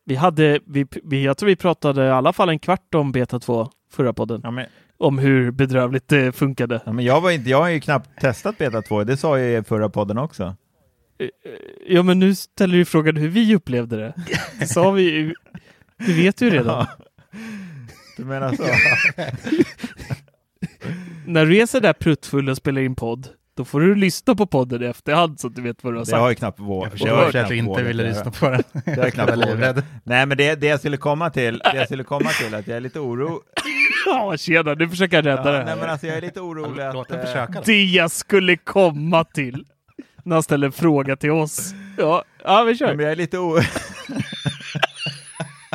Vi 0.05 0.15
hade, 0.15 0.59
vi, 0.65 0.85
vi, 1.03 1.23
jag 1.23 1.37
tror 1.37 1.47
vi 1.47 1.55
pratade 1.55 2.05
i 2.05 2.09
alla 2.09 2.33
fall 2.33 2.49
en 2.49 2.59
kvart 2.59 2.95
om 2.95 3.11
Beta 3.11 3.39
2 3.39 3.69
förra 3.91 4.13
podden. 4.13 4.41
Ja, 4.43 4.51
men, 4.51 4.65
Om 4.97 5.17
hur 5.17 5.51
bedrövligt 5.51 6.07
det 6.07 6.31
funkade. 6.35 6.81
ja, 6.85 6.91
men 6.93 7.05
jag, 7.05 7.21
var 7.21 7.31
inte, 7.31 7.49
jag 7.49 7.61
har 7.61 7.69
ju 7.69 7.79
knappt 7.79 8.21
testat 8.21 8.57
beta 8.57 8.81
2, 8.81 9.03
det 9.03 9.17
sa 9.17 9.39
jag 9.39 9.61
i 9.61 9.63
förra 9.63 9.89
podden 9.89 10.17
också. 10.17 10.55
Ja, 11.87 12.03
men 12.03 12.19
nu 12.19 12.35
ställer 12.35 12.77
du 12.77 12.85
frågan 12.85 13.15
hur 13.17 13.29
vi 13.29 13.55
upplevde 13.55 13.97
det. 13.97 14.13
Det 14.59 14.67
sa 14.67 14.91
vi 14.91 15.03
ju. 15.03 15.33
Vi 15.97 16.23
vet 16.23 16.41
ju 16.41 16.49
redan. 16.49 16.87
Ja. 16.89 17.05
Du 18.17 18.25
menar 18.25 18.53
så? 18.53 18.63
När 21.25 21.45
du 21.45 21.57
är 21.57 21.65
så 21.65 21.79
där 21.79 21.93
pruttfull 21.93 22.49
och 22.49 22.57
spelar 22.57 22.81
in 22.81 22.95
podd, 22.95 23.27
då 23.57 23.65
får 23.65 23.79
du 23.79 23.95
lyssna 23.95 24.35
på 24.35 24.45
podden 24.45 24.83
i 24.83 24.85
efterhand 24.85 25.39
så 25.39 25.47
att 25.47 25.55
du 25.55 25.61
vet 25.61 25.83
vad 25.83 25.93
du 25.93 25.97
har 25.97 26.05
Det 26.05 26.11
har 26.15 26.19
sagt. 26.19 26.29
jag 26.29 26.37
knappt 26.37 26.59
Jag 26.59 26.65
vågat. 26.65 26.91
förstår 26.91 27.07
det 27.07 27.13
har 27.15 27.19
jag 27.21 27.27
att 27.27 27.31
knappt 27.33 27.49
du 27.49 27.55
inte 27.55 27.69
vågat 27.69 27.85
ville 27.85 28.03
lyssna 28.03 28.31
på 28.31 28.49
den. 28.49 28.63
Det 28.85 28.91
har 28.95 29.03
jag 29.03 29.13
knappt 29.13 29.31
vågat. 29.35 29.47
livrädd. 29.49 29.83
Nej, 30.03 30.25
men 30.25 30.37
det, 30.37 30.55
det 30.55 30.67
jag 30.67 30.79
skulle 30.79 30.97
komma 30.97 31.29
till, 31.29 31.57
det 31.59 31.75
jag 31.75 31.85
skulle 31.85 32.03
komma 32.03 32.29
till 32.29 32.55
att 32.55 32.67
jag 32.67 32.77
är 32.77 32.81
lite 32.81 32.99
oro... 32.99 33.41
Ja, 34.07 34.37
tjena, 34.37 34.73
nu 34.73 34.89
försöker 34.89 35.17
jag 35.17 35.25
rädda 35.25 35.45
Ja, 35.53 35.59
det 35.59 35.65
nej, 35.65 35.75
men 35.79 35.89
alltså 35.89 36.07
jag 36.07 36.17
är 36.17 36.21
lite 36.21 36.39
orolig 36.41 36.83
Låt 36.93 37.11
att... 37.11 37.17
eh, 37.17 37.21
försöka 37.25 37.53
då. 37.53 37.61
Det 37.65 37.83
jag 37.83 38.11
skulle 38.11 38.57
komma 38.57 39.23
till. 39.23 39.65
När 40.23 40.35
han 40.35 40.43
ställer 40.43 40.67
en 40.67 40.71
fråga 40.73 41.15
till 41.15 41.31
oss. 41.31 41.73
Ja, 41.97 42.23
ja 42.43 42.63
vi 42.63 42.77
kör. 42.77 42.95
men 42.95 43.03
jag 43.05 43.11
är 43.11 43.15
lite 43.15 43.37
o... 43.39 43.59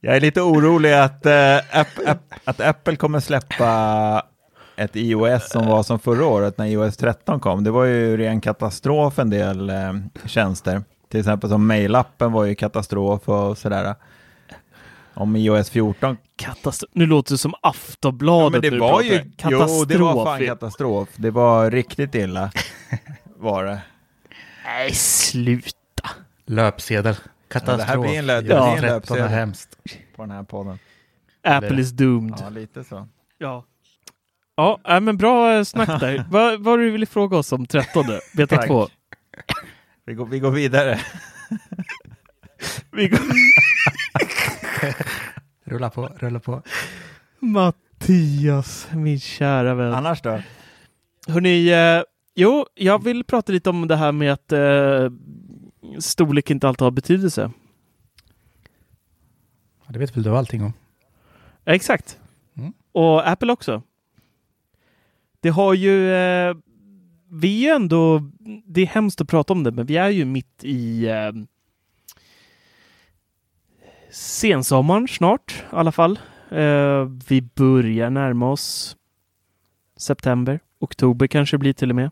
jag 0.07 0.16
är 0.16 0.20
lite 0.20 0.40
orolig 0.42 0.92
att, 0.92 1.26
eh, 1.26 1.57
app, 1.57 1.88
app, 2.07 2.18
att 2.44 2.61
Apple 2.61 2.96
kommer 2.96 3.20
släppa 3.20 4.22
ett 4.76 4.96
iOS 4.96 5.50
som 5.50 5.66
var 5.66 5.82
som 5.82 5.98
förra 5.98 6.26
året 6.26 6.59
när 6.59 6.66
iOS 6.66 6.96
13 6.96 7.40
kom. 7.40 7.64
Det 7.64 7.70
var 7.70 7.84
ju 7.84 8.16
ren 8.16 8.40
katastrof 8.40 9.18
en 9.18 9.30
del 9.30 9.70
eh, 9.70 9.92
tjänster. 10.26 10.82
Till 11.11 11.20
exempel 11.20 11.50
som 11.50 11.66
mailappen 11.66 12.32
var 12.32 12.44
ju 12.44 12.54
katastrof 12.54 13.28
och 13.28 13.59
sådär. 13.59 13.94
Om 15.14 15.36
iOS 15.36 15.70
14 15.70 16.16
Katastrof. 16.36 16.90
Nu 16.94 17.07
låter 17.07 17.34
det 17.34 17.38
som 17.38 17.54
Ja, 17.62 17.68
Aftonbladet 17.68 18.62
men 18.62 18.70
det 18.72 18.78
var 18.78 19.02
ju, 19.02 19.20
jo, 19.50 19.84
det 19.84 19.98
var 19.98 20.24
fan 20.24 20.38
Katastrof. 20.38 20.46
katastrof. 20.48 21.09
Det 21.16 21.30
var 21.30 21.70
riktigt 21.70 22.14
illa. 22.14 22.50
Var 23.38 23.64
det. 23.64 23.80
Nej, 24.64 24.92
sluta. 24.94 26.11
Löpsedel. 26.46 27.16
Katastrof. 27.49 27.70
Ja, 27.70 27.76
det 27.76 27.82
här 27.82 27.99
blir 27.99 28.18
en 28.18 28.24
lö- 28.30 28.34
det 28.36 28.42
blir 28.42 28.57
en 28.57 28.62
Ja, 28.62 28.76
13 28.80 28.86
är 28.88 28.92
löpsedel. 28.94 29.28
hemskt. 29.28 29.78
På 30.16 30.22
den 30.22 30.30
här 30.30 30.42
podden. 30.42 30.78
Apple 31.42 31.80
is 31.80 31.90
doomed. 31.90 32.34
Ja, 32.40 32.49
lite 32.49 32.84
så. 32.84 33.09
Ja. 33.38 33.64
Ja, 34.57 34.80
äh, 34.88 35.01
men 35.01 35.16
bra 35.16 35.53
eh, 35.57 35.62
snack 35.64 36.01
där. 36.01 36.24
Vad 36.30 36.61
var 36.61 36.78
du 36.78 36.90
ville 36.90 37.07
fråga 37.07 37.36
oss 37.36 37.53
om 37.53 37.66
13? 37.66 38.05
Beta 38.36 38.57
Tack. 38.57 38.66
2? 38.66 38.88
Vi 40.05 40.14
går, 40.14 40.26
vi 40.26 40.38
går 40.38 40.51
vidare. 40.51 41.01
Vi 42.92 43.09
går... 43.09 43.18
Rulla 45.64 45.90
på, 45.90 46.07
rulla 46.16 46.40
på. 46.40 46.62
Mattias, 47.38 48.88
min 48.92 49.20
kära 49.20 49.74
vän. 49.74 49.94
Annars 49.94 50.22
då? 50.22 50.42
Hörrni, 51.28 51.68
eh, 51.72 52.03
jo, 52.34 52.66
jag 52.74 53.05
vill 53.05 53.24
prata 53.24 53.53
lite 53.53 53.70
om 53.70 53.88
det 53.88 53.97
här 53.97 54.12
med 54.12 54.32
att 54.32 54.53
eh, 54.53 55.11
storlek 55.99 56.51
inte 56.51 56.68
alltid 56.68 56.82
har 56.82 56.91
betydelse. 56.91 57.51
Ja, 59.87 59.93
Det 59.93 59.99
vet 59.99 60.16
väl 60.16 60.22
du 60.22 60.37
allting 60.37 60.62
om? 60.62 60.72
Ja, 61.64 61.74
exakt. 61.74 62.18
Mm. 62.57 62.72
Och 62.93 63.28
Apple 63.28 63.53
också. 63.53 63.82
Det 65.41 65.49
har 65.49 65.74
ju... 65.74 66.12
Eh, 66.14 66.57
vi 67.30 67.64
är 67.64 67.70
ju 67.70 67.76
ändå... 67.76 68.30
Det 68.66 68.80
är 68.82 68.87
hemskt 68.87 69.20
att 69.20 69.28
prata 69.28 69.53
om 69.53 69.62
det, 69.64 69.72
men 69.72 69.87
vi 69.87 69.97
är 69.97 70.09
ju 70.09 70.24
mitt 70.24 70.64
i 70.64 71.07
eh, 71.07 71.32
sensommaren 74.11 75.09
snart 75.09 75.64
i 75.72 75.76
alla 75.76 75.93
fall. 75.93 76.18
Eh, 76.51 77.05
vi 77.28 77.43
börjar 77.55 78.11
närma 78.11 78.51
oss 78.51 78.97
september. 79.97 80.61
Oktober 80.78 81.26
kanske 81.26 81.59
blir 81.59 81.72
till 81.72 81.91
och 81.91 81.97
med 81.97 82.11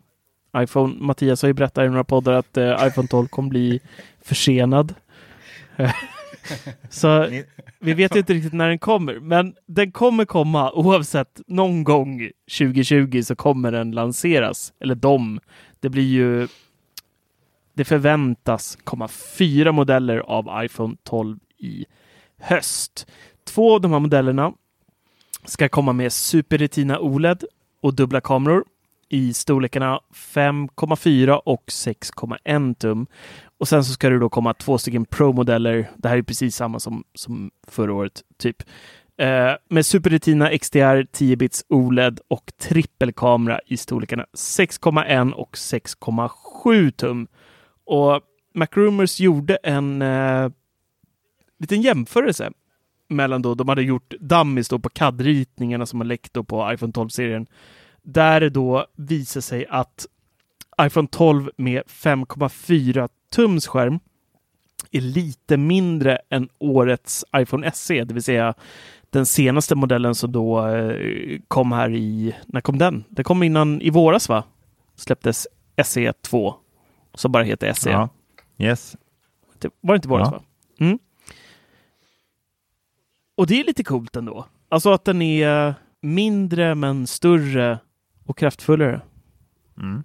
iPhone, 0.55 0.95
Mattias 0.99 1.41
har 1.41 1.47
ju 1.47 1.53
berättat 1.53 1.85
i 1.85 1.89
några 1.89 2.03
poddar 2.03 2.33
att 2.33 2.57
eh, 2.57 2.87
iPhone 2.87 3.07
12 3.07 3.27
kommer 3.27 3.49
bli 3.49 3.79
försenad. 4.21 4.93
Så 6.89 7.29
vi 7.79 7.93
vet 7.93 8.15
inte 8.15 8.33
riktigt 8.33 8.53
när 8.53 8.67
den 8.67 8.79
kommer, 8.79 9.19
men 9.19 9.55
den 9.65 9.91
kommer 9.91 10.25
komma 10.25 10.71
oavsett. 10.71 11.41
Någon 11.47 11.83
gång 11.83 12.29
2020 12.59 13.21
så 13.23 13.35
kommer 13.35 13.71
den 13.71 13.91
lanseras. 13.91 14.73
Eller 14.79 14.95
de. 14.95 15.39
Det 15.79 15.89
blir 15.89 16.03
ju... 16.03 16.47
Det 17.73 17.85
förväntas 17.85 18.77
komma 18.83 19.07
fyra 19.07 19.71
modeller 19.71 20.17
av 20.17 20.63
iPhone 20.65 20.95
12 21.03 21.39
i 21.57 21.85
höst. 22.37 23.07
Två 23.43 23.73
av 23.73 23.81
de 23.81 23.91
här 23.91 23.99
modellerna 23.99 24.53
ska 25.45 25.69
komma 25.69 25.93
med 25.93 26.13
Super 26.13 26.57
Retina 26.57 26.99
OLED 26.99 27.43
och 27.81 27.93
dubbla 27.93 28.21
kameror 28.21 28.65
i 29.09 29.33
storlekarna 29.33 29.99
5,4 30.13 31.31
och 31.45 31.63
6,1 31.67 32.73
tum. 32.73 33.07
Och 33.57 33.67
sen 33.67 33.85
så 33.85 33.93
ska 33.93 34.09
det 34.09 34.19
då 34.19 34.29
komma 34.29 34.53
två 34.53 34.77
stycken 34.77 35.05
Pro-modeller. 35.05 35.89
Det 35.95 36.09
här 36.09 36.17
är 36.17 36.21
precis 36.21 36.55
samma 36.55 36.79
som, 36.79 37.03
som 37.13 37.51
förra 37.67 37.93
året, 37.93 38.23
typ. 38.37 38.63
Eh, 39.17 39.51
med 39.69 39.85
Super 39.85 40.09
Retina 40.09 40.57
XDR 40.57 41.03
10-bits 41.03 41.65
OLED 41.69 42.19
och 42.27 42.51
trippelkamera 42.57 43.59
i 43.65 43.77
storlekarna 43.77 44.25
6,1 44.33 45.31
och 45.31 45.55
6,7 45.55 46.91
tum. 46.91 47.27
Och 47.85 48.21
MacRumors 48.53 49.19
gjorde 49.19 49.55
en 49.55 50.01
eh, 50.01 50.49
liten 51.59 51.81
jämförelse 51.81 52.51
mellan 53.07 53.41
då, 53.41 53.55
de 53.55 53.69
hade 53.69 53.81
gjort 53.81 54.13
dummies 54.19 54.69
då 54.69 54.79
på 54.79 54.89
CAD-ritningarna 54.89 55.85
som 55.85 55.99
har 55.99 56.05
läckt 56.05 56.33
då 56.33 56.43
på 56.43 56.73
iPhone 56.73 56.91
12-serien. 56.91 57.47
Där 58.05 58.39
det 58.39 58.49
då 58.49 58.85
visar 58.95 59.41
sig 59.41 59.65
att 59.69 60.05
iPhone 60.81 61.07
12 61.11 61.49
med 61.57 61.83
5,4 61.87 63.09
tums 63.31 63.67
skärm 63.67 63.99
är 64.91 65.01
lite 65.01 65.57
mindre 65.57 66.17
än 66.29 66.49
årets 66.59 67.25
iPhone 67.37 67.71
SE, 67.71 68.03
det 68.03 68.13
vill 68.13 68.23
säga 68.23 68.53
den 69.09 69.25
senaste 69.25 69.75
modellen 69.75 70.15
som 70.15 70.31
då 70.31 70.67
eh, 70.67 71.39
kom 71.47 71.71
här 71.71 71.89
i, 71.89 72.35
när 72.45 72.61
kom 72.61 72.77
den? 72.77 73.03
Den 73.09 73.23
kom 73.25 73.43
innan 73.43 73.81
i 73.81 73.89
våras 73.89 74.29
va? 74.29 74.43
Släpptes 74.95 75.47
SE 75.83 76.13
2 76.13 76.55
som 77.13 77.31
bara 77.31 77.43
heter 77.43 77.73
SE. 77.73 77.89
Ja. 77.89 78.09
Yes. 78.57 78.95
Det 79.59 79.69
var 79.81 79.93
det 79.93 79.95
inte 79.95 80.07
i 80.07 80.09
våras 80.09 80.29
Ja. 80.31 80.37
va? 80.37 80.43
Mm. 80.79 80.99
Och 83.37 83.47
det 83.47 83.59
är 83.59 83.63
lite 83.63 83.83
coolt 83.83 84.15
ändå. 84.15 84.45
Alltså 84.69 84.91
att 84.91 85.05
den 85.05 85.21
är 85.21 85.75
mindre 86.01 86.75
men 86.75 87.07
större 87.07 87.79
och 88.25 88.37
kraftfullare. 88.37 89.01
Mm. 89.77 90.03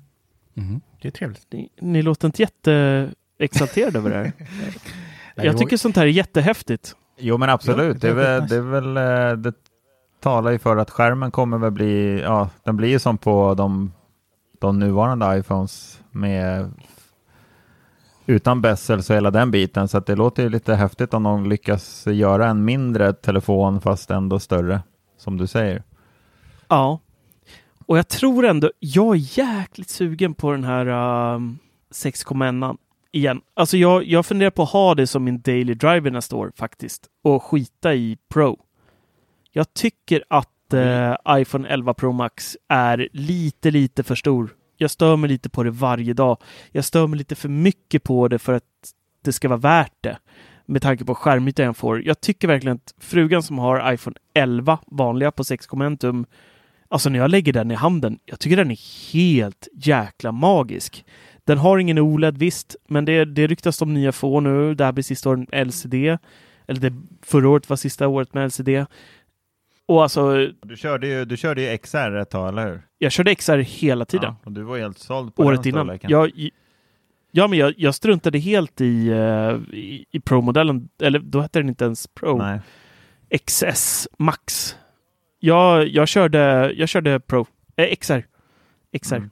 Mhm, 0.55 0.81
Det 1.03 1.09
är 1.09 1.13
trevligt. 1.13 1.47
Ni, 1.53 1.69
ni 1.81 2.03
låter 2.03 2.29
inte 2.29 2.43
jätteexalterade 2.43 3.99
över 3.99 4.11
det 4.11 4.17
här. 4.17 4.33
Nej, 5.37 5.47
Jag 5.47 5.59
tycker 5.59 5.77
sånt 5.77 5.97
här 5.97 6.03
är 6.03 6.11
jättehäftigt. 6.11 6.97
Jo 7.19 7.39
men 7.39 7.51
absolut, 7.51 8.01
det 8.01 8.09
är 8.09 8.15
väl, 8.15 8.49
det 8.49 8.57
är 8.57 8.61
väl 8.61 8.97
eh, 8.97 9.37
det 9.43 9.53
talar 10.21 10.51
ju 10.51 10.59
för 10.59 10.77
att 10.77 10.91
skärmen 10.91 11.31
kommer 11.31 11.59
väl 11.59 11.71
bli, 11.71 12.21
ja 12.21 12.51
den 12.65 12.77
blir 12.77 12.89
ju 12.89 12.99
som 12.99 13.19
på 13.19 13.55
de, 13.55 13.93
de 14.61 14.79
nuvarande 14.79 15.39
iPhones 15.39 16.01
med 16.11 16.71
utan 18.27 18.61
bezels 18.63 19.11
och 19.11 19.17
hela 19.17 19.31
den 19.31 19.51
biten 19.51 19.89
så 19.89 19.99
att 19.99 20.07
det 20.07 20.17
låter 20.17 20.43
ju 20.43 20.49
lite 20.49 20.75
häftigt 20.75 21.15
om 21.15 21.23
de 21.23 21.47
lyckas 21.47 22.07
göra 22.07 22.47
en 22.49 22.65
mindre 22.65 23.13
telefon 23.13 23.81
fast 23.81 24.11
ändå 24.11 24.39
större 24.39 24.83
som 25.19 25.37
du 25.37 25.47
säger. 25.47 25.83
Ja. 26.69 27.01
Och 27.91 27.99
jag 27.99 28.09
tror 28.09 28.47
ändå, 28.47 28.71
jag 28.79 29.15
är 29.17 29.39
jäkligt 29.39 29.91
sugen 29.91 30.35
på 30.35 30.53
den 30.53 30.65
här 30.65 30.87
um, 31.35 31.59
6,1 31.93 32.77
igen. 33.13 33.41
Alltså 33.55 33.77
jag, 33.77 34.05
jag 34.05 34.27
funderar 34.27 34.51
på 34.51 34.63
att 34.63 34.71
ha 34.71 34.95
det 34.95 35.07
som 35.07 35.25
min 35.25 35.41
daily 35.41 35.75
driver 35.75 36.11
nästa 36.11 36.37
år 36.37 36.53
faktiskt 36.57 37.07
och 37.25 37.43
skita 37.43 37.95
i 37.95 38.19
Pro. 38.29 38.59
Jag 39.53 39.75
tycker 39.75 40.25
att 40.29 40.75
eh, 40.75 41.15
iPhone 41.29 41.69
11 41.69 41.95
Pro 41.95 42.13
Max 42.13 42.57
är 42.69 43.09
lite, 43.13 43.71
lite 43.71 44.03
för 44.03 44.15
stor. 44.15 44.55
Jag 44.77 44.91
stör 44.91 45.17
mig 45.17 45.31
lite 45.31 45.51
på 45.51 45.63
det 45.63 45.71
varje 45.71 46.13
dag. 46.13 46.37
Jag 46.73 46.85
stör 46.85 47.07
mig 47.07 47.19
lite 47.19 47.35
för 47.35 47.49
mycket 47.49 48.03
på 48.03 48.29
det 48.29 48.39
för 48.39 48.53
att 48.53 48.65
det 49.25 49.33
ska 49.33 49.49
vara 49.49 49.59
värt 49.59 49.97
det. 50.01 50.19
Med 50.67 50.83
tanke 50.83 51.05
på 51.05 51.15
skärmytan 51.15 51.67
jag 51.67 51.77
får. 51.77 52.07
Jag 52.07 52.21
tycker 52.21 52.49
verkligen 52.49 52.77
att 52.77 52.95
frugan 52.99 53.43
som 53.43 53.59
har 53.59 53.93
iPhone 53.93 54.17
11 54.35 54.79
vanliga 54.87 55.31
på 55.31 55.43
6,1 55.43 55.97
tum 55.97 56.27
Alltså 56.93 57.11
när 57.11 57.19
jag 57.19 57.31
lägger 57.31 57.53
den 57.53 57.71
i 57.71 57.75
handen, 57.75 58.19
jag 58.25 58.41
tycker 58.41 58.57
den 58.57 58.71
är 58.71 59.13
helt 59.13 59.69
jäkla 59.75 60.33
magisk. 60.33 61.05
Den 61.45 61.59
har 61.59 61.79
ingen 61.79 61.99
OLED 61.99 62.39
visst, 62.39 62.77
men 62.89 63.05
det, 63.05 63.25
det 63.25 63.47
ryktas 63.47 63.83
om 63.83 63.95
nya 63.95 64.13
få 64.13 64.41
nu. 64.41 64.75
Det 64.75 64.85
här 64.85 64.93
blir 64.93 65.05
sista 65.05 65.31
året 65.31 65.51
med 65.51 65.67
LCD. 65.67 65.95
Eller 66.67 66.81
det, 66.81 66.93
förra 67.23 67.49
året 67.49 67.69
var 67.69 67.77
sista 67.77 68.09
året 68.09 68.35
med 68.35 68.47
LCD. 68.47 68.69
Och 69.87 70.03
alltså, 70.03 70.47
Du 70.63 70.77
körde 70.77 71.07
ju, 71.07 71.25
du 71.25 71.37
körde 71.37 71.63
ju 71.63 71.79
XR 71.79 72.17
ett 72.17 72.31
tag, 72.31 72.49
eller 72.49 72.67
hur? 72.67 72.83
jag 72.99 73.13
körde 73.13 73.35
XR 73.35 73.59
hela 73.59 74.05
tiden. 74.05 74.35
Ja, 74.43 74.47
och 74.47 74.53
du 74.53 74.63
var 74.63 74.79
helt 74.79 74.99
såld 74.99 75.35
på 75.35 75.43
året 75.43 75.63
den 75.63 75.75
innan. 75.75 75.99
Jag, 76.03 76.51
ja, 77.31 77.47
men 77.49 77.59
jag, 77.59 77.75
jag 77.77 77.95
struntade 77.95 78.39
helt 78.39 78.81
i, 78.81 79.09
eh, 79.09 79.77
i, 79.79 80.05
i 80.11 80.21
Pro-modellen. 80.21 80.89
Eller 81.03 81.19
då 81.19 81.41
hette 81.41 81.59
den 81.59 81.69
inte 81.69 81.85
ens 81.85 82.07
Pro. 82.07 82.39
Nej. 82.39 82.61
XS 83.47 84.09
Max. 84.19 84.77
Jag, 85.41 85.89
jag, 85.89 86.09
körde, 86.09 86.73
jag 86.77 86.89
körde 86.89 87.21
Pro. 87.21 87.47
Eh, 87.77 87.97
XR. 87.97 88.21
XR. 89.03 89.17
Mm. 89.17 89.31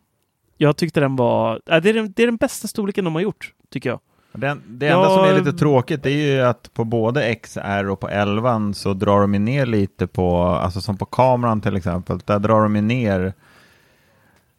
Jag 0.57 0.77
tyckte 0.77 1.01
den 1.01 1.17
var... 1.17 1.61
Äh, 1.67 1.83
det, 1.83 1.89
är 1.89 1.95
den, 1.95 2.13
det 2.17 2.23
är 2.23 2.27
den 2.27 2.37
bästa 2.37 2.69
storleken 2.69 3.05
de 3.05 3.15
har 3.15 3.23
gjort, 3.23 3.53
tycker 3.71 3.91
jag. 3.91 4.01
Den, 4.33 4.63
det 4.67 4.87
Ja, 4.87 4.97
enda 4.97 5.09
som 5.09 5.25
är 5.25 5.45
lite 5.45 5.59
tråkigt 5.59 6.07
är 6.07 6.11
ju 6.11 6.41
att 6.41 6.75
på 6.75 6.85
både 6.85 7.35
XR 7.35 7.89
och 7.89 8.01
på 8.01 8.09
11 8.09 8.73
så 8.75 8.95
drar 8.95 9.21
de 9.21 9.33
ner 9.33 9.67
lite 9.67 10.07
på, 10.07 10.43
alltså 10.43 10.81
som 10.81 10.97
på 10.97 11.05
kameran 11.05 11.61
till 11.61 11.77
exempel, 11.77 12.19
där 12.25 12.39
drar 12.39 12.63
de 12.63 12.73
ner 12.73 13.33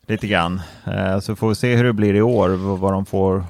lite 0.08 0.28
grann. 0.28 0.62
Eh, 0.88 1.20
så 1.20 1.36
får 1.36 1.50
vi 1.50 1.56
se 1.56 1.76
hur 1.76 1.84
det 1.84 1.94
blir 1.94 2.14
i 2.14 2.22
år, 2.22 2.50
vad 2.50 2.80
vad 2.80 2.94
de 2.94 3.06
får, 3.06 3.44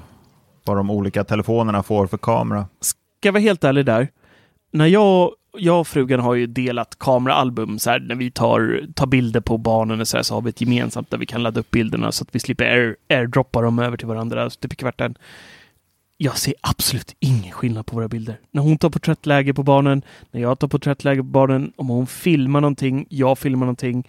vad 0.64 0.76
de 0.76 0.90
olika 0.90 1.24
telefonerna 1.24 1.82
får 1.82 2.06
för 2.06 2.18
kamera. 2.18 2.66
Ska 2.80 2.98
jag 3.22 3.32
vara 3.32 3.42
helt 3.42 3.64
ärlig 3.64 3.86
där. 3.86 4.08
När 4.72 4.86
jag, 4.86 5.30
jag 5.52 5.80
och 5.80 5.88
frugan 5.88 6.20
har 6.20 6.34
ju 6.34 6.46
delat 6.46 6.98
kameraalbum 6.98 7.78
så 7.78 7.90
här, 7.90 8.00
när 8.00 8.14
vi 8.14 8.30
tar, 8.30 8.86
tar 8.94 9.06
bilder 9.06 9.40
på 9.40 9.58
barnen 9.58 10.00
och 10.00 10.08
så, 10.08 10.16
här, 10.16 10.22
så 10.22 10.34
har 10.34 10.42
vi 10.42 10.50
ett 10.50 10.60
gemensamt 10.60 11.10
där 11.10 11.18
vi 11.18 11.26
kan 11.26 11.42
ladda 11.42 11.60
upp 11.60 11.70
bilderna 11.70 12.12
så 12.12 12.24
att 12.24 12.34
vi 12.34 12.38
slipper 12.38 12.64
air, 12.64 12.96
airdroppa 13.08 13.62
dem 13.62 13.78
över 13.78 13.96
till 13.96 14.06
varandra 14.06 14.50
typ 14.50 14.72
i 14.72 14.76
kvarten. 14.76 15.18
Jag 16.16 16.38
ser 16.38 16.54
absolut 16.60 17.16
ingen 17.20 17.52
skillnad 17.52 17.86
på 17.86 17.96
våra 17.96 18.08
bilder. 18.08 18.40
När 18.50 18.62
hon 18.62 18.78
tar 18.78 18.90
porträttläge 18.90 19.54
på 19.54 19.62
barnen, 19.62 20.02
när 20.30 20.40
jag 20.40 20.58
tar 20.58 20.68
porträttläge 20.68 21.20
på 21.20 21.28
barnen, 21.28 21.72
om 21.76 21.88
hon 21.88 22.06
filmar 22.06 22.60
någonting, 22.60 23.06
jag 23.08 23.38
filmar 23.38 23.66
någonting. 23.66 24.08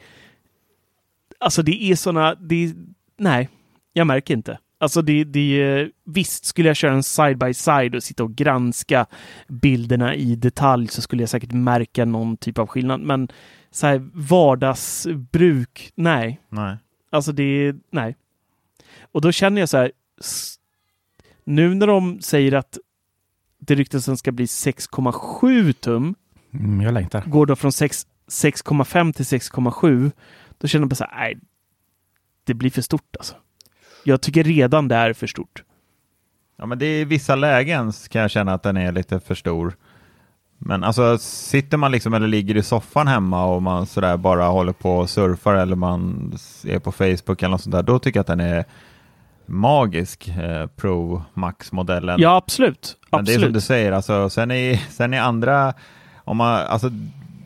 Alltså 1.40 1.64
det 1.64 1.84
är 1.84 1.96
såna, 1.96 2.36
det 2.36 2.66
är, 2.66 2.74
nej, 3.18 3.50
jag 3.94 4.08
märker 4.08 4.34
inte. 4.34 4.58
Alltså 4.82 5.02
det, 5.02 5.24
det, 5.24 5.90
visst 6.06 6.46
skulle 6.46 6.70
jag 6.70 6.76
köra 6.76 6.94
en 6.94 7.04
side 7.04 7.38
by 7.38 7.54
side 7.54 7.96
och 7.96 8.04
sitta 8.04 8.24
och 8.24 8.36
granska 8.36 9.06
bilderna 9.48 10.16
i 10.16 10.36
detalj 10.36 10.88
så 10.88 11.02
skulle 11.02 11.22
jag 11.22 11.30
säkert 11.30 11.52
märka 11.52 12.06
någon 12.06 12.38
typ 12.38 12.58
av 12.58 12.68
skillnad. 12.68 13.02
Men 13.02 13.28
så 13.72 13.88
här 13.88 14.10
vardagsbruk, 14.14 15.92
nej. 15.96 16.42
Nej. 16.50 16.78
Alltså 17.12 17.32
det, 17.32 17.76
nej. 17.92 18.16
Och 19.12 19.22
då 19.22 19.32
känner 19.32 19.62
jag 19.62 19.70
så 19.70 19.78
här, 19.78 19.92
nu 21.44 21.76
när 21.76 21.88
de 21.88 22.22
säger 22.22 22.52
att 22.52 22.78
det 23.60 23.76
ryktas 23.76 24.20
ska 24.20 24.32
bli 24.32 24.46
6,7 24.46 25.74
tum, 25.74 26.16
Mm, 26.54 26.82
jag 26.82 26.94
längtar. 26.94 27.24
går 27.26 27.46
då 27.46 27.56
från 27.56 27.72
6 27.72 28.08
6,5 28.28 29.14
till 29.14 29.26
6,7, 29.26 30.12
då 30.58 30.68
känner 30.68 30.84
jag 30.84 30.90
bara 30.90 30.96
så 30.96 31.04
här, 31.04 31.18
nej, 31.18 31.40
det 32.44 32.54
blir 32.54 32.70
för 32.70 32.82
stort 32.82 33.16
alltså. 33.18 33.36
Jag 34.04 34.22
tycker 34.22 34.44
redan 34.44 34.88
det 34.88 34.96
är 34.96 35.14
för 35.14 35.28
stort. 35.28 35.64
Ja, 36.58 36.66
men 36.66 36.80
det 36.80 36.86
är 36.86 37.02
i 37.02 37.06
vissa 37.06 37.36
lägen 37.36 37.92
kan 38.10 38.22
jag 38.22 38.32
känna 38.32 38.54
att 38.54 38.64
den 38.64 38.78
är 38.78 38.92
lite 38.92 39.20
för 39.20 39.36
stor. 39.36 39.76
Men 40.58 40.84
alltså 40.84 41.18
sitter 41.18 41.78
man 41.78 41.92
liksom 41.92 42.14
eller 42.14 42.28
ligger 42.28 42.58
i 42.58 42.64
soffan 42.64 43.08
hemma 43.08 43.46
och 43.46 43.62
man 43.62 43.86
sådär 43.86 44.18
bara 44.18 44.46
håller 44.46 44.74
på 44.74 44.98
och 44.98 45.10
surfar 45.10 45.54
eller 45.54 45.76
man 45.76 46.34
är 46.64 46.80
på 46.80 46.92
Facebook 46.92 47.44
eller 47.44 47.50
något 47.50 47.62
sånt 47.62 47.76
där, 47.76 47.84
då 47.84 48.00
tycker 48.00 48.18
jag 48.18 48.22
att 48.22 48.28
den 48.28 48.40
är 48.40 48.66
magisk, 49.46 50.28
eh, 50.28 50.68
Pro 50.68 51.24
Max-modellen. 51.34 52.20
Ja, 52.20 52.36
absolut. 52.36 52.98
Men 53.12 53.26
det 53.26 53.32
är 53.32 53.34
som 53.34 53.40
absolut. 53.40 53.54
du 53.54 53.62
säger, 53.62 53.92
alltså, 53.92 54.30
sen, 54.30 54.52
är, 54.52 54.76
sen 54.76 55.14
är 55.14 55.22
andra, 55.22 55.74
om 56.16 56.38
man, 56.38 56.62
alltså, 56.62 56.90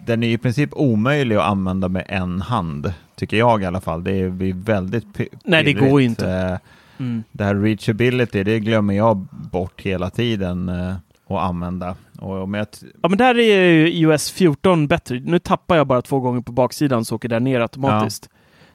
den 0.06 0.24
är 0.24 0.28
i 0.28 0.38
princip 0.38 0.70
omöjlig 0.74 1.36
att 1.36 1.48
använda 1.48 1.88
med 1.88 2.06
en 2.08 2.42
hand, 2.42 2.94
tycker 3.16 3.38
jag 3.38 3.62
i 3.62 3.66
alla 3.66 3.82
fall. 3.82 4.04
Det 4.04 4.12
är- 4.12 4.30
blir 4.30 4.54
väldigt 4.54 5.06
Nej, 5.44 5.64
det 5.64 5.74
går 5.74 6.02
ju 6.02 6.08
inte. 6.08 6.30
Eh, 6.32 6.58
Mm. 7.00 7.24
det 7.32 7.44
här 7.44 7.56
reachability, 7.56 8.44
det 8.44 8.60
glömmer 8.60 8.94
jag 8.94 9.18
bort 9.52 9.82
hela 9.82 10.10
tiden 10.10 10.70
eh, 10.70 10.96
att 11.28 11.40
använda. 11.50 11.96
Och 12.20 12.58
jag 12.58 12.72
t- 12.72 12.86
Ja, 13.04 13.10
men 13.10 13.18
där 13.18 13.40
är 13.40 13.70
ju 13.72 13.88
iOS 13.94 14.32
14 14.32 14.88
bättre. 14.88 15.20
Nu 15.26 15.40
tappar 15.40 15.76
jag 15.78 15.88
bara 15.88 16.02
två 16.02 16.20
gånger 16.20 16.42
på 16.42 16.52
baksidan 16.52 17.06
så 17.06 17.16
åker 17.16 17.30
det 17.30 17.40
ner 17.40 17.60
automatiskt. 17.60 18.30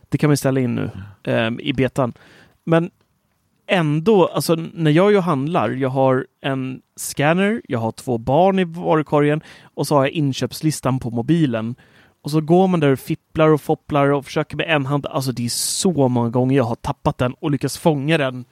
Det 0.09 0.18
kan 0.18 0.30
vi 0.30 0.36
ställa 0.36 0.61
in 0.61 0.74
nu 0.74 0.91
ehm, 1.24 1.61
i 1.61 1.72
betan. 1.72 2.12
Men 2.64 2.91
ändå, 3.66 4.26
alltså 4.26 4.55
när 4.74 4.91
jag 4.91 5.12
ju 5.12 5.18
handlar, 5.20 5.70
jag 5.70 5.88
har 5.88 6.26
en 6.43 6.80
scanner, 6.97 7.62
jag 7.68 7.78
har 7.78 7.93
två 7.93 8.18
barn 8.18 8.59
i 8.59 8.64
varukorgen 8.64 9.41
och 9.74 9.86
så 9.86 9.95
har 9.95 10.03
jag 10.03 10.11
inköpslistan 10.11 10.99
på 10.99 11.11
mobilen. 11.11 11.74
Och 12.22 12.30
så 12.30 12.40
går 12.40 12.68
man 12.68 12.80
där 12.80 12.92
och 12.92 12.98
fipplar 12.98 13.48
och 13.48 13.60
fopplar 13.60 14.08
och 14.08 14.24
försöker 14.24 14.56
med 14.56 14.66
en 14.68 14.86
hand. 14.86 15.06
Alltså 15.06 15.32
det 15.32 15.44
är 15.44 15.48
så 15.48 16.08
många 16.08 16.30
gånger 16.30 16.56
jag 16.56 16.64
har 16.64 16.74
tappat 16.74 17.18
den 17.18 17.34
och 17.34 17.50
lyckats 17.50 17.78
fånga 17.78 18.18
den 18.18 18.44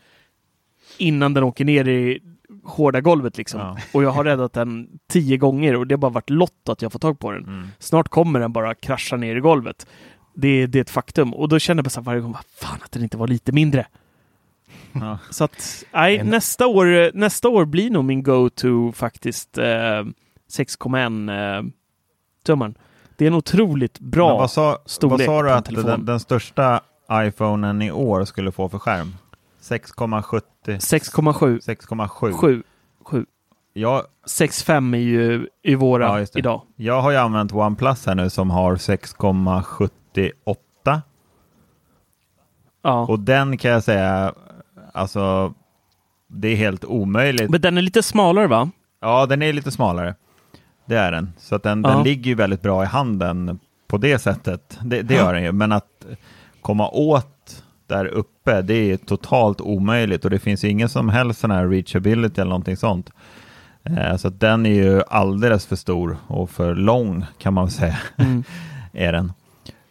innan 0.99 1.35
den 1.35 1.45
åker 1.45 1.65
ner 1.65 1.89
i 1.89 2.21
hårda 2.65 3.01
golvet 3.01 3.39
liksom. 3.39 3.61
Ja. 3.61 3.77
Och 3.93 4.03
jag 4.03 4.11
har 4.11 4.25
räddat 4.25 4.53
den 4.53 4.89
tio 5.09 5.37
gånger 5.37 5.77
och 5.77 5.87
det 5.87 5.93
har 5.95 5.99
bara 5.99 6.13
varit 6.13 6.31
lott 6.31 6.69
att 6.69 6.83
jag 6.83 6.93
får 6.93 6.99
tag 6.99 7.19
på 7.19 7.33
den. 7.33 7.45
Mm. 7.45 7.69
Snart 7.79 8.09
kommer 8.09 8.41
den 8.41 8.53
bara 8.53 8.75
krascha 8.75 9.17
ner 9.17 9.37
i 9.37 9.41
golvet. 9.41 9.87
Det, 10.35 10.67
det 10.67 10.79
är 10.79 10.83
ett 10.83 10.91
faktum. 10.91 11.35
Och 11.35 11.49
då 11.49 11.59
känner 11.59 11.83
jag 11.85 11.93
bara 11.93 12.01
varje 12.01 12.21
gång, 12.21 12.33
vad 12.33 12.45
fan 12.45 12.79
att 12.85 12.93
den 12.93 13.03
inte 13.03 13.17
var 13.17 13.29
lite 13.29 13.53
mindre. 13.53 13.87
Ja. 14.93 15.19
Så 15.31 15.45
att, 15.45 15.85
nej, 15.93 16.19
En- 16.19 16.27
nästa, 16.27 16.67
år, 16.67 17.17
nästa 17.17 17.49
år 17.49 17.65
blir 17.65 17.91
nog 17.91 18.05
min 18.05 18.23
go-to 18.23 18.93
faktiskt 18.93 19.59
eh, 19.59 19.63
6,1 19.65 21.59
eh, 21.59 21.63
tummen. 22.45 22.75
Det 23.19 23.25
är 23.25 23.29
en 23.29 23.35
otroligt 23.35 24.01
bra 24.01 24.29
Men 24.29 24.37
vad 24.39 24.51
sa, 24.51 24.67
vad 24.69 24.81
storlek 24.91 25.27
sa 25.27 25.43
du 25.43 25.51
att 25.51 25.65
den, 25.65 26.05
den 26.05 26.21
största 26.21 26.81
iPhonen 27.13 27.83
i 27.83 27.91
år 27.93 28.25
skulle 28.25 28.53
få 28.53 28.69
för 28.69 28.79
skärm? 28.79 29.15
6,70? 29.63 30.41
6,7. 30.67 31.61
6,7? 31.61 32.33
7. 32.33 32.63
7. 33.05 33.27
Jag, 33.73 34.03
6.5 34.27 34.95
är 34.97 35.01
ju 35.01 35.49
i 35.63 35.75
våra 35.75 36.21
Ja, 36.21 36.27
idag. 36.35 36.63
jag 36.77 37.01
har 37.03 37.11
ju 37.11 37.17
använt 37.17 37.53
OnePlus 37.53 38.07
här 38.07 38.15
nu 38.15 38.31
som 38.31 38.51
har 38.51 38.77
6,78 38.77 41.01
Ja. 42.83 43.07
och 43.07 43.21
den 43.21 43.59
kan 43.59 43.71
jag 43.71 43.85
säga, 43.85 44.35
alltså 44.93 45.55
det 46.29 46.49
är 46.49 46.57
helt 46.57 46.85
omöjligt. 46.85 47.51
Men 47.51 47.61
den 47.61 47.79
är 47.79 47.83
lite 47.83 48.03
smalare 48.03 48.47
va? 48.47 48.71
Ja, 49.01 49.27
den 49.27 49.43
är 49.43 49.53
lite 49.53 49.71
smalare. 49.71 50.15
Det 50.89 50.97
är 50.97 51.13
den. 51.13 51.33
Så 51.39 51.55
att 51.55 51.63
den, 51.63 51.83
Ja. 51.83 51.91
den 51.91 52.03
ligger 52.03 52.25
ju 52.25 52.35
väldigt 52.35 52.63
bra 52.63 52.83
i 52.83 52.87
handen 52.87 53.59
på 53.89 53.99
det 53.99 54.19
sättet. 54.19 54.79
Det, 54.83 55.03
det 55.03 55.15
gör 55.15 55.35
den 55.35 55.43
ju. 55.43 55.53
Men 55.53 55.73
att 55.73 56.07
komma 56.63 56.89
åt 56.89 57.63
där 57.87 58.07
uppe, 58.07 58.63
det 58.63 58.75
är 58.75 58.97
totalt 58.97 59.61
omöjligt 59.61 60.25
och 60.25 60.31
det 60.31 60.39
finns 60.39 60.65
ju 60.65 60.69
ingen 60.69 60.89
som 60.89 61.09
helst 61.09 61.41
sån 61.41 61.51
här 61.51 61.69
reachability 61.69 62.41
eller 62.41 62.49
någonting 62.51 62.77
sånt. 62.77 63.11
Eh, 63.85 64.17
så 64.17 64.29
att 64.29 64.41
den 64.41 64.67
är 64.67 64.75
ju 64.75 65.03
alldeles 65.09 65.67
för 65.67 65.77
stor 65.77 66.17
och 66.27 66.51
för 66.51 66.75
lång 66.75 67.27
kan 67.39 67.55
man 67.55 67.71
säga. 67.71 67.99
Mm. 68.17 68.45
är 68.93 69.13
den. 69.13 69.33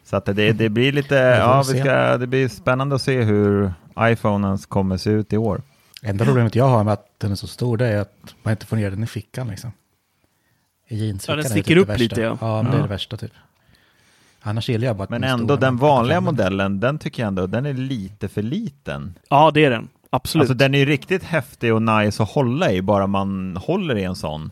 Så 0.03 0.15
att 0.15 0.25
det, 0.25 0.51
det 0.51 0.69
blir 0.69 0.91
lite, 0.91 1.15
ja, 1.15 1.63
vi 1.71 1.79
ska, 1.79 2.17
det 2.17 2.27
blir 2.27 2.47
spännande 2.47 2.95
att 2.95 3.01
se 3.01 3.21
hur 3.21 3.73
iPhonen 3.99 4.57
kommer 4.57 4.97
se 4.97 5.09
ut 5.09 5.33
i 5.33 5.37
år. 5.37 5.61
Enda 6.03 6.25
problemet 6.25 6.55
jag 6.55 6.67
har 6.67 6.83
med 6.83 6.93
att 6.93 7.05
den 7.17 7.31
är 7.31 7.35
så 7.35 7.47
stor 7.47 7.77
det 7.77 7.87
är 7.87 7.99
att 7.99 8.35
man 8.43 8.51
inte 8.51 8.65
får 8.65 8.75
ner 8.75 8.89
den 8.89 9.03
i 9.03 9.07
fickan 9.07 9.47
liksom. 9.47 9.71
Jeansfickan. 10.87 11.37
Ja, 11.37 11.43
den 11.43 11.51
sticker 11.51 11.75
typ 11.75 11.89
upp 11.89 11.99
lite, 11.99 12.21
ja. 12.21 12.37
Ja, 12.41 12.65
det 12.71 12.77
är 12.77 12.81
det 12.81 12.87
värsta 12.87 13.17
typ. 13.17 13.31
Annars 14.41 14.69
gillar 14.69 14.87
jag 14.87 14.97
bara 14.97 15.03
att 15.03 15.09
Men 15.09 15.23
ändå 15.23 15.55
den 15.55 15.77
vanliga 15.77 16.21
modellen, 16.21 16.79
den 16.79 16.99
tycker 16.99 17.23
jag 17.23 17.27
ändå, 17.27 17.47
den 17.47 17.65
är 17.65 17.73
lite 17.73 18.27
för 18.27 18.41
liten. 18.41 19.17
Ja, 19.29 19.51
det 19.51 19.65
är 19.65 19.69
den. 19.69 19.87
Absolut. 20.09 20.41
Alltså 20.41 20.53
den 20.53 20.75
är 20.75 20.79
ju 20.79 20.85
riktigt 20.85 21.23
häftig 21.23 21.73
och 21.73 21.81
nice 21.81 22.23
att 22.23 22.29
hålla 22.29 22.71
i, 22.71 22.81
bara 22.81 23.07
man 23.07 23.57
håller 23.57 23.95
i 23.95 24.03
en 24.03 24.15
sån. 24.15 24.51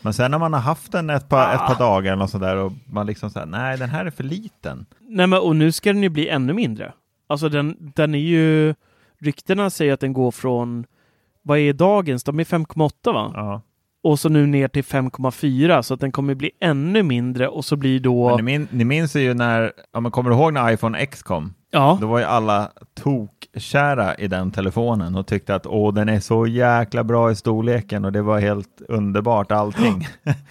Men 0.00 0.14
sen 0.14 0.30
när 0.30 0.38
man 0.38 0.52
har 0.52 0.60
haft 0.60 0.92
den 0.92 1.10
ett 1.10 1.28
par, 1.28 1.54
ett 1.54 1.66
par 1.66 1.78
dagar 1.78 2.12
eller 2.12 2.26
sådär 2.26 2.56
och 2.56 2.72
man 2.84 3.06
liksom 3.06 3.30
säger 3.30 3.46
nej 3.46 3.78
den 3.78 3.90
här 3.90 4.06
är 4.06 4.10
för 4.10 4.24
liten. 4.24 4.86
Nej, 5.00 5.26
men 5.26 5.38
och 5.38 5.56
nu 5.56 5.72
ska 5.72 5.92
den 5.92 6.02
ju 6.02 6.08
bli 6.08 6.28
ännu 6.28 6.52
mindre. 6.52 6.92
Alltså 7.26 7.48
den, 7.48 7.76
den 7.94 8.14
är 8.14 8.18
ju... 8.18 8.74
Ryktena 9.18 9.70
säger 9.70 9.92
att 9.92 10.00
den 10.00 10.12
går 10.12 10.30
från... 10.30 10.86
Vad 11.42 11.58
är 11.58 11.72
dagens? 11.72 12.24
De 12.24 12.40
är 12.40 12.44
5,8 12.44 13.12
va? 13.12 13.32
Ja. 13.34 13.62
Och 14.02 14.18
så 14.18 14.28
nu 14.28 14.46
ner 14.46 14.68
till 14.68 14.82
5,4 14.84 15.82
så 15.82 15.94
att 15.94 16.00
den 16.00 16.12
kommer 16.12 16.34
bli 16.34 16.50
ännu 16.60 17.02
mindre 17.02 17.48
och 17.48 17.64
så 17.64 17.76
blir 17.76 18.00
då... 18.00 18.36
Ni, 18.36 18.42
min, 18.42 18.68
ni 18.70 18.84
minns 18.84 19.16
ju 19.16 19.34
när, 19.34 19.72
ja, 19.92 20.00
men 20.00 20.12
kommer 20.12 20.30
du 20.30 20.36
ihåg 20.36 20.52
när 20.52 20.72
iPhone 20.72 20.98
X 20.98 21.22
kom? 21.22 21.54
Ja, 21.72 21.98
Då 22.00 22.06
var 22.06 22.18
ju 22.18 22.24
alla 22.24 22.70
tokkära 23.02 24.14
i 24.14 24.28
den 24.28 24.50
telefonen 24.50 25.16
och 25.16 25.26
tyckte 25.26 25.54
att 25.54 25.66
åh 25.66 25.94
den 25.94 26.08
är 26.08 26.20
så 26.20 26.46
jäkla 26.46 27.04
bra 27.04 27.30
i 27.30 27.34
storleken 27.36 28.04
och 28.04 28.12
det 28.12 28.22
var 28.22 28.40
helt 28.40 28.82
underbart 28.88 29.52
allting. 29.52 30.08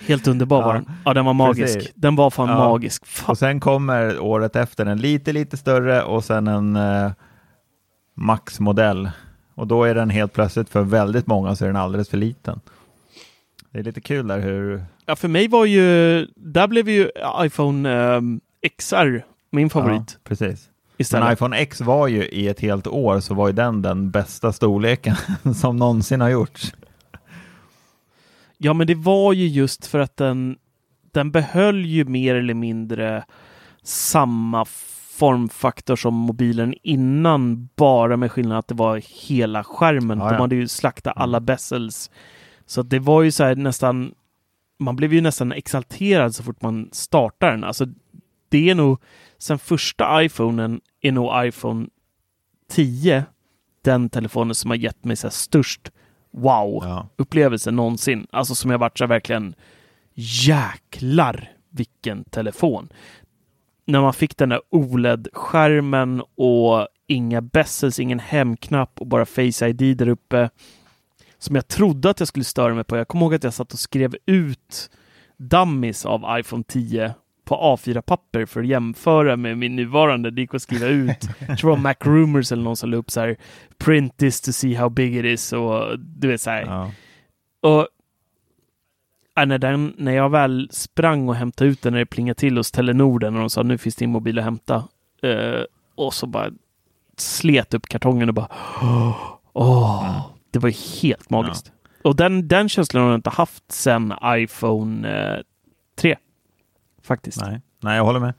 helt 0.08 0.28
underbar 0.28 0.62
var 0.64 0.74
den. 0.74 0.86
Ja, 1.06 1.14
den 1.14 1.26
var 1.26 1.34
magisk. 1.34 1.74
precis. 1.76 1.91
Den 1.95 2.16
var 2.16 2.30
fan 2.30 2.50
Ja. 2.50 2.56
magisk. 2.58 3.06
Fan. 3.06 3.32
Och 3.32 3.38
sen 3.38 3.60
kommer 3.60 4.20
året 4.20 4.56
efter 4.56 4.86
en 4.86 5.02
lite, 5.02 5.34
lite 5.34 5.58
större 5.58 6.04
och 6.04 6.24
sen 6.24 6.47
en 6.47 6.76
eh, 6.76 7.12
Max-modell. 8.16 9.10
Och 9.56 9.68
då 9.68 9.84
är 9.84 9.95
den 9.95 10.10
helt 10.10 10.34
plötsligt 10.34 10.70
för 10.70 10.82
väldigt 10.82 11.28
många 11.28 11.56
så 11.56 11.64
är 11.66 11.70
den 11.70 11.76
alldeles 11.78 12.10
för 12.10 12.18
liten. 12.18 12.60
Det 13.72 13.80
är 13.80 13.84
lite 13.84 14.01
kul 14.01 14.28
där 14.28 14.39
hur... 14.39 14.84
Ja, 15.05 15.15
för 15.15 15.28
mig 15.28 15.47
var 15.47 15.65
ju... 15.65 16.26
Där 16.36 16.67
blev 16.67 16.89
ju 16.89 17.09
iPhone 17.41 17.89
ehm, 17.93 18.41
XR 18.78 19.22
min 19.51 19.70
favorit 19.70 20.11
Ja, 20.13 20.20
precis. 20.24 20.70
istället. 20.97 21.26
Men 21.26 21.34
iPhone 21.34 21.57
X 21.57 21.82
var 21.82 22.07
ju 22.07 22.24
i 22.28 22.47
ett 22.47 22.59
helt 22.59 22.88
år 22.88 23.20
så 23.20 23.34
var 23.34 23.47
ju 23.47 23.53
den 23.53 23.82
den 23.82 24.11
bästa 24.11 24.53
storleken 24.53 25.15
som 25.55 25.78
någonsin 25.78 26.22
har 26.22 26.30
gjorts. 26.30 26.74
Ja, 28.57 28.74
men 28.74 28.88
det 28.88 28.95
var 28.95 29.34
ju 29.34 29.47
just 29.47 29.86
för 29.86 29.99
att 29.99 30.17
den, 30.17 30.57
den 31.11 31.32
behöll 31.32 31.86
ju 31.86 32.05
mer 32.05 32.36
eller 32.36 32.53
mindre 32.53 33.24
samma 33.84 34.65
formfaktor 35.17 35.95
som 35.95 36.13
mobilen 36.13 36.74
innan, 36.84 37.70
bara 37.76 38.17
med 38.17 38.32
skillnad 38.32 38.57
att 38.57 38.67
det 38.67 38.76
var 38.76 39.01
hela 39.28 39.63
skärmen. 39.63 40.20
Ja, 40.20 40.26
De 40.26 40.34
ja. 40.34 40.39
hade 40.41 40.55
ju 40.55 40.67
slaktat 40.67 41.13
alla 41.15 41.39
bezels. 41.39 42.11
Så 42.70 42.82
det 42.82 42.99
var 42.99 43.22
ju 43.22 43.32
så 43.32 43.43
här 43.43 43.55
nästan, 43.55 44.13
man 44.80 44.95
blev 44.95 45.13
ju 45.13 45.22
nästan 45.22 45.51
exalterad 45.51 46.36
så 46.36 46.43
fort 46.43 46.61
man 46.61 46.89
startar 46.91 47.51
den. 47.51 47.63
Alltså, 47.63 47.86
det 48.49 48.70
är 48.70 48.76
nog, 48.76 49.01
sen 49.38 49.59
första 49.59 50.24
iPhonen 50.24 50.82
är 51.01 51.11
nog 51.11 51.45
iPhone 51.45 51.88
10 52.70 53.26
den 53.82 54.09
telefonen 54.09 54.55
som 54.55 54.70
har 54.70 54.78
gett 54.78 55.03
mig 55.03 55.15
så 55.15 55.28
här 55.28 55.32
störst 55.32 55.91
wow 56.32 56.84
Ja. 56.86 57.09
upplevelse 57.15 57.72
någonsin. 57.72 58.28
Alltså 58.32 58.55
som 58.55 58.72
jag 58.72 58.78
varit 58.78 58.97
så 58.97 59.03
här 59.03 59.09
verkligen 59.09 59.55
jäklar 60.47 61.51
vilken 61.70 62.24
telefon. 62.24 62.89
När 63.86 64.01
man 64.01 64.13
fick 64.13 64.38
den 64.38 64.49
där 64.49 64.61
OLED-skärmen 64.70 66.24
och 66.36 66.88
inga 67.07 67.41
bezels, 67.41 67.99
ingen 67.99 68.20
hemknapp 68.20 69.01
och 69.01 69.07
bara 69.07 69.26
Face 69.26 69.67
ID 69.67 69.97
där 69.97 70.07
uppe. 70.07 70.49
Som 71.40 71.56
jag 71.56 71.68
trodde 71.68 72.10
att 72.10 72.20
jag 72.20 72.28
skulle 72.28 72.46
störa 72.46 72.74
mig 72.74 72.84
på. 72.84 72.98
Jag 72.98 73.08
kommer 73.08 73.26
ihåg 73.26 73.36
att 73.36 73.44
jag 73.44 73.54
satt 73.54 73.74
och 73.74 73.80
skrev 73.80 74.16
ut 74.26 74.90
dummies 75.38 76.06
av 76.06 76.40
iPhone 76.40 76.64
10 76.68 77.14
på 77.46 77.56
A4-papper 77.56 78.46
för 78.46 78.60
att 78.60 78.68
jämföra 78.68 79.36
med 79.36 79.58
min 79.58 79.76
nuvarande. 79.76 80.32
Det 80.32 80.42
gick 80.42 80.54
att 80.54 80.62
skriva 80.62 80.88
ut. 80.88 81.30
Jag 81.48 81.58
tror 81.58 81.70
det 81.70 81.76
var 81.76 81.84
Mac 81.84 81.96
Rumors 82.00 82.52
eller 82.52 82.64
någon 82.64 82.78
som 82.78 82.90
la 82.90 82.98
upp 82.98 83.12
så 83.12 83.20
här 83.20 83.38
print 83.78 84.18
this 84.18 84.42
to 84.42 84.52
see 84.52 84.74
how 84.74 84.90
big 84.90 85.18
it 85.18 85.26
is 85.26 85.54
och 85.54 86.00
du 86.00 86.28
vet 86.28 86.42
så 86.42 86.50
här. 86.50 86.66
Ja. 86.66 86.92
Och 87.62 87.88
när, 89.46 89.58
den, 89.58 89.94
när 89.98 90.12
jag 90.12 90.30
väl 90.30 90.70
sprang 90.72 91.30
och 91.30 91.36
hämtade 91.36 91.70
ut 91.70 91.82
den 91.82 91.94
när 91.94 92.00
det 92.00 92.06
plingade 92.06 92.40
till 92.40 92.58
hos 92.58 92.72
Telenorden 92.72 93.34
och 93.36 93.40
de 93.40 93.50
sa 93.50 93.64
nu 93.64 93.78
finns 93.78 93.96
din 93.96 94.12
mobil 94.12 94.40
att 94.40 94.46
hämta. 94.46 94.76
Eh, 95.24 95.64
och 95.96 96.14
så 96.14 96.28
bara 96.28 96.50
slet 97.18 97.74
upp 97.74 97.88
kartongen 97.88 98.30
och 98.30 98.36
bara 98.36 98.48
åh, 99.54 100.26
det 100.52 100.60
var 100.60 100.70
ju 100.70 100.76
helt 101.02 101.30
magiskt. 101.30 101.72
Och 102.04 102.16
den, 102.16 102.47
den 102.47 102.70
känslan 102.70 103.04
har 103.04 103.10
jag 103.10 103.18
inte 103.18 103.30
haft 103.30 103.72
sedan 103.72 104.14
iPhone 104.26 105.10
eh, 105.36 105.41
3. 105.95 106.16
Faktiskt. 107.04 107.41
Nej. 107.41 107.62
Nej, 107.80 107.97
jag 107.97 108.04
håller 108.06 108.20
med. 108.20 108.34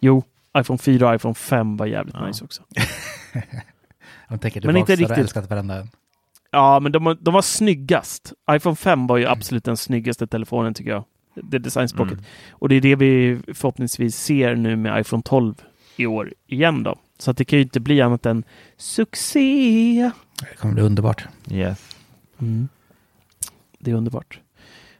Jo, 0.00 0.22
iPhone 0.58 0.78
4 0.78 1.08
och 1.08 1.14
iPhone 1.14 1.34
5 1.34 1.76
var 1.76 1.86
jävligt 1.86 2.14
Ja. 2.14 2.26
nice 2.26 2.44
också. 2.44 2.62
Jag 4.28 4.40
tänker 4.40 4.66
Men 4.66 4.76
inte 4.76 4.96
tillbaka, 4.96 5.02
jag 5.02 5.08
har 5.08 5.22
riktigt. 5.22 5.36
älskat 5.36 5.50
varenda 5.50 5.80
en. 5.80 5.88
Ja, 6.50 6.80
men 6.80 6.92
de, 6.92 7.04
var- 7.04 7.18
de 7.20 7.34
var 7.34 7.42
snyggast. 7.42 8.32
iPhone 8.50 8.76
5 8.76 9.06
var 9.06 9.16
ju 9.16 9.26
absolut 9.26 9.64
den 9.64 9.76
snyggaste 9.76 10.26
telefonen 10.26 10.74
tycker 10.74 10.90
jag. 10.90 11.04
Det 11.34 11.58
designspråket. 11.58 12.12
Mm. 12.12 12.24
Och 12.52 12.68
det 12.68 12.74
är 12.74 12.80
det 12.80 12.96
vi 12.96 13.40
förhoppningsvis 13.54 14.16
ser 14.16 14.54
nu 14.56 14.76
med 14.76 15.00
iPhone 15.00 15.22
12 15.22 15.54
i 15.96 16.06
år 16.06 16.32
igen 16.46 16.82
då. 16.82 16.98
Så 17.18 17.30
att 17.30 17.36
det 17.36 17.44
kan 17.44 17.58
ju 17.58 17.62
inte 17.62 17.80
bli 17.80 18.00
annat 18.00 18.26
än 18.26 18.44
succé. 18.76 20.10
Det 20.40 20.56
kommer 20.58 20.74
bli 20.74 20.82
underbart. 20.82 21.24
Yes. 21.50 21.96
Mm. 22.38 22.68
Det 23.78 23.90
är 23.90 23.94
underbart. 23.94 24.40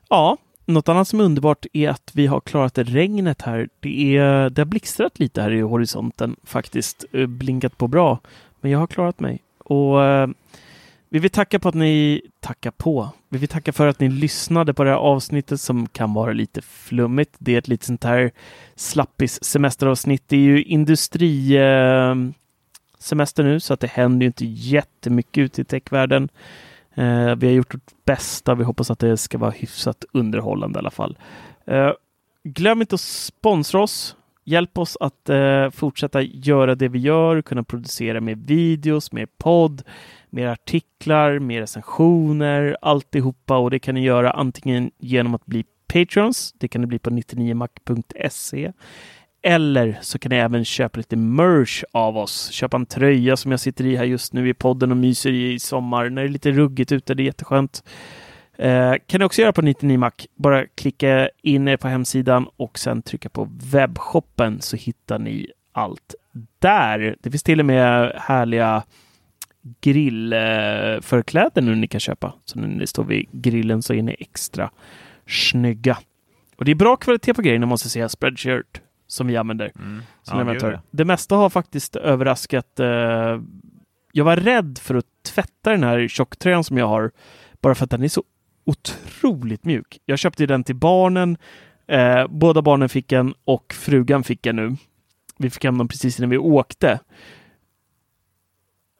Ja, 0.08 0.36
något 0.66 0.88
annat 0.88 1.08
som 1.08 1.20
är 1.20 1.24
underbart 1.24 1.66
är 1.72 1.88
att 1.88 2.10
vi 2.14 2.26
har 2.26 2.40
klarat 2.40 2.78
regnet 2.78 3.42
här. 3.42 3.68
Det, 3.80 4.16
är, 4.16 4.50
det 4.50 4.60
har 4.60 4.66
blixtrat 4.66 5.18
lite 5.18 5.42
här 5.42 5.50
i 5.50 5.60
horisonten 5.60 6.36
faktiskt. 6.44 7.04
Eh, 7.12 7.26
Blinkat 7.26 7.78
på 7.78 7.88
bra. 7.88 8.18
Men 8.60 8.70
jag 8.70 8.78
har 8.78 8.86
klarat 8.86 9.20
mig. 9.20 9.42
Och 9.58 10.04
eh, 10.04 10.28
vi 11.08 11.18
vill 11.18 11.30
tacka 11.30 11.58
på 11.58 11.68
att 11.68 11.74
ni 11.74 12.22
tackar 12.40 12.70
på. 12.70 13.08
Vi 13.28 13.38
vill 13.38 13.48
tacka 13.48 13.72
för 13.72 13.86
att 13.86 14.00
ni 14.00 14.08
lyssnade 14.08 14.74
på 14.74 14.84
det 14.84 14.90
här 14.90 14.96
avsnittet 14.96 15.60
som 15.60 15.86
kan 15.88 16.14
vara 16.14 16.32
lite 16.32 16.62
flummigt. 16.62 17.34
Det 17.38 17.54
är 17.54 17.58
ett 17.58 17.68
litet 17.68 17.86
sånt 17.86 18.04
här 18.04 18.30
slappis 18.74 19.44
semesteravsnitt. 19.44 20.22
Det 20.26 20.36
är 20.36 20.40
ju 20.40 20.62
industri 20.62 21.56
eh, 21.56 22.14
semester 23.04 23.44
nu 23.44 23.60
så 23.60 23.74
att 23.74 23.80
det 23.80 23.90
händer 23.90 24.24
ju 24.24 24.26
inte 24.26 24.44
jättemycket 24.44 25.42
ute 25.42 25.60
i 25.60 25.64
techvärlden. 25.64 26.28
Eh, 26.94 27.34
vi 27.36 27.46
har 27.46 27.54
gjort 27.54 27.74
vårt 27.74 28.04
bästa. 28.04 28.54
Vi 28.54 28.64
hoppas 28.64 28.90
att 28.90 28.98
det 28.98 29.16
ska 29.16 29.38
vara 29.38 29.50
hyfsat 29.50 30.04
underhållande 30.12 30.78
i 30.78 30.80
alla 30.80 30.90
fall. 30.90 31.18
Eh, 31.66 31.92
glöm 32.44 32.80
inte 32.80 32.94
att 32.94 33.00
sponsra 33.00 33.82
oss. 33.82 34.16
Hjälp 34.44 34.78
oss 34.78 34.96
att 35.00 35.28
eh, 35.28 35.70
fortsätta 35.70 36.22
göra 36.22 36.74
det 36.74 36.88
vi 36.88 36.98
gör, 36.98 37.42
kunna 37.42 37.62
producera 37.62 38.20
mer 38.20 38.34
videos, 38.34 39.12
mer 39.12 39.26
podd, 39.38 39.82
mer 40.30 40.46
artiklar, 40.46 41.38
mer 41.38 41.60
recensioner, 41.60 42.76
alltihopa 42.82 43.56
och 43.56 43.70
det 43.70 43.78
kan 43.78 43.94
ni 43.94 44.02
göra 44.02 44.30
antingen 44.30 44.90
genom 44.98 45.34
att 45.34 45.46
bli 45.46 45.64
Patreons. 45.86 46.54
Det 46.58 46.68
kan 46.68 46.80
ni 46.80 46.86
bli 46.86 46.98
på 46.98 47.10
99mac.se 47.10 48.72
eller 49.44 49.98
så 50.02 50.18
kan 50.18 50.30
ni 50.30 50.36
även 50.36 50.64
köpa 50.64 50.98
lite 50.98 51.16
merch 51.16 51.82
av 51.92 52.16
oss. 52.16 52.50
Köpa 52.50 52.76
en 52.76 52.86
tröja 52.86 53.36
som 53.36 53.50
jag 53.50 53.60
sitter 53.60 53.86
i 53.86 53.96
här 53.96 54.04
just 54.04 54.32
nu 54.32 54.48
i 54.48 54.54
podden 54.54 54.90
och 54.90 54.96
myser 54.96 55.30
i 55.30 55.52
i 55.52 55.58
sommar 55.58 56.10
när 56.10 56.22
det 56.22 56.28
är 56.28 56.32
lite 56.32 56.50
ruggigt 56.50 56.92
ute. 56.92 57.14
Det 57.14 57.22
är 57.22 57.24
jätteskönt. 57.24 57.84
Eh, 58.56 58.94
kan 59.06 59.18
ni 59.18 59.24
också 59.24 59.42
göra 59.42 59.52
på 59.52 59.62
99mac. 59.62 60.12
Bara 60.34 60.66
klicka 60.66 61.28
in 61.42 61.68
er 61.68 61.76
på 61.76 61.88
hemsidan 61.88 62.46
och 62.56 62.78
sen 62.78 63.02
trycka 63.02 63.28
på 63.28 63.48
webbshoppen 63.72 64.60
så 64.60 64.76
hittar 64.76 65.18
ni 65.18 65.50
allt 65.72 66.14
där. 66.58 67.16
Det 67.20 67.30
finns 67.30 67.42
till 67.42 67.60
och 67.60 67.66
med 67.66 68.12
härliga 68.16 68.82
grillförkläden 69.80 71.66
nu 71.66 71.74
ni 71.74 71.86
kan 71.86 72.00
köpa. 72.00 72.34
Så 72.44 72.58
när 72.58 72.68
ni 72.68 72.86
står 72.86 73.04
vid 73.04 73.28
grillen 73.32 73.82
så 73.82 73.94
är 73.94 74.02
ni 74.02 74.16
extra 74.18 74.70
snygga. 75.26 75.98
Och 76.56 76.64
det 76.64 76.70
är 76.70 76.74
bra 76.74 76.96
kvalitet 76.96 77.34
på 77.34 77.42
grejerna 77.42 77.66
måste 77.66 77.86
jag 77.86 77.92
säga. 77.92 78.08
Spreadshirt 78.08 78.80
som 79.14 79.26
vi 79.26 79.36
använder. 79.36 79.72
Mm. 79.76 80.02
Som 80.22 80.38
Ja, 80.38 80.52
gud, 80.52 80.78
Det 80.90 81.04
mesta 81.04 81.36
har 81.36 81.50
faktiskt 81.50 81.96
överraskat. 81.96 82.80
Eh, 82.80 83.40
jag 84.12 84.24
var 84.24 84.36
rädd 84.36 84.78
för 84.82 84.94
att 84.94 85.04
tvätta 85.26 85.70
den 85.70 85.84
här 85.84 86.08
tjocktröjan 86.08 86.64
som 86.64 86.78
jag 86.78 86.86
har. 86.86 87.10
Bara 87.60 87.74
för 87.74 87.84
att 87.84 87.90
den 87.90 88.02
är 88.02 88.08
så 88.08 88.22
otroligt 88.64 89.64
mjuk. 89.64 89.98
Jag 90.04 90.18
köpte 90.18 90.46
den 90.46 90.64
till 90.64 90.76
barnen. 90.76 91.36
Eh, 91.86 92.26
båda 92.28 92.62
barnen 92.62 92.88
fick 92.88 93.12
en 93.12 93.34
och 93.44 93.74
frugan 93.74 94.24
fick 94.24 94.46
en 94.46 94.56
nu. 94.56 94.76
Vi 95.38 95.50
fick 95.50 95.64
hem 95.64 95.78
dem 95.78 95.88
precis 95.88 96.18
innan 96.18 96.30
vi 96.30 96.38
åkte. 96.38 97.00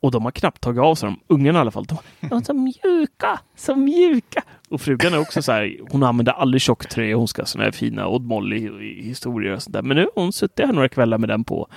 Och 0.04 0.10
de 0.10 0.24
har 0.24 0.30
knappt 0.30 0.60
tagit 0.60 0.80
av 0.80 0.94
sig 0.94 1.06
dem. 1.06 1.20
Ungarna 1.26 1.58
i 1.58 1.60
alla 1.60 1.70
fall. 1.70 1.84
De, 1.84 1.98
de 2.20 2.38
är 2.38 2.42
så 2.42 2.54
mjuka, 2.54 3.40
så 3.56 3.76
mjuka. 3.76 4.42
Och 4.68 4.80
frugan 4.80 5.14
är 5.14 5.20
också 5.20 5.42
så 5.42 5.52
här, 5.52 5.78
hon 5.90 6.02
använder 6.02 6.32
aldrig 6.32 6.62
tjocktröja. 6.62 7.16
Hon 7.16 7.28
ska 7.28 7.42
ha 7.42 7.46
såna 7.46 7.64
här 7.64 7.70
fina 7.70 8.08
Odd 8.08 8.22
Molly-historier 8.22 9.52
och 9.52 9.62
sånt 9.62 9.72
där. 9.72 9.82
Men 9.82 9.96
nu 9.96 10.02
har 10.02 10.22
hon 10.22 10.32
suttit 10.32 10.66
här 10.66 10.72
några 10.72 10.88
kvällar 10.88 11.18
med 11.18 11.28
den 11.28 11.44
på. 11.44 11.68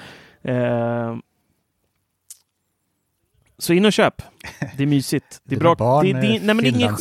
Eh, 0.41 1.17
så 3.57 3.73
in 3.73 3.85
och 3.85 3.93
köp. 3.93 4.21
Det 4.77 4.83
är 4.83 4.87
mysigt. 4.87 5.41
Det 5.43 5.55
är 5.55 5.59
bra. 5.59 5.75
Barn, 5.75 6.05
det, 6.05 6.13
det, 6.13 6.21
nej, 6.21 6.41
men 6.41 6.57
det 6.57 6.67
är 6.67 6.75
ingen. 6.75 6.95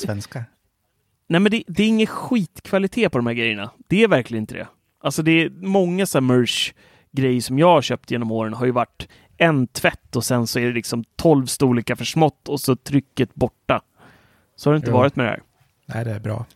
Nej, 1.27 1.41
men 1.41 1.53
det, 1.53 1.63
det 1.67 1.83
är 1.83 1.89
ingen 1.89 2.07
skitkvalitet 2.07 3.13
på 3.13 3.19
de 3.19 3.27
här 3.27 3.35
grejerna. 3.35 3.71
Det 3.89 4.03
är 4.03 4.09
verkligen 4.09 4.43
inte 4.43 4.55
det. 4.55 4.69
Alltså 5.01 5.23
det 5.23 5.31
är 5.43 5.51
många 5.51 6.07
så 6.07 6.19
här 6.19 6.23
merch-grejer 6.23 7.41
som 7.41 7.59
jag 7.59 7.69
har 7.69 7.83
köpt 7.83 8.11
genom 8.11 8.31
åren 8.33 8.55
har 8.55 8.67
ju 8.67 8.73
varit 8.73 9.09
en 9.39 9.67
tvätt 9.67 10.17
och 10.17 10.25
sen 10.25 10.47
så 10.47 10.59
är 10.59 10.67
det 10.67 10.73
liksom 10.73 11.05
12 11.17 11.47
storlekar 11.47 11.95
för 11.95 12.05
smått 12.05 12.49
och 12.49 12.61
så 12.61 12.77
trycket 12.77 13.35
borta. 13.35 13.83
Så 14.57 14.69
har 14.71 14.75
det 14.75 14.77
inte 14.77 14.91
Jo. 14.91 14.97
varit 14.97 15.17
med 15.17 15.27
det 15.27 15.31
här. 15.31 15.43
Nej, 15.87 16.05
det 16.05 16.11
är 16.11 16.21
bra. 16.21 16.47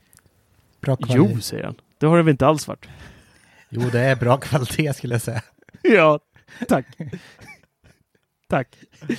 Bra 0.80 0.96
kvalitet. 0.96 1.32
Jo, 1.34 1.40
säger 1.40 1.64
han. 1.64 1.74
Det 1.98 2.06
har 2.06 2.16
det 2.16 2.22
väl 2.22 2.30
inte 2.30 2.46
alls 2.46 2.68
varit. 2.68 2.88
Jo, 3.68 3.82
det 3.92 4.00
är 4.00 4.16
bra 4.16 4.36
kvalitet 4.36 4.92
skulle 4.94 5.14
jag 5.14 5.22
säga. 5.22 5.42
ja, 5.82 6.18
tack. 6.68 6.86
tack. 8.50 8.68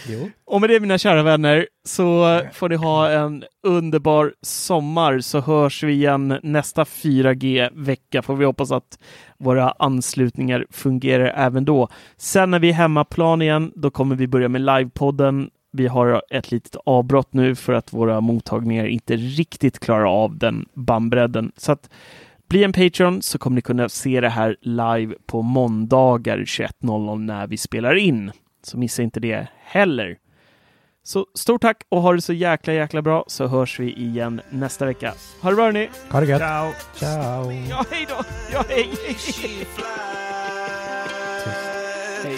Jo. 0.10 0.30
Och 0.46 0.62
med 0.62 0.70
det 0.70 0.80
mina 0.80 0.98
kära 0.98 1.24
vänner 1.24 1.68
så 1.86 2.42
får 2.54 2.70
ni 2.70 2.76
ha 2.76 3.10
en 3.10 3.44
underbar 3.64 4.34
sommar 4.42 5.20
så 5.20 5.40
hörs 5.40 5.84
vi 5.84 5.94
igen 5.94 6.40
nästa 6.44 6.84
4G-vecka. 6.84 8.22
Får 8.22 8.36
vi 8.36 8.46
hoppas 8.46 8.72
att 8.72 9.00
våra 9.38 9.72
anslutningar 9.72 10.66
fungerar 10.70 11.34
även 11.36 11.66
då. 11.66 11.88
Sen 12.18 12.52
när 12.52 12.60
vi 12.60 12.70
är 12.70 12.74
hemmaplan 12.74 13.42
igen, 13.42 13.72
då 13.76 13.92
kommer 13.92 14.16
vi 14.16 14.28
börja 14.28 14.50
med 14.50 14.62
livepodden. 14.62 15.50
Vi 15.74 15.88
har 15.88 16.22
ett 16.30 16.52
litet 16.52 16.76
avbrott 16.86 17.34
nu 17.34 17.56
för 17.56 17.74
att 17.74 17.94
våra 17.94 18.22
mottagningar 18.22 18.86
inte 18.86 19.16
riktigt 19.16 19.80
klarar 19.80 20.24
av 20.24 20.38
den 20.38 20.66
bandbredden. 20.74 21.52
Så 21.58 21.72
att 21.72 21.90
bli 22.50 22.64
en 22.64 22.74
Patreon 22.74 23.22
så 23.22 23.38
kommer 23.38 23.56
ni 23.56 23.62
kunna 23.62 23.90
se 23.90 24.22
det 24.22 24.30
här 24.30 24.56
live 24.62 25.16
på 25.26 25.42
måndagar 25.42 26.38
21.00 26.38 27.20
när 27.20 27.48
vi 27.48 27.58
spelar 27.58 27.96
in. 27.96 28.32
Så 28.64 28.78
missa 28.78 29.02
inte 29.02 29.20
det 29.20 29.48
heller. 29.64 30.18
Så 31.04 31.26
stort 31.36 31.62
tack 31.62 31.84
och 31.90 32.02
ha 32.02 32.14
det 32.14 32.22
så 32.22 32.34
jäkla 32.34 32.74
jäkla 32.74 33.02
bra 33.02 33.24
så 33.28 33.48
hörs 33.48 33.80
vi 33.80 33.94
igen 33.94 34.42
nästa 34.50 34.86
vecka. 34.86 35.14
Ha 35.42 35.50
det 35.50 35.56
bra 35.56 35.66
hörni! 35.66 35.90
Ha 36.10 36.20
det 36.20 36.26
gött. 36.26 36.40
Ciao! 36.40 36.72
Ciao. 36.96 37.52
Ja, 37.52 37.86
hej 37.92 38.06
då! 38.10 38.24
Ja, 38.54 38.64
hej! 38.70 38.90
hej. 42.24 42.38